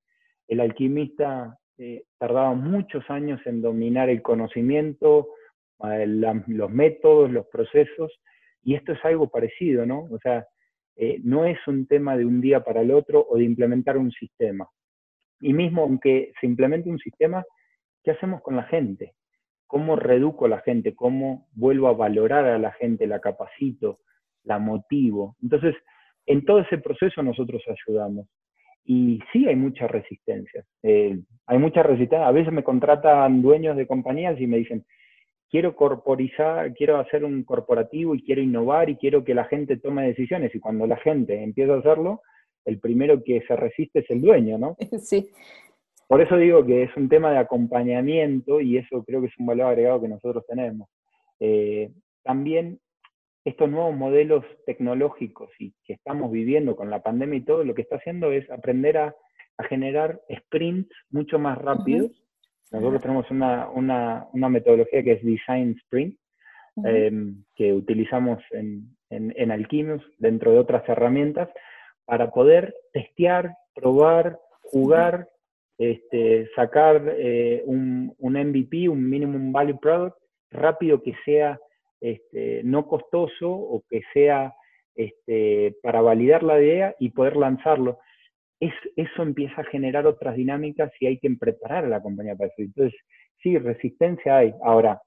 el 0.47 0.60
alquimista 0.60 1.58
eh, 1.77 2.03
tardaba 2.17 2.53
muchos 2.53 3.10
años 3.10 3.41
en 3.45 3.62
dominar 3.62 4.10
el 4.10 4.21
conocimiento, 4.21 5.29
eh, 5.84 6.06
los 6.08 6.69
métodos, 6.69 7.32
los 7.32 7.47
procesos, 7.47 8.12
y 8.63 8.75
esto 8.75 8.93
es 8.93 9.03
algo 9.03 9.29
parecido, 9.29 9.86
¿no? 9.86 10.08
O 10.12 10.19
sea, 10.19 10.45
eh, 10.95 11.19
no 11.23 11.45
es 11.45 11.58
un 11.67 11.88
tema 11.88 12.15
de 12.15 12.25
un 12.25 12.39
día 12.41 12.63
para 12.63 12.82
el 12.82 12.91
otro 12.91 13.25
o 13.27 13.38
de 13.38 13.43
implementar 13.43 13.97
un 13.97 14.12
sistema. 14.12 14.67
Y 15.41 15.53
mismo 15.53 15.84
aunque 15.84 16.32
se 16.39 16.45
implemente 16.45 16.89
un 16.89 16.99
sistema, 16.99 17.43
¿qué 18.03 18.12
hacemos 18.12 18.41
con 18.41 18.56
la 18.56 18.63
gente? 18.63 19.13
¿Cómo 19.67 19.95
reduco 19.95 20.45
a 20.45 20.49
la 20.49 20.62
gente? 20.62 20.95
¿Cómo 20.95 21.47
vuelvo 21.53 21.88
a 21.88 21.93
valorar 21.93 22.45
a 22.45 22.60
la 22.60 22.71
gente? 22.73 23.08
¿La 23.08 23.19
capacito? 23.19 23.99
¿La 24.43 24.60
motivo? 24.60 25.36
Entonces, 25.41 25.75
en 26.25 26.45
todo 26.45 26.60
ese 26.60 26.77
proceso 26.77 27.23
nosotros 27.23 27.63
ayudamos. 27.67 28.27
Y 28.85 29.19
sí 29.31 29.47
hay 29.47 29.55
mucha 29.55 29.87
resistencia. 29.87 30.65
Eh, 30.81 31.17
hay 31.45 31.57
mucha 31.57 31.83
resistencia. 31.83 32.27
A 32.27 32.31
veces 32.31 32.51
me 32.51 32.63
contratan 32.63 33.41
dueños 33.41 33.77
de 33.77 33.87
compañías 33.87 34.39
y 34.39 34.47
me 34.47 34.57
dicen, 34.57 34.85
quiero 35.49 35.75
corporizar, 35.75 36.73
quiero 36.73 36.97
hacer 36.97 37.23
un 37.23 37.43
corporativo 37.43 38.15
y 38.15 38.23
quiero 38.23 38.41
innovar 38.41 38.89
y 38.89 38.95
quiero 38.95 39.23
que 39.23 39.33
la 39.33 39.45
gente 39.45 39.77
tome 39.77 40.07
decisiones. 40.07 40.53
Y 40.55 40.59
cuando 40.59 40.87
la 40.87 40.97
gente 40.97 41.41
empieza 41.43 41.75
a 41.75 41.79
hacerlo, 41.79 42.21
el 42.65 42.79
primero 42.79 43.23
que 43.23 43.41
se 43.47 43.55
resiste 43.55 43.99
es 43.99 44.09
el 44.09 44.21
dueño, 44.21 44.57
¿no? 44.57 44.75
Sí. 44.99 45.29
Por 46.07 46.21
eso 46.21 46.37
digo 46.37 46.65
que 46.65 46.83
es 46.83 46.95
un 46.97 47.09
tema 47.09 47.31
de 47.31 47.37
acompañamiento 47.37 48.61
y 48.61 48.77
eso 48.77 49.03
creo 49.03 49.21
que 49.21 49.27
es 49.27 49.38
un 49.39 49.45
valor 49.45 49.67
agregado 49.67 50.01
que 50.01 50.09
nosotros 50.09 50.43
tenemos. 50.47 50.89
Eh, 51.39 51.91
también 52.23 52.79
estos 53.45 53.69
nuevos 53.69 53.95
modelos 53.95 54.45
tecnológicos 54.65 55.49
y 55.59 55.73
que 55.83 55.93
estamos 55.93 56.31
viviendo 56.31 56.75
con 56.75 56.89
la 56.89 57.03
pandemia 57.03 57.39
y 57.39 57.45
todo, 57.45 57.63
lo 57.63 57.73
que 57.75 57.81
está 57.81 57.97
haciendo 57.97 58.31
es 58.31 58.49
aprender 58.49 58.97
a, 58.97 59.15
generar 59.69 60.19
sprints 60.35 60.89
mucho 61.11 61.37
más 61.37 61.59
rápidos. 61.59 62.11
Nosotros 62.71 63.03
tenemos 63.03 63.29
una, 63.29 63.69
una, 63.69 64.25
una, 64.33 64.49
metodología 64.49 65.03
que 65.03 65.11
es 65.11 65.23
Design 65.23 65.77
Sprint, 65.83 66.17
em, 66.83 67.43
que 67.55 67.71
utilizamos 67.71 68.43
en, 68.49 68.97
en, 69.11 69.67
dentro 70.17 70.51
de 70.51 70.57
otras 70.57 70.89
herramientas, 70.89 71.49
para 72.03 72.31
poder 72.31 72.75
testear, 72.93 73.55
probar, 73.75 74.39
jugar, 74.63 75.29
este, 75.77 76.49
sacar 76.55 77.13
eh, 77.15 77.61
un, 77.65 78.15
un 78.17 78.33
MVP, 78.33 78.89
un 78.89 79.07
Minimum 79.07 79.51
Value 79.51 79.79
Product, 79.79 80.17
rápido 80.49 81.01
que 81.03 81.13
sea 81.25 81.59
este, 82.04 82.62
no 82.66 82.86
costoso 82.86 83.49
o 83.49 83.82
que 83.89 84.01
sea 84.14 84.54
este, 84.93 85.78
para 85.82 86.01
validar 86.01 86.43
la 86.43 86.62
idea 86.62 86.95
y 86.99 87.12
poder 87.12 87.38
lanzarlo. 87.38 87.99
eso 88.60 89.24
empieza 89.24 89.62
a 89.62 89.66
generar 89.66 90.06
otras 90.06 90.36
dinámicas 90.36 90.91
y 90.99 91.08
hay 91.08 91.18
que 91.18 91.30
preparar 91.39 91.86
a 91.86 91.88
la 91.88 92.01
compañía 92.01 92.36
para 92.36 92.49
eso. 92.49 92.62
Entonces, 92.62 92.99
sí, 93.41 93.58
resistencia 93.58 94.38
hay. 94.38 94.54
Ahora, 94.64 95.01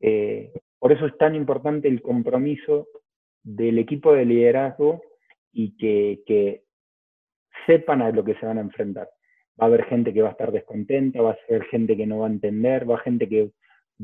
eh, 0.00 0.52
por 0.80 0.90
eso 0.92 1.06
es 1.06 1.16
tan 1.16 1.36
importante 1.36 1.86
el 1.86 2.02
compromiso 2.02 2.88
del 3.44 3.78
equipo 3.78 4.12
de 4.12 4.24
liderazgo 4.24 5.02
y 5.52 5.76
que, 5.76 6.22
que 6.26 6.64
sepan 7.66 8.02
a 8.02 8.10
lo 8.10 8.24
que 8.24 8.34
se 8.34 8.46
van 8.46 8.58
a 8.58 8.62
enfrentar. 8.62 9.08
Va 9.60 9.66
a 9.66 9.68
haber 9.68 9.84
gente 9.84 10.12
que 10.12 10.22
va 10.22 10.30
a 10.30 10.32
estar 10.32 10.50
descontenta, 10.50 11.22
va 11.22 11.30
a 11.30 11.38
haber 11.48 11.64
gente 11.66 11.96
que 11.96 12.06
no 12.06 12.18
va 12.18 12.26
a 12.26 12.30
entender, 12.30 12.82
va 12.82 12.94
a 12.94 12.96
haber 12.96 13.04
gente 13.04 13.28
que 13.28 13.50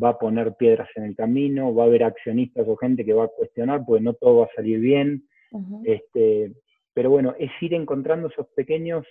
va 0.01 0.11
a 0.11 0.19
poner 0.19 0.55
piedras 0.55 0.89
en 0.97 1.05
el 1.05 1.17
camino, 1.17 1.75
va 1.75 1.85
a 1.85 1.87
haber 1.87 2.05
accionistas 2.05 2.67
o 2.67 2.77
gente 2.77 3.05
que 3.05 3.13
va 3.13 3.25
a 3.25 3.29
cuestionar, 3.29 3.83
porque 3.87 4.03
no 4.03 4.15
todo 4.15 4.39
va 4.39 4.45
a 4.47 4.55
salir 4.57 4.81
bien. 4.81 5.29
este, 5.85 6.53
pero 6.95 7.11
bueno, 7.11 7.35
es 7.39 7.51
ir 7.61 7.75
encontrando 7.75 8.29
esos 8.29 8.47
pequeños 8.49 9.07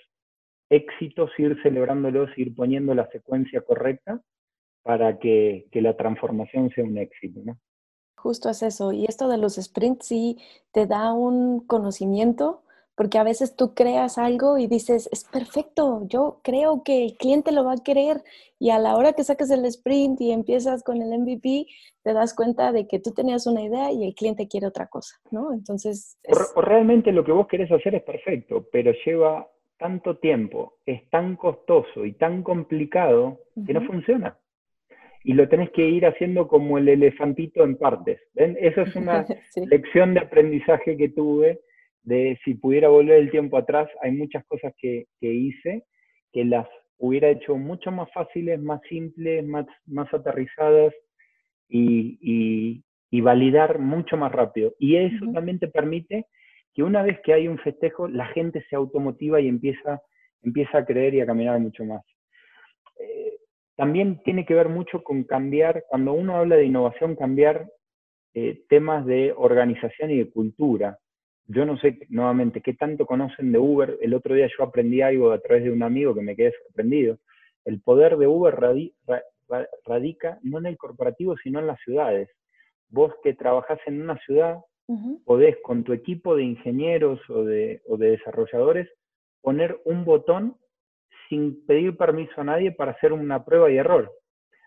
éxitos, 0.70 1.32
ir 1.38 1.58
celebrándolos, 1.64 2.30
ir 2.38 2.56
poniendo 2.56 2.94
la 2.96 3.08
secuencia 3.10 3.62
correcta 3.62 4.22
para 4.84 5.20
que, 5.20 5.68
que 5.72 5.82
la 5.82 5.96
transformación 5.98 6.70
sea 6.72 6.84
un 6.84 6.98
éxito. 6.98 7.42
¿no? 7.44 7.58
Justo 8.16 8.50
es 8.50 8.64
eso. 8.64 8.92
Y 8.92 9.06
esto 9.06 9.28
de 9.28 9.38
los 9.38 9.56
sprints 9.56 10.08
sí 10.08 10.38
te 10.72 10.88
da 10.88 11.14
un 11.14 11.66
conocimiento 11.66 12.64
porque 13.02 13.18
a 13.18 13.24
veces 13.24 13.56
tú 13.56 13.74
creas 13.74 14.20
algo 14.20 14.60
y 14.60 14.68
dices, 14.68 15.10
es 15.12 15.24
perfecto, 15.24 16.04
yo 16.08 16.40
creo 16.44 16.84
que 16.84 17.04
el 17.04 17.18
cliente 17.18 17.52
lo 17.52 17.66
va 17.66 17.74
a 17.74 17.84
querer 17.84 18.22
y 18.60 18.70
a 18.70 18.78
la 18.78 18.96
hora 18.96 19.14
que 19.14 19.24
saques 19.24 19.50
el 19.50 19.66
sprint 19.66 20.22
y 20.22 20.32
empiezas 20.32 20.84
con 20.84 21.02
el 21.02 21.20
MVP, 21.20 21.66
te 22.04 22.14
das 22.14 22.36
cuenta 22.36 22.72
de 22.72 22.88
que 22.88 23.00
tú 23.00 23.12
tenías 23.12 23.48
una 23.48 23.64
idea 23.64 23.92
y 23.92 24.06
el 24.06 24.14
cliente 24.14 24.48
quiere 24.48 24.68
otra 24.68 24.86
cosa, 24.86 25.16
¿no? 25.32 25.52
Entonces... 25.52 26.20
O, 26.56 26.62
realmente 26.62 27.12
lo 27.12 27.24
que 27.24 27.32
vos 27.32 27.48
querés 27.48 27.72
hacer 27.72 27.96
es 27.96 28.04
perfecto, 28.04 28.68
pero 28.72 28.92
lleva 29.04 29.50
tanto 29.80 30.18
tiempo, 30.18 30.76
es 30.86 31.10
tan 31.10 31.38
costoso 31.38 32.06
y 32.06 32.14
tan 32.14 32.44
complicado 32.44 33.40
que 33.66 33.74
no 33.74 33.82
funciona. 33.82 34.38
Y 35.24 35.34
lo 35.34 35.50
tenés 35.50 35.72
que 35.72 35.90
ir 35.90 36.06
haciendo 36.06 36.48
como 36.48 36.78
el 36.78 36.88
elefantito 36.88 37.64
en 37.64 37.78
partes. 37.78 38.22
¿Ven? 38.36 38.56
Esa 38.62 38.84
es 38.84 38.96
una 38.96 39.26
lección 39.72 40.14
de 40.14 40.20
aprendizaje 40.20 40.96
que 40.96 41.10
tuve 41.10 41.62
de 42.04 42.40
si 42.44 42.56
pudiera 42.56 42.90
volver 42.90 43.20
el 43.20 43.32
tiempo 43.32 43.58
atrás, 43.58 43.90
hay 44.02 44.12
muchas 44.12 44.44
cosas 44.46 44.74
que, 44.78 45.06
hice 45.20 45.84
que 46.32 46.46
las 46.46 46.68
hubiera 46.98 47.30
hecho 47.30 47.58
mucho 47.58 47.92
más 47.92 48.12
fáciles, 48.14 48.60
más 48.62 48.82
simples, 48.88 49.46
más, 49.46 49.66
más 49.86 50.12
aterrizadas 50.14 50.94
y, 51.68 52.84
validar 53.22 53.80
mucho 53.80 54.18
más 54.18 54.32
rápido. 54.32 54.74
Y 54.80 54.96
eso 54.96 55.26
también 55.34 55.60
te 55.60 55.68
permite 55.68 56.26
que 56.74 56.84
una 56.84 57.04
vez 57.04 57.20
que 57.24 57.34
hay 57.34 57.48
un 57.48 57.60
festejo, 57.60 58.08
la 58.08 58.26
gente 58.28 58.64
se 58.70 58.76
automotiva 58.76 59.40
y 59.40 59.48
empieza, 59.48 60.02
empieza 60.42 60.80
a 60.80 60.86
creer 60.86 61.14
y 61.14 61.22
a 61.22 61.26
caminar 61.26 61.60
mucho 61.60 61.86
más. 61.86 62.04
Eh, 63.00 63.38
también 63.76 64.22
tiene 64.24 64.46
que 64.46 64.56
ver 64.56 64.70
mucho 64.70 65.04
con 65.04 65.24
cambiar, 65.24 65.84
cuando 65.90 66.14
uno 66.14 66.38
habla 66.38 66.56
de 66.56 66.66
innovación, 66.66 67.16
cambiar 67.16 67.68
eh, 68.34 68.64
temas 68.70 69.06
de 69.06 69.34
organización 69.36 70.10
y 70.12 70.18
de 70.18 70.32
cultura 70.32 70.98
yo 71.48 71.66
no 71.66 71.78
sé 71.78 72.00
nuevamente 72.10 72.62
qué 72.62 72.74
tanto 72.74 73.06
conocen 73.06 73.52
de 73.52 73.60
Uber. 73.60 73.98
El 74.02 74.14
otro 74.14 74.36
día 74.36 74.48
yo 74.58 74.64
aprendí 74.64 75.02
algo 75.02 75.32
a 75.32 75.40
través 75.40 75.64
de 75.64 75.72
un 75.72 75.84
amigo 75.84 76.16
que 76.16 76.22
me 76.22 76.36
quedé 76.36 76.54
sorprendido. 76.64 77.18
El 77.66 77.82
poder 77.82 78.18
de 78.18 78.28
Uber 78.28 78.56
radica 79.86 80.40
no 80.44 80.60
en 80.60 80.66
el 80.66 80.78
corporativo, 80.78 81.36
sino 81.38 81.60
en 81.60 81.68
las 81.68 81.80
ciudades. 81.82 82.30
Vos 82.90 83.14
que 83.24 83.34
trabajás 83.34 83.80
en 83.86 84.02
una 84.02 84.18
ciudad, 84.20 84.60
podés 85.26 85.56
con 85.64 85.84
tu 85.84 85.94
equipo 85.94 86.36
de 86.36 86.44
ingenieros 86.44 87.20
o 87.30 87.44
de, 87.46 87.82
o 87.88 87.96
de 87.98 88.12
desarrolladores 88.12 88.90
poner 89.42 89.80
un 89.86 90.04
botón 90.04 90.58
sin 91.30 91.66
pedir 91.66 91.96
permiso 91.96 92.42
a 92.42 92.44
nadie 92.44 92.72
para 92.72 92.92
hacer 92.92 93.14
una 93.14 93.46
prueba 93.46 93.72
y 93.72 93.78
error. 93.78 94.12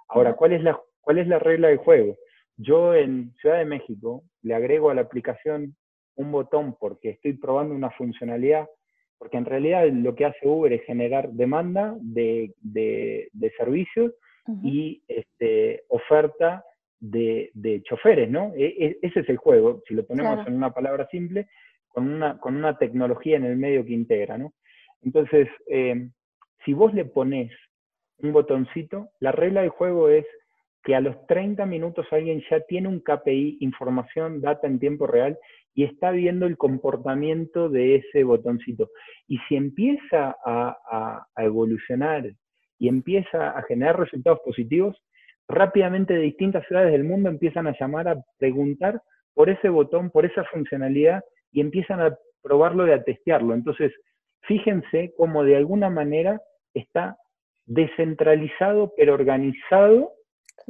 Ahora, 0.08 0.34
¿cuál 0.34 0.52
es 0.52 0.62
la, 0.62 0.80
cuál 1.00 1.18
es 1.18 1.26
la 1.26 1.38
regla 1.38 1.68
del 1.68 1.78
juego? 1.78 2.16
Yo 2.56 2.94
en 2.94 3.34
Ciudad 3.40 3.58
de 3.58 3.64
México 3.64 4.22
le 4.42 4.54
agrego 4.54 4.90
a 4.90 4.94
la 4.94 5.02
aplicación 5.02 5.76
un 6.16 6.32
botón 6.32 6.76
porque 6.78 7.10
estoy 7.10 7.34
probando 7.34 7.74
una 7.74 7.90
funcionalidad, 7.90 8.68
porque 9.18 9.36
en 9.36 9.44
realidad 9.44 9.86
lo 9.88 10.14
que 10.14 10.26
hace 10.26 10.46
Uber 10.46 10.72
es 10.72 10.82
generar 10.84 11.30
demanda 11.30 11.96
de, 12.00 12.52
servicios 13.56 14.12
y 14.62 15.02
este, 15.08 15.84
oferta 15.88 16.64
de, 17.00 17.82
choferes, 17.84 18.30
¿no? 18.30 18.52
E, 18.54 18.66
e, 18.66 18.98
ese 19.02 19.20
es 19.20 19.28
el 19.28 19.36
juego, 19.36 19.82
si 19.86 19.94
lo 19.94 20.06
ponemos 20.06 20.46
en 20.46 20.54
una 20.54 20.72
palabra 20.72 21.06
simple, 21.10 21.48
con 21.88 22.08
una, 22.08 22.38
con 22.38 22.56
una 22.56 22.76
tecnología 22.76 23.36
en 23.36 23.44
el 23.44 23.56
medio 23.56 23.84
que 23.84 23.92
integra, 23.92 24.36
¿no? 24.36 24.52
Entonces, 25.02 25.48
eh, 25.68 26.08
si 26.64 26.72
vos 26.72 26.92
le 26.94 27.04
pones 27.04 27.52
un 28.18 28.32
botoncito, 28.32 29.10
la 29.20 29.32
regla 29.32 29.60
del 29.60 29.70
juego 29.70 30.08
es 30.08 30.26
que 30.82 30.94
a 30.94 31.00
los 31.00 31.26
30 31.26 31.64
minutos 31.66 32.06
alguien 32.10 32.42
ya 32.50 32.60
tiene 32.60 32.88
un 32.88 33.00
KPI, 33.00 33.58
información, 33.60 34.40
data 34.40 34.66
en 34.66 34.78
tiempo 34.78 35.06
real, 35.06 35.38
y 35.74 35.84
está 35.84 36.12
viendo 36.12 36.46
el 36.46 36.56
comportamiento 36.56 37.68
de 37.68 37.96
ese 37.96 38.22
botoncito. 38.22 38.90
Y 39.26 39.38
si 39.48 39.56
empieza 39.56 40.36
a, 40.44 41.26
evolucionar 41.36 42.32
y 42.78 42.88
empieza 42.88 43.50
a 43.50 43.62
generar 43.62 43.98
resultados 43.98 44.40
positivos, 44.44 44.96
rápidamente 45.48 46.14
de 46.14 46.20
distintas 46.20 46.66
ciudades 46.66 46.92
del 46.92 47.04
mundo 47.04 47.28
empiezan 47.28 47.66
a 47.66 47.76
llamar 47.78 48.08
a 48.08 48.22
preguntar 48.38 49.02
por 49.34 49.50
ese 49.50 49.68
botón, 49.68 50.10
por 50.10 50.24
esa 50.24 50.44
funcionalidad 50.44 51.22
y 51.52 51.60
empiezan 51.60 52.00
a 52.00 52.16
probarlo 52.42 52.86
y 52.86 52.92
a 52.92 53.02
testearlo. 53.02 53.54
Entonces, 53.54 53.92
fíjense 54.42 55.12
cómo 55.16 55.42
de 55.42 55.56
alguna 55.56 55.90
manera 55.90 56.40
está 56.72 57.16
descentralizado 57.66 58.92
pero 58.96 59.14
organizado 59.14 60.12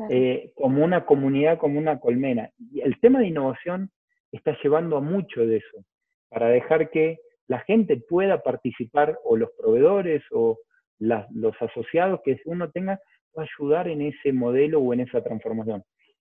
eh, 0.09 0.53
como 0.55 0.83
una 0.85 1.05
comunidad, 1.05 1.59
como 1.59 1.79
una 1.79 2.01
colmena. 2.01 2.51
Y 2.73 2.81
el 2.81 2.99
tema 3.01 3.21
de 3.21 3.29
innovación 3.29 3.91
está 4.37 4.57
llevando 4.63 4.97
a 4.97 5.01
mucho 5.01 5.47
de 5.47 5.57
eso, 5.57 5.85
para 6.29 6.49
dejar 6.49 6.91
que 6.91 7.19
la 7.47 7.61
gente 7.61 7.97
pueda 7.97 8.43
participar, 8.43 9.19
o 9.25 9.37
los 9.37 9.51
proveedores, 9.59 10.23
o 10.33 10.59
los 10.99 11.55
asociados 11.61 12.21
que 12.25 12.41
uno 12.47 12.71
tenga, 12.71 12.99
pueda 13.33 13.49
ayudar 13.59 13.89
en 13.89 14.03
ese 14.03 14.33
modelo 14.33 14.81
o 14.81 14.93
en 14.93 15.01
esa 15.01 15.23
transformación. 15.23 15.83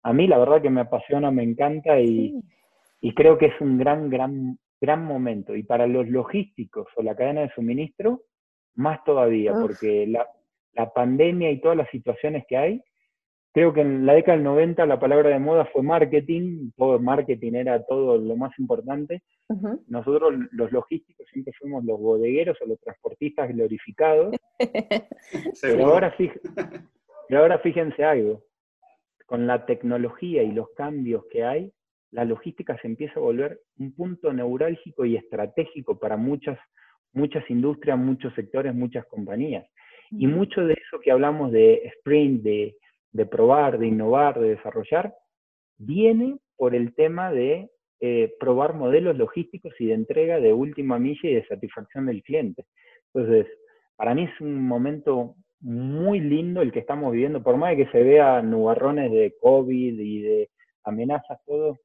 A 0.03 0.13
mí 0.13 0.27
la 0.27 0.37
verdad 0.37 0.61
que 0.61 0.69
me 0.69 0.81
apasiona, 0.81 1.31
me 1.31 1.43
encanta 1.43 1.99
y, 1.99 2.41
creo 3.15 3.37
que 3.37 3.47
es 3.47 3.61
un 3.61 3.77
gran, 3.77 4.09
gran, 4.09 4.57
gran 4.79 5.05
momento. 5.05 5.55
Y 5.55 5.63
para 5.63 5.85
los 5.85 6.07
logísticos 6.07 6.87
o 6.95 7.03
la 7.03 7.15
cadena 7.15 7.41
de 7.41 7.51
suministro, 7.53 8.21
más 8.75 9.03
todavía, 9.03 9.53
porque 9.53 10.07
la, 10.07 10.27
la 10.73 10.91
pandemia 10.91 11.51
y 11.51 11.59
todas 11.59 11.77
las 11.77 11.89
situaciones 11.89 12.45
que 12.47 12.57
hay 12.57 12.81
Creo 13.53 13.73
que 13.73 13.81
en 13.81 14.05
la 14.05 14.13
década 14.13 14.37
del 14.37 14.45
90 14.45 14.85
la 14.85 14.99
palabra 14.99 15.29
de 15.29 15.39
moda 15.39 15.65
fue 15.65 15.83
marketing, 15.83 16.71
todo 16.77 16.99
marketing 16.99 17.53
era 17.53 17.83
todo 17.85 18.17
lo 18.17 18.35
más 18.37 18.57
importante. 18.57 19.23
Nosotros 19.87 20.33
los 20.51 20.71
logísticos 20.71 21.27
siempre 21.29 21.53
fuimos 21.59 21.83
los 21.83 21.99
bodegueros 21.99 22.57
o 22.61 22.65
los 22.65 22.79
transportistas 22.79 23.49
glorificados. 23.49 24.35
pero, 25.61 25.85
ahora 25.85 26.15
pero 27.27 27.41
ahora 27.41 27.59
fíjense 27.59 28.05
algo, 28.05 28.43
con 29.25 29.47
la 29.47 29.65
tecnología 29.65 30.43
y 30.43 30.53
los 30.53 30.69
cambios 30.69 31.25
que 31.29 31.43
hay, 31.43 31.73
la 32.11 32.23
logística 32.23 32.77
se 32.81 32.87
empieza 32.87 33.19
a 33.19 33.23
volver 33.23 33.59
un 33.77 33.93
punto 33.93 34.31
neurálgico 34.31 35.03
y 35.05 35.17
estratégico 35.17 35.99
para 35.99 36.15
muchas, 36.15 36.57
muchas 37.11 37.49
industrias, 37.49 37.97
muchos 37.97 38.33
sectores, 38.33 38.73
muchas 38.73 39.05
compañías. 39.07 39.65
Y 40.11 40.27
mucho 40.27 40.65
de 40.65 40.73
eso 40.73 40.99
que 40.99 41.11
hablamos 41.11 41.53
de 41.53 41.83
sprint, 41.97 42.43
de 42.43 42.75
de 43.11 43.25
probar, 43.25 43.77
de 43.77 43.87
innovar, 43.87 44.39
de 44.39 44.55
desarrollar, 44.55 45.13
viene 45.77 46.37
por 46.55 46.75
el 46.75 46.93
tema 46.93 47.31
de 47.31 47.69
eh, 47.99 48.33
probar 48.39 48.73
modelos 48.73 49.17
logísticos 49.17 49.73
y 49.79 49.87
de 49.87 49.93
entrega 49.93 50.39
de 50.39 50.53
última 50.53 50.97
milla 50.99 51.29
y 51.29 51.35
de 51.35 51.45
satisfacción 51.47 52.05
del 52.05 52.23
cliente. 52.23 52.65
Entonces, 53.13 53.47
para 53.95 54.15
mí 54.15 54.23
es 54.23 54.41
un 54.41 54.67
momento 54.67 55.35
muy 55.59 56.19
lindo 56.19 56.61
el 56.61 56.71
que 56.71 56.79
estamos 56.79 57.11
viviendo, 57.11 57.43
por 57.43 57.57
más 57.57 57.71
de 57.71 57.85
que 57.85 57.91
se 57.91 58.03
vea 58.03 58.41
nubarrones 58.41 59.11
de 59.11 59.35
COVID 59.39 59.99
y 59.99 60.21
de 60.21 60.49
amenazas, 60.83 61.39
todo, 61.45 61.77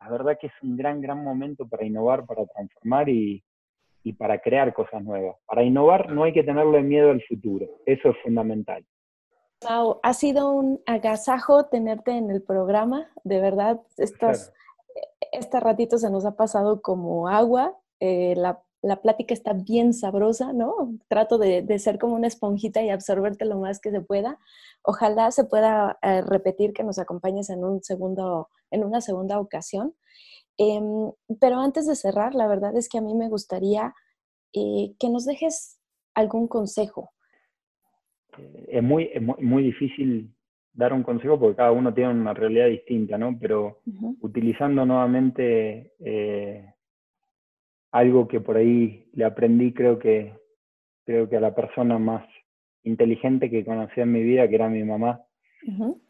la 0.00 0.10
verdad 0.10 0.38
que 0.40 0.48
es 0.48 0.52
un 0.62 0.76
gran, 0.76 1.00
gran 1.00 1.22
momento 1.22 1.68
para 1.68 1.84
innovar, 1.84 2.26
para 2.26 2.46
transformar 2.46 3.08
y, 3.08 3.42
y 4.02 4.12
para 4.14 4.40
crear 4.40 4.72
cosas 4.72 5.02
nuevas. 5.04 5.36
Para 5.46 5.62
innovar 5.62 6.10
no 6.12 6.24
hay 6.24 6.32
que 6.32 6.42
tenerle 6.42 6.82
miedo 6.82 7.10
al 7.10 7.22
futuro, 7.22 7.66
eso 7.86 8.10
es 8.10 8.16
fundamental. 8.24 8.84
Wow, 9.62 10.00
ha 10.02 10.14
sido 10.14 10.50
un 10.52 10.80
agasajo 10.86 11.66
tenerte 11.66 12.12
en 12.12 12.30
el 12.30 12.42
programa, 12.42 13.10
de 13.24 13.40
verdad, 13.40 13.80
estos, 13.98 14.52
este 15.32 15.60
ratito 15.60 15.98
se 15.98 16.10
nos 16.10 16.24
ha 16.24 16.34
pasado 16.34 16.80
como 16.80 17.28
agua, 17.28 17.78
eh, 18.00 18.34
la, 18.36 18.62
plática 19.02 19.34
está 19.34 19.52
bien 19.52 19.92
sabrosa, 19.92 20.54
¿no? 20.54 20.94
Trato 21.08 21.36
de, 21.36 21.78
ser 21.78 21.98
como 21.98 22.14
una 22.14 22.26
esponjita 22.26 22.82
y 22.82 22.88
absorberte 22.88 23.44
lo 23.44 23.58
más 23.58 23.78
que 23.78 23.90
se 23.90 24.00
pueda. 24.00 24.38
Ojalá 24.82 25.30
se 25.30 25.44
pueda 25.44 25.98
eh, 26.00 26.22
repetir 26.22 26.72
que 26.72 26.82
nos 26.82 26.98
acompañes 26.98 27.50
en, 27.50 27.62
un 27.62 27.82
segundo, 27.82 28.48
en 28.70 28.82
una 28.82 29.02
segunda 29.02 29.38
ocasión. 29.38 29.94
Em, 30.56 31.12
pero 31.38 31.60
antes 31.60 31.86
de 31.86 31.96
cerrar, 31.96 32.34
la 32.34 32.46
verdad 32.46 32.74
es 32.76 32.88
que 32.88 32.98
a 32.98 33.02
mí 33.02 33.14
me 33.14 33.28
gustaría 33.28 33.94
eh, 34.54 34.94
que 34.98 35.10
nos 35.10 35.26
dejes 35.26 35.78
algún 36.14 36.48
consejo. 36.48 37.12
Eh, 38.38 38.66
es 38.68 38.82
muy, 38.82 39.10
muy, 39.38 39.62
difícil 39.62 40.30
dar 40.72 40.92
un 40.92 41.02
consejo 41.02 41.38
porque 41.38 41.56
cada 41.56 41.72
uno 41.72 41.92
tiene 41.92 42.10
una 42.10 42.34
realidad 42.34 42.68
distinta, 42.68 43.18
¿no? 43.18 43.36
Pero 43.38 43.80
utilizando 44.20 44.84
nuevamente 44.86 45.92
eh, 46.00 46.72
algo 47.90 48.28
que 48.28 48.40
por 48.40 48.56
ahí 48.56 49.08
le 49.12 49.24
aprendí, 49.24 49.72
creo 49.72 49.98
que, 49.98 50.32
creo 51.04 51.28
que 51.28 51.36
a 51.36 51.40
la 51.40 51.54
persona 51.54 51.98
más 51.98 52.24
inteligente 52.84 53.50
que 53.50 53.64
conocí 53.64 54.00
en 54.00 54.12
mi 54.12 54.22
vida, 54.22 54.48
que 54.48 54.54
era 54.54 54.68
mi 54.68 54.84
mamá, 54.84 55.22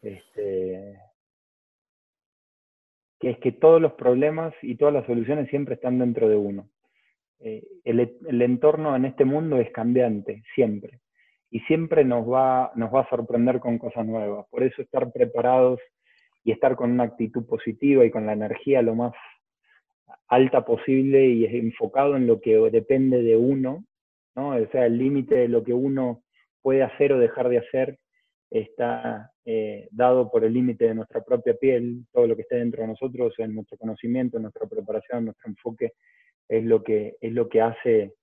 este, 0.01 0.99
que 3.19 3.29
es 3.31 3.37
que 3.39 3.51
todos 3.51 3.81
los 3.81 3.93
problemas 3.93 4.53
y 4.61 4.75
todas 4.75 4.93
las 4.93 5.05
soluciones 5.05 5.49
siempre 5.49 5.75
están 5.75 5.99
dentro 5.99 6.29
de 6.29 6.35
uno. 6.35 6.69
Eh, 7.43 7.63
el, 7.85 8.41
entorno 8.41 8.95
en 8.95 9.05
este 9.05 9.25
mundo 9.25 9.57
es 9.57 9.71
cambiante, 9.71 10.43
siempre. 10.53 10.99
Y 11.51 11.59
siempre 11.61 12.03
nos 12.03 12.27
va, 12.27 12.71
nos 12.75 12.93
va 12.93 13.01
a 13.01 13.09
sorprender 13.09 13.59
con 13.59 13.77
cosas 13.77 14.05
nuevas. 14.05 14.47
Por 14.49 14.63
eso 14.63 14.81
estar 14.81 15.11
preparados 15.11 15.79
y 16.43 16.51
estar 16.51 16.75
con 16.75 16.91
una 16.91 17.03
actitud 17.03 17.45
positiva 17.45 18.05
y 18.05 18.11
con 18.11 18.25
la 18.25 18.33
energía 18.33 18.81
lo 18.81 18.95
más 18.95 19.13
alta 20.27 20.63
posible 20.65 21.27
y 21.27 21.45
enfocado 21.45 22.15
en 22.15 22.25
lo 22.25 22.39
que 22.39 22.55
depende 22.71 23.21
de 23.21 23.35
uno, 23.35 23.83
¿no? 24.35 24.49
O 24.49 24.67
sea, 24.71 24.85
el 24.85 24.97
límite 24.97 25.35
de 25.35 25.47
lo 25.49 25.63
que 25.63 25.73
uno 25.73 26.23
puede 26.61 26.83
hacer 26.83 27.11
o 27.13 27.19
dejar 27.19 27.49
de 27.49 27.57
hacer 27.57 27.99
está 28.49 29.31
eh, 29.45 29.87
dado 29.91 30.29
por 30.29 30.43
el 30.43 30.53
límite 30.53 30.85
de 30.85 30.95
nuestra 30.95 31.21
propia 31.21 31.53
piel, 31.55 32.05
todo 32.11 32.27
lo 32.27 32.35
que 32.35 32.43
esté 32.43 32.57
dentro 32.57 32.81
de 32.81 32.89
nosotros, 32.89 33.33
en 33.39 33.55
nuestro 33.55 33.77
conocimiento, 33.77 34.37
en 34.37 34.43
nuestra 34.43 34.67
preparación, 34.67 35.25
nuestro 35.25 35.49
enfoque, 35.49 35.93
es 36.47 36.63
lo 36.63 36.83
que, 36.83 37.15
es 37.21 37.31
lo 37.31 37.47
que 37.49 37.61
hace 37.61 38.13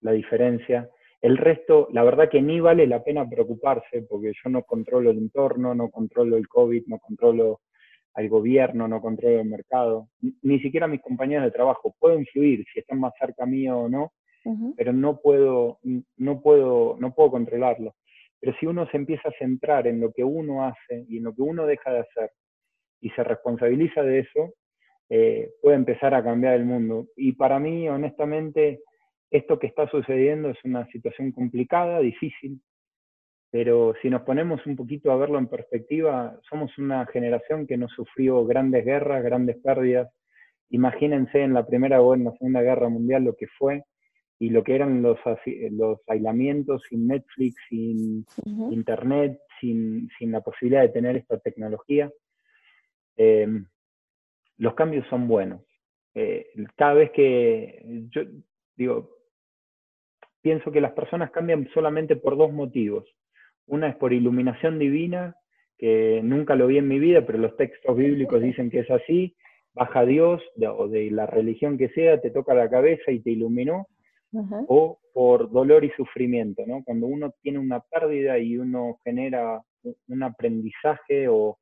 la 0.00 0.12
diferencia. 0.12 0.88
El 1.20 1.36
resto, 1.38 1.88
la 1.92 2.04
verdad 2.04 2.28
que 2.28 2.42
ni 2.42 2.60
vale 2.60 2.86
la 2.86 3.02
pena 3.02 3.28
preocuparse, 3.28 4.02
porque 4.02 4.32
yo 4.32 4.50
no 4.50 4.62
controlo 4.62 5.10
el 5.10 5.18
entorno, 5.18 5.74
no 5.74 5.90
controlo 5.90 6.36
el 6.36 6.46
COVID, 6.46 6.84
no 6.86 6.98
controlo 6.98 7.60
al 8.14 8.28
gobierno, 8.28 8.88
no 8.88 9.00
controlo 9.00 9.40
el 9.40 9.48
mercado, 9.48 10.08
ni 10.42 10.58
siquiera 10.60 10.86
mis 10.86 11.02
compañeros 11.02 11.44
de 11.44 11.50
trabajo. 11.50 11.94
Puedo 11.98 12.18
influir 12.18 12.64
si 12.72 12.80
están 12.80 13.00
más 13.00 13.12
cerca 13.18 13.44
mío 13.44 13.78
o 13.78 13.88
no, 13.88 14.12
pero 14.76 14.92
no 14.92 15.20
puedo, 15.20 15.78
no, 16.16 16.40
puedo, 16.40 16.96
no 16.98 17.14
puedo 17.14 17.30
controlarlo. 17.30 17.94
Pero 18.40 18.56
si 18.58 18.66
uno 18.66 18.88
se 18.90 18.96
empieza 18.96 19.28
a 19.28 19.38
centrar 19.38 19.86
en 19.86 20.00
lo 20.00 20.12
que 20.12 20.22
uno 20.22 20.64
hace 20.64 21.04
y 21.08 21.18
en 21.18 21.24
lo 21.24 21.34
que 21.34 21.42
uno 21.42 21.66
deja 21.66 21.92
de 21.92 22.00
hacer 22.00 22.30
y 23.00 23.10
se 23.10 23.24
responsabiliza 23.24 24.02
de 24.02 24.20
eso, 24.20 24.54
eh, 25.08 25.50
puede 25.62 25.76
empezar 25.76 26.14
a 26.14 26.22
cambiar 26.22 26.54
el 26.54 26.64
mundo. 26.64 27.06
Y 27.16 27.32
para 27.32 27.58
mí, 27.58 27.88
honestamente, 27.88 28.80
esto 29.30 29.58
que 29.58 29.66
está 29.66 29.88
sucediendo 29.88 30.50
es 30.50 30.58
una 30.64 30.86
situación 30.86 31.32
complicada, 31.32 32.00
difícil, 32.00 32.60
pero 33.50 33.94
si 34.02 34.10
nos 34.10 34.22
ponemos 34.22 34.64
un 34.66 34.76
poquito 34.76 35.10
a 35.10 35.16
verlo 35.16 35.38
en 35.38 35.46
perspectiva, 35.46 36.38
somos 36.48 36.76
una 36.78 37.06
generación 37.06 37.66
que 37.66 37.76
no 37.76 37.88
sufrió 37.88 38.44
grandes 38.44 38.84
guerras, 38.84 39.22
grandes 39.22 39.56
pérdidas. 39.62 40.12
Imagínense 40.70 41.42
en 41.42 41.54
la 41.54 41.66
Primera 41.66 42.02
o 42.02 42.14
en 42.14 42.24
la 42.24 42.32
Segunda 42.32 42.60
Guerra 42.60 42.88
Mundial 42.88 43.24
lo 43.24 43.36
que 43.36 43.46
fue 43.46 43.84
y 44.38 44.50
lo 44.50 44.62
que 44.62 44.74
eran 44.74 45.00
los, 45.00 45.18
los 45.70 46.00
aislamientos 46.08 46.82
sin 46.88 47.06
Netflix, 47.06 47.56
sin 47.68 48.26
Internet, 48.44 49.38
sin, 49.60 50.10
sin, 50.18 50.32
la 50.32 50.42
posibilidad 50.42 50.82
de 50.82 50.90
tener 50.90 51.16
esta 51.16 51.38
tecnología. 51.38 52.10
Eh, 53.16 53.48
los 54.58 54.74
cambios 54.74 55.06
son 55.08 55.28
buenos. 55.28 55.62
Eh, 56.14 56.48
cada 56.76 56.94
vez 56.94 57.10
que 57.12 57.82
yo 58.10 58.22
digo, 58.76 59.10
pienso 60.42 60.70
que 60.70 60.80
las 60.80 60.92
personas 60.92 61.30
cambian 61.30 61.68
solamente 61.74 62.16
por 62.16 62.36
dos 62.36 62.52
motivos. 62.52 63.04
Una 63.66 63.88
es 63.88 63.96
por 63.96 64.12
iluminación 64.12 64.78
divina, 64.78 65.34
que 65.78 66.20
nunca 66.22 66.54
lo 66.54 66.66
vi 66.66 66.78
en 66.78 66.88
mi 66.88 66.98
vida, 66.98 67.26
pero 67.26 67.38
los 67.38 67.56
textos 67.56 67.96
bíblicos 67.96 68.40
dicen 68.40 68.70
que 68.70 68.80
es 68.80 68.90
así. 68.90 69.36
Baja 69.74 70.06
Dios, 70.06 70.42
o 70.78 70.88
de 70.88 71.10
la 71.10 71.26
religión 71.26 71.76
que 71.76 71.90
sea, 71.90 72.20
te 72.20 72.30
toca 72.30 72.54
la 72.54 72.70
cabeza 72.70 73.10
y 73.10 73.20
te 73.20 73.30
iluminó. 73.30 73.88
O 74.68 74.98
por 75.14 75.50
dolor 75.50 75.82
y 75.84 75.90
sufrimiento, 75.92 76.62
¿no? 76.66 76.82
Cuando 76.84 77.06
uno 77.06 77.32
tiene 77.40 77.58
una 77.58 77.80
pérdida 77.80 78.38
y 78.38 78.58
uno 78.58 78.98
genera 79.02 79.62
un 80.08 80.22
aprendizaje 80.22 81.28
o, 81.28 81.58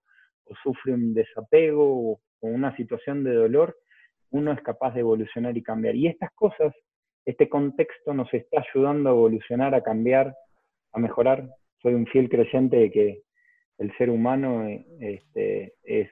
o 0.47 0.55
sufre 0.63 0.93
un 0.93 1.15
desapego 1.15 2.13
o, 2.13 2.21
una 2.41 2.77
situación 2.77 3.25
de 3.25 3.33
dolor, 3.33 3.77
uno 4.31 4.53
es 4.53 4.61
capaz 4.63 4.93
de 4.95 5.01
evolucionar 5.01 5.57
y 5.57 5.63
cambiar. 5.63 5.95
Y 5.95 6.09
estas 6.09 6.31
cosas, 6.35 6.75
este 7.25 7.49
contexto 7.49 8.13
nos 8.13 8.33
está 8.33 8.63
ayudando 8.63 9.09
a 9.09 9.13
evolucionar, 9.13 9.75
a 9.75 9.83
cambiar, 9.83 10.35
a 10.93 10.99
mejorar. 10.99 11.49
Soy 11.83 11.95
un 11.95 12.07
fiel 12.07 12.29
creyente 12.29 12.77
de 12.77 12.91
que 12.91 13.23
el 13.79 13.97
ser 13.97 14.11
humano 14.11 14.67
eh, 14.67 14.87
este, 15.01 15.75
es 15.83 16.11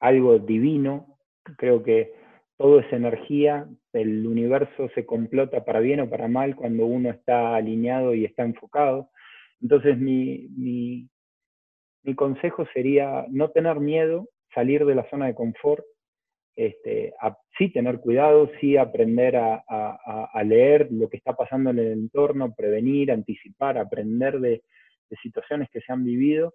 algo 0.00 0.38
divino. 0.38 1.18
Creo 1.56 1.82
que 1.82 2.12
todo 2.56 2.80
es 2.80 2.92
energía, 2.92 3.66
el 3.92 4.26
universo 4.26 4.88
se 4.94 5.06
complota 5.06 5.64
para 5.64 5.80
bien 5.80 6.00
o 6.00 6.10
para 6.10 6.28
mal 6.28 6.56
cuando 6.56 6.84
uno 6.86 7.10
está 7.10 7.56
alineado 7.56 8.14
y 8.14 8.24
está 8.24 8.42
enfocado. 8.42 9.10
Entonces 9.62 9.98
mi, 9.98 10.48
mi, 10.56 11.08
mi 12.02 12.14
consejo 12.14 12.66
sería 12.72 13.26
no 13.30 13.50
tener 13.50 13.80
miedo, 13.80 14.28
salir 14.54 14.84
de 14.84 14.94
la 14.94 15.08
zona 15.10 15.26
de 15.26 15.34
confort, 15.34 15.84
este, 16.56 17.14
sí 17.56 17.72
tener 17.72 18.00
cuidado, 18.00 18.50
sí 18.60 18.76
aprender 18.76 19.36
a, 19.36 19.62
leer 20.44 20.88
lo 20.90 21.08
que 21.08 21.16
está 21.16 21.34
pasando 21.34 21.70
en 21.70 21.78
el 21.78 21.92
entorno, 21.92 22.54
prevenir, 22.54 23.12
anticipar, 23.12 23.78
aprender 23.78 24.40
de, 24.40 24.62
situaciones 25.22 25.68
que 25.70 25.80
se 25.80 25.92
han 25.92 26.04
vivido, 26.04 26.54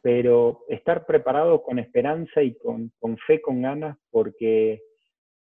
pero 0.00 0.64
estar 0.68 1.04
preparado 1.04 1.62
con 1.62 1.78
esperanza 1.78 2.42
y 2.42 2.54
con, 2.54 2.90
fe, 3.26 3.42
con 3.42 3.60
ganas, 3.60 3.98
porque 4.10 4.80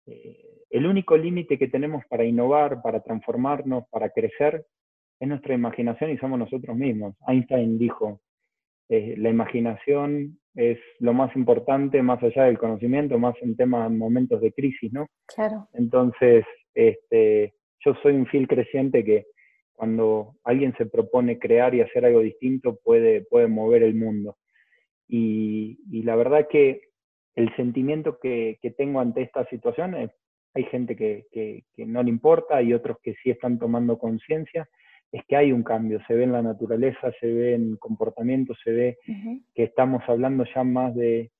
eh, 0.06 0.62
el 0.70 0.86
único 0.86 1.16
límite 1.16 1.58
que 1.58 1.70
tenemos 1.70 2.04
para 2.10 2.26
innovar, 2.26 2.82
para 2.82 3.02
transformarnos, 3.02 3.86
para 3.89 4.10
crecer, 4.10 4.66
es 5.18 5.28
nuestra 5.28 5.54
imaginación 5.54 6.12
y 6.12 6.18
somos 6.18 6.39
nosotros 6.39 6.76
mismos. 6.76 7.16
Einstein 7.26 7.78
dijo, 7.78 8.20
eh, 8.89 9.16
la 9.18 9.30
imaginación 9.30 10.41
es 10.56 10.80
lo 10.99 11.14
más 11.14 11.36
importante, 11.36 12.02
más 12.02 12.22
allá 12.24 12.43
del 12.45 12.58
conocimiento, 12.58 13.18
más 13.18 13.36
en 13.41 13.56
temas, 13.56 13.91
momentos 13.91 14.41
de 14.41 14.52
crisis, 14.52 14.91
¿no? 14.91 15.08
Claro. 15.34 15.68
Entonces, 15.74 16.45
este, 16.74 17.54
yo 17.86 17.95
soy 18.02 18.14
un 18.14 18.28
fiel 18.28 18.47
creciente 18.47 19.04
que 19.04 19.26
cuando 19.74 20.36
alguien 20.43 20.76
se 20.78 20.86
propone 20.86 21.39
crear 21.39 21.74
y 21.74 21.82
hacer 21.82 22.06
algo 22.06 22.20
distinto, 22.20 22.80
puede, 22.84 23.22
puede 23.22 23.47
mover 23.47 23.84
el 23.84 23.95
mundo. 23.95 24.38
Y, 25.08 26.04
la 26.04 26.16
verdad 26.16 26.47
que 26.49 26.82
el 27.36 27.54
sentimiento 27.56 28.20
que, 28.20 28.60
tengo 28.78 28.99
ante 28.99 29.22
esta 29.22 29.45
situación 29.49 29.95
es, 29.95 30.12
hay 30.54 30.66
gente 30.66 30.95
que, 30.95 31.26
que, 31.32 31.86
no 31.86 32.04
le 32.04 32.10
importa, 32.10 32.58
hay 32.58 32.74
otros 32.74 32.97
que 33.02 33.16
sí 33.24 33.32
están 33.32 33.58
tomando 33.58 33.97
conciencia, 33.97 34.70
es 35.12 35.24
que 35.28 35.36
hay 35.36 35.51
un 35.51 35.64
cambio, 35.64 35.99
se 36.07 36.14
ve 36.14 36.24
en 36.24 36.32
la 36.32 36.41
naturaleza, 36.41 37.12
se 37.20 37.28
ve 37.28 37.53
en 37.55 37.76
comportamiento, 37.78 38.53
se 38.64 38.72
ve 38.72 38.97
que 39.53 39.64
estamos 39.64 40.01
hablando 40.07 40.45
ya 40.55 40.64
más 40.64 40.95
de 40.95 41.32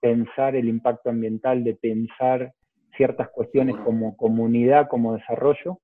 pensar 0.00 0.56
el 0.56 0.68
impacto 0.68 1.10
ambiental, 1.10 1.64
de 1.64 1.74
pensar 1.74 2.54
ciertas 2.96 3.28
cuestiones 3.30 3.76
como 3.84 4.16
comunidad, 4.16 4.88
como 4.88 5.16
desarrollo, 5.16 5.80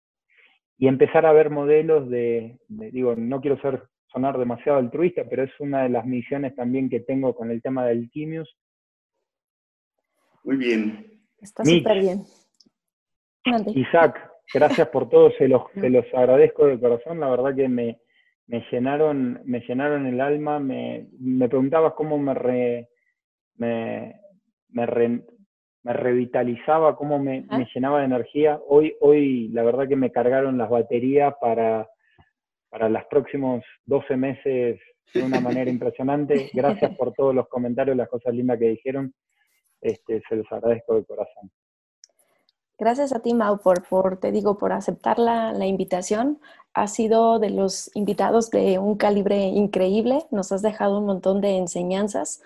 y 0.79 0.87
empezar 0.87 1.27
a 1.27 1.33
ver 1.33 1.51
modelos 1.51 2.09
de, 2.09 2.59
digo, 2.69 3.17
no 3.17 3.41
quiero 3.41 3.61
ser 3.61 3.83
sonar 4.07 4.39
demasiado 4.39 4.79
altruista, 4.79 5.25
pero 5.29 5.43
es 5.43 5.51
una 5.59 5.83
de 5.83 5.89
las 5.91 6.07
misiones 6.07 6.55
también 6.55 6.89
que 6.89 7.01
tengo 7.01 7.35
con 7.35 7.51
el 7.51 7.61
tema 7.61 7.85
del 7.87 8.09
Quimius. 8.11 8.57
Muy 10.45 10.57
bien. 10.57 11.21
Está 11.41 11.65
súper 11.65 12.01
bien. 12.01 12.23
Isaac, 13.75 14.31
Gracias 14.53 14.89
por 14.89 15.09
todo, 15.09 15.31
se 15.33 15.47
los, 15.47 15.63
se 15.75 15.91
los 15.91 16.07
agradezco 16.15 16.67
de 16.67 16.81
corazón, 16.81 17.21
la 17.21 17.29
verdad 17.29 17.55
que 17.55 17.69
me, 17.69 17.99
me 18.47 18.65
llenaron, 18.73 19.41
me 19.45 19.61
llenaron 19.61 20.07
el 20.07 20.21
alma, 20.21 20.59
me, 20.59 21.07
me 21.21 21.49
preguntabas 21.49 21.93
cómo 21.93 22.19
me, 22.19 22.33
re, 22.33 22.89
me, 23.57 24.15
me, 24.71 24.87
me, 25.83 25.93
revitalizaba, 25.93 26.97
cómo 26.97 27.19
me, 27.19 27.43
me, 27.43 27.69
llenaba 27.75 27.99
de 27.99 28.07
energía. 28.07 28.59
Hoy, 28.67 28.97
hoy 29.01 29.49
la 29.49 29.63
verdad 29.63 29.87
que 29.87 29.97
me 29.97 30.11
cargaron 30.11 30.57
las 30.57 30.71
baterías 30.71 31.35
para, 31.41 31.87
para 32.71 32.89
los 32.89 33.05
próximos 33.05 33.63
12 33.85 34.17
meses 34.17 34.81
de 35.13 35.23
una 35.23 35.41
manera 35.41 35.71
impresionante. 35.71 36.51
Gracias 36.55 36.97
por 36.97 37.13
todos 37.13 37.35
los 37.35 37.49
comentarios, 37.49 37.97
las 37.99 38.09
cosas 38.09 38.35
lindas 38.35 38.59
que 38.59 38.69
dijeron. 38.69 39.13
Este, 39.81 40.23
se 40.27 40.37
los 40.37 40.51
agradezco 40.51 40.95
de 40.95 41.05
corazón. 41.05 41.51
Gracias 42.79 43.13
a 43.13 43.19
ti, 43.19 43.35
Mau, 43.35 43.59
por, 43.59 43.83
por 43.89 44.19
te 44.19 44.31
digo, 44.31 44.57
por 44.57 44.73
aceptar 44.73 45.19
la, 45.19 45.53
la 45.53 45.67
invitación. 45.67 46.41
Has 46.75 46.93
sido 46.95 47.41
de 47.41 47.51
los 47.51 47.91
invitados 47.97 48.51
de 48.51 48.79
un 48.79 48.97
calibre 48.97 49.47
increíble, 49.49 50.27
nos 50.31 50.53
has 50.53 50.63
dejado 50.63 50.99
un 50.99 51.07
montón 51.07 51.41
de 51.41 51.57
enseñanzas. 51.57 52.41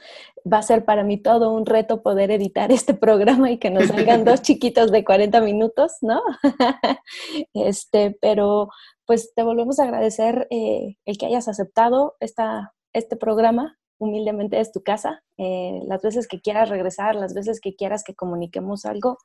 Va 0.51 0.57
a 0.57 0.63
ser 0.63 0.87
para 0.87 1.05
mí 1.05 1.19
todo 1.19 1.53
un 1.53 1.67
reto 1.67 2.03
poder 2.03 2.31
editar 2.31 2.73
este 2.73 2.95
programa 2.95 3.51
y 3.51 3.59
que 3.59 3.69
nos 3.69 3.89
salgan 3.89 4.25
dos 4.25 4.41
chiquitos 4.43 4.91
de 4.91 5.05
40 5.05 5.39
minutos, 5.43 5.99
¿no? 6.01 6.23
este, 7.53 8.17
pero 8.23 8.71
pues 9.05 9.35
te 9.35 9.43
volvemos 9.43 9.79
a 9.79 9.85
agradecer 9.85 10.47
eh, 10.51 10.97
el 11.05 11.19
que 11.19 11.27
hayas 11.27 11.47
aceptado 11.47 12.17
esta, 12.21 12.73
este 12.95 13.17
programa. 13.17 13.77
Humildemente 13.99 14.59
es 14.59 14.73
tu 14.73 14.83
casa. 14.83 15.23
Eh, 15.37 15.81
las 15.87 16.01
veces 16.01 16.27
que 16.27 16.41
quieras 16.41 16.71
regresar, 16.71 17.17
las 17.17 17.35
veces 17.35 17.61
que 17.61 17.77
quieras 17.77 18.03
que 18.03 18.15
comuniquemos 18.15 18.87
algo, 18.87 19.19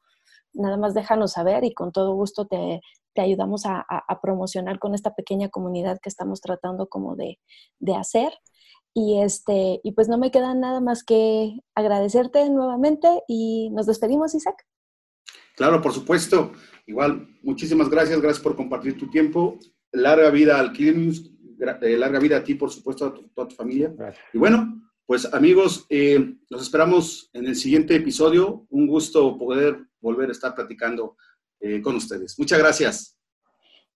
nada 0.54 0.78
más 0.78 0.94
déjanos 0.94 1.34
saber 1.34 1.64
y 1.64 1.74
con 1.74 1.92
todo 1.92 2.14
gusto 2.14 2.46
te, 2.48 2.82
ayudamos 3.16 3.64
a, 3.66 3.86
promocionar 4.22 4.78
con 4.78 4.94
esta 4.94 5.16
pequeña 5.16 5.50
comunidad 5.50 5.98
que 6.02 6.10
estamos 6.10 6.40
tratando 6.40 6.88
como 6.88 7.16
de, 7.16 7.38
hacer. 7.96 8.32
Y, 8.94 9.22
este, 9.22 9.80
y 9.84 9.92
pues 9.92 10.08
no 10.08 10.18
me 10.18 10.32
queda 10.32 10.56
nada 10.56 10.82
más 10.82 11.04
que 11.04 11.60
agradecerte 11.76 12.50
nuevamente 12.50 13.24
y 13.28 13.70
nos 13.72 13.86
despedimos, 13.86 14.34
Isaac. 14.34 14.66
Claro, 15.56 15.82
por 15.82 15.94
supuesto. 15.94 16.52
Igual, 16.86 17.28
muchísimas 17.42 17.90
gracias, 17.90 18.22
gracias 18.22 18.44
por 18.44 18.56
compartir 18.56 18.98
tu 18.98 19.10
tiempo. 19.10 19.58
Larga 19.92 20.30
vida 20.30 20.60
al 20.60 20.72
Clinius, 20.72 21.32
eh, 21.82 21.98
larga 21.98 22.20
vida 22.20 22.38
a 22.38 22.44
ti, 22.44 22.54
por 22.54 22.70
supuesto, 22.70 23.06
a, 23.06 23.14
toda 23.34 23.48
tu 23.48 23.56
familia. 23.56 23.94
Y 24.34 24.38
bueno, 24.38 24.87
pues 25.08 25.34
amigos, 25.34 25.86
eh, 25.90 26.36
nos 26.50 26.62
esperamos 26.62 27.30
en 27.32 27.46
el 27.46 27.56
siguiente 27.56 27.96
episodio. 27.96 28.68
Un 28.70 28.88
gusto 28.88 29.38
poder 29.38 29.80
volver 30.02 30.28
a 30.28 30.34
estar 30.34 30.54
platicando 30.54 31.16
eh, 31.62 31.82
con 31.82 31.96
ustedes. 31.96 32.38
Muchas 32.38 32.60
gracias. 32.60 33.18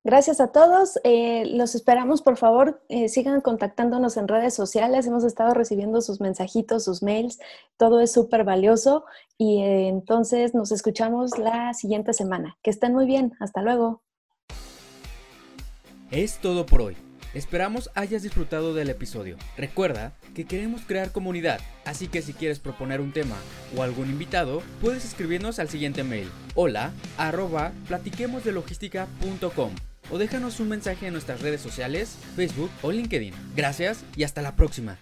Gracias 0.05 0.39
a 0.39 0.53
todos. 0.53 0.99
Eh, 1.03 1.43
los 1.47 1.75
esperamos, 1.75 2.21
por 2.21 2.37
favor, 2.37 2.81
sigan 3.07 3.41
contactándonos 3.41 4.15
en 4.15 4.29
redes 4.29 4.55
sociales. 4.55 5.05
Hemos 5.05 5.25
estado 5.25 5.53
recibiendo 5.53 6.01
sus 6.01 6.21
mensajitos, 6.21 6.85
sus 6.85 7.03
mails. 7.03 7.39
Todo 7.77 7.99
es 7.99 8.13
súper 8.13 8.45
valioso. 8.45 9.03
Y 9.37 9.59
entonces 9.61 10.55
nos 10.55 10.71
escuchamos 10.71 11.37
la 11.37 11.73
siguiente 11.73 12.13
semana. 12.13 12.57
Que 12.63 12.71
estén 12.71 12.93
muy 12.93 13.05
bien. 13.05 13.33
Hasta 13.41 13.61
luego. 13.61 14.01
Es 16.09 16.39
todo 16.39 16.65
por 16.65 16.81
hoy. 16.81 17.10
Esperamos 17.33 17.89
hayas 17.95 18.23
disfrutado 18.23 18.73
del 18.73 18.89
episodio. 18.89 19.37
Recuerda 19.57 20.13
que 20.35 20.45
queremos 20.45 20.81
crear 20.85 21.11
comunidad, 21.11 21.61
así 21.85 22.07
que 22.07 22.21
si 22.21 22.33
quieres 22.33 22.59
proponer 22.59 22.99
un 22.99 23.13
tema 23.13 23.37
o 23.75 23.83
algún 23.83 24.09
invitado, 24.09 24.61
puedes 24.81 25.05
escribirnos 25.05 25.59
al 25.59 25.69
siguiente 25.69 26.03
mail: 26.03 26.29
hola 26.55 26.91
arroba 27.17 27.71
platiquemosdelogística.com 27.87 29.71
o 30.09 30.17
déjanos 30.17 30.59
un 30.59 30.69
mensaje 30.69 31.07
en 31.07 31.13
nuestras 31.13 31.41
redes 31.41 31.61
sociales, 31.61 32.17
Facebook 32.35 32.69
o 32.81 32.91
LinkedIn. 32.91 33.33
Gracias 33.55 34.03
y 34.17 34.23
hasta 34.23 34.41
la 34.41 34.55
próxima. 34.55 34.97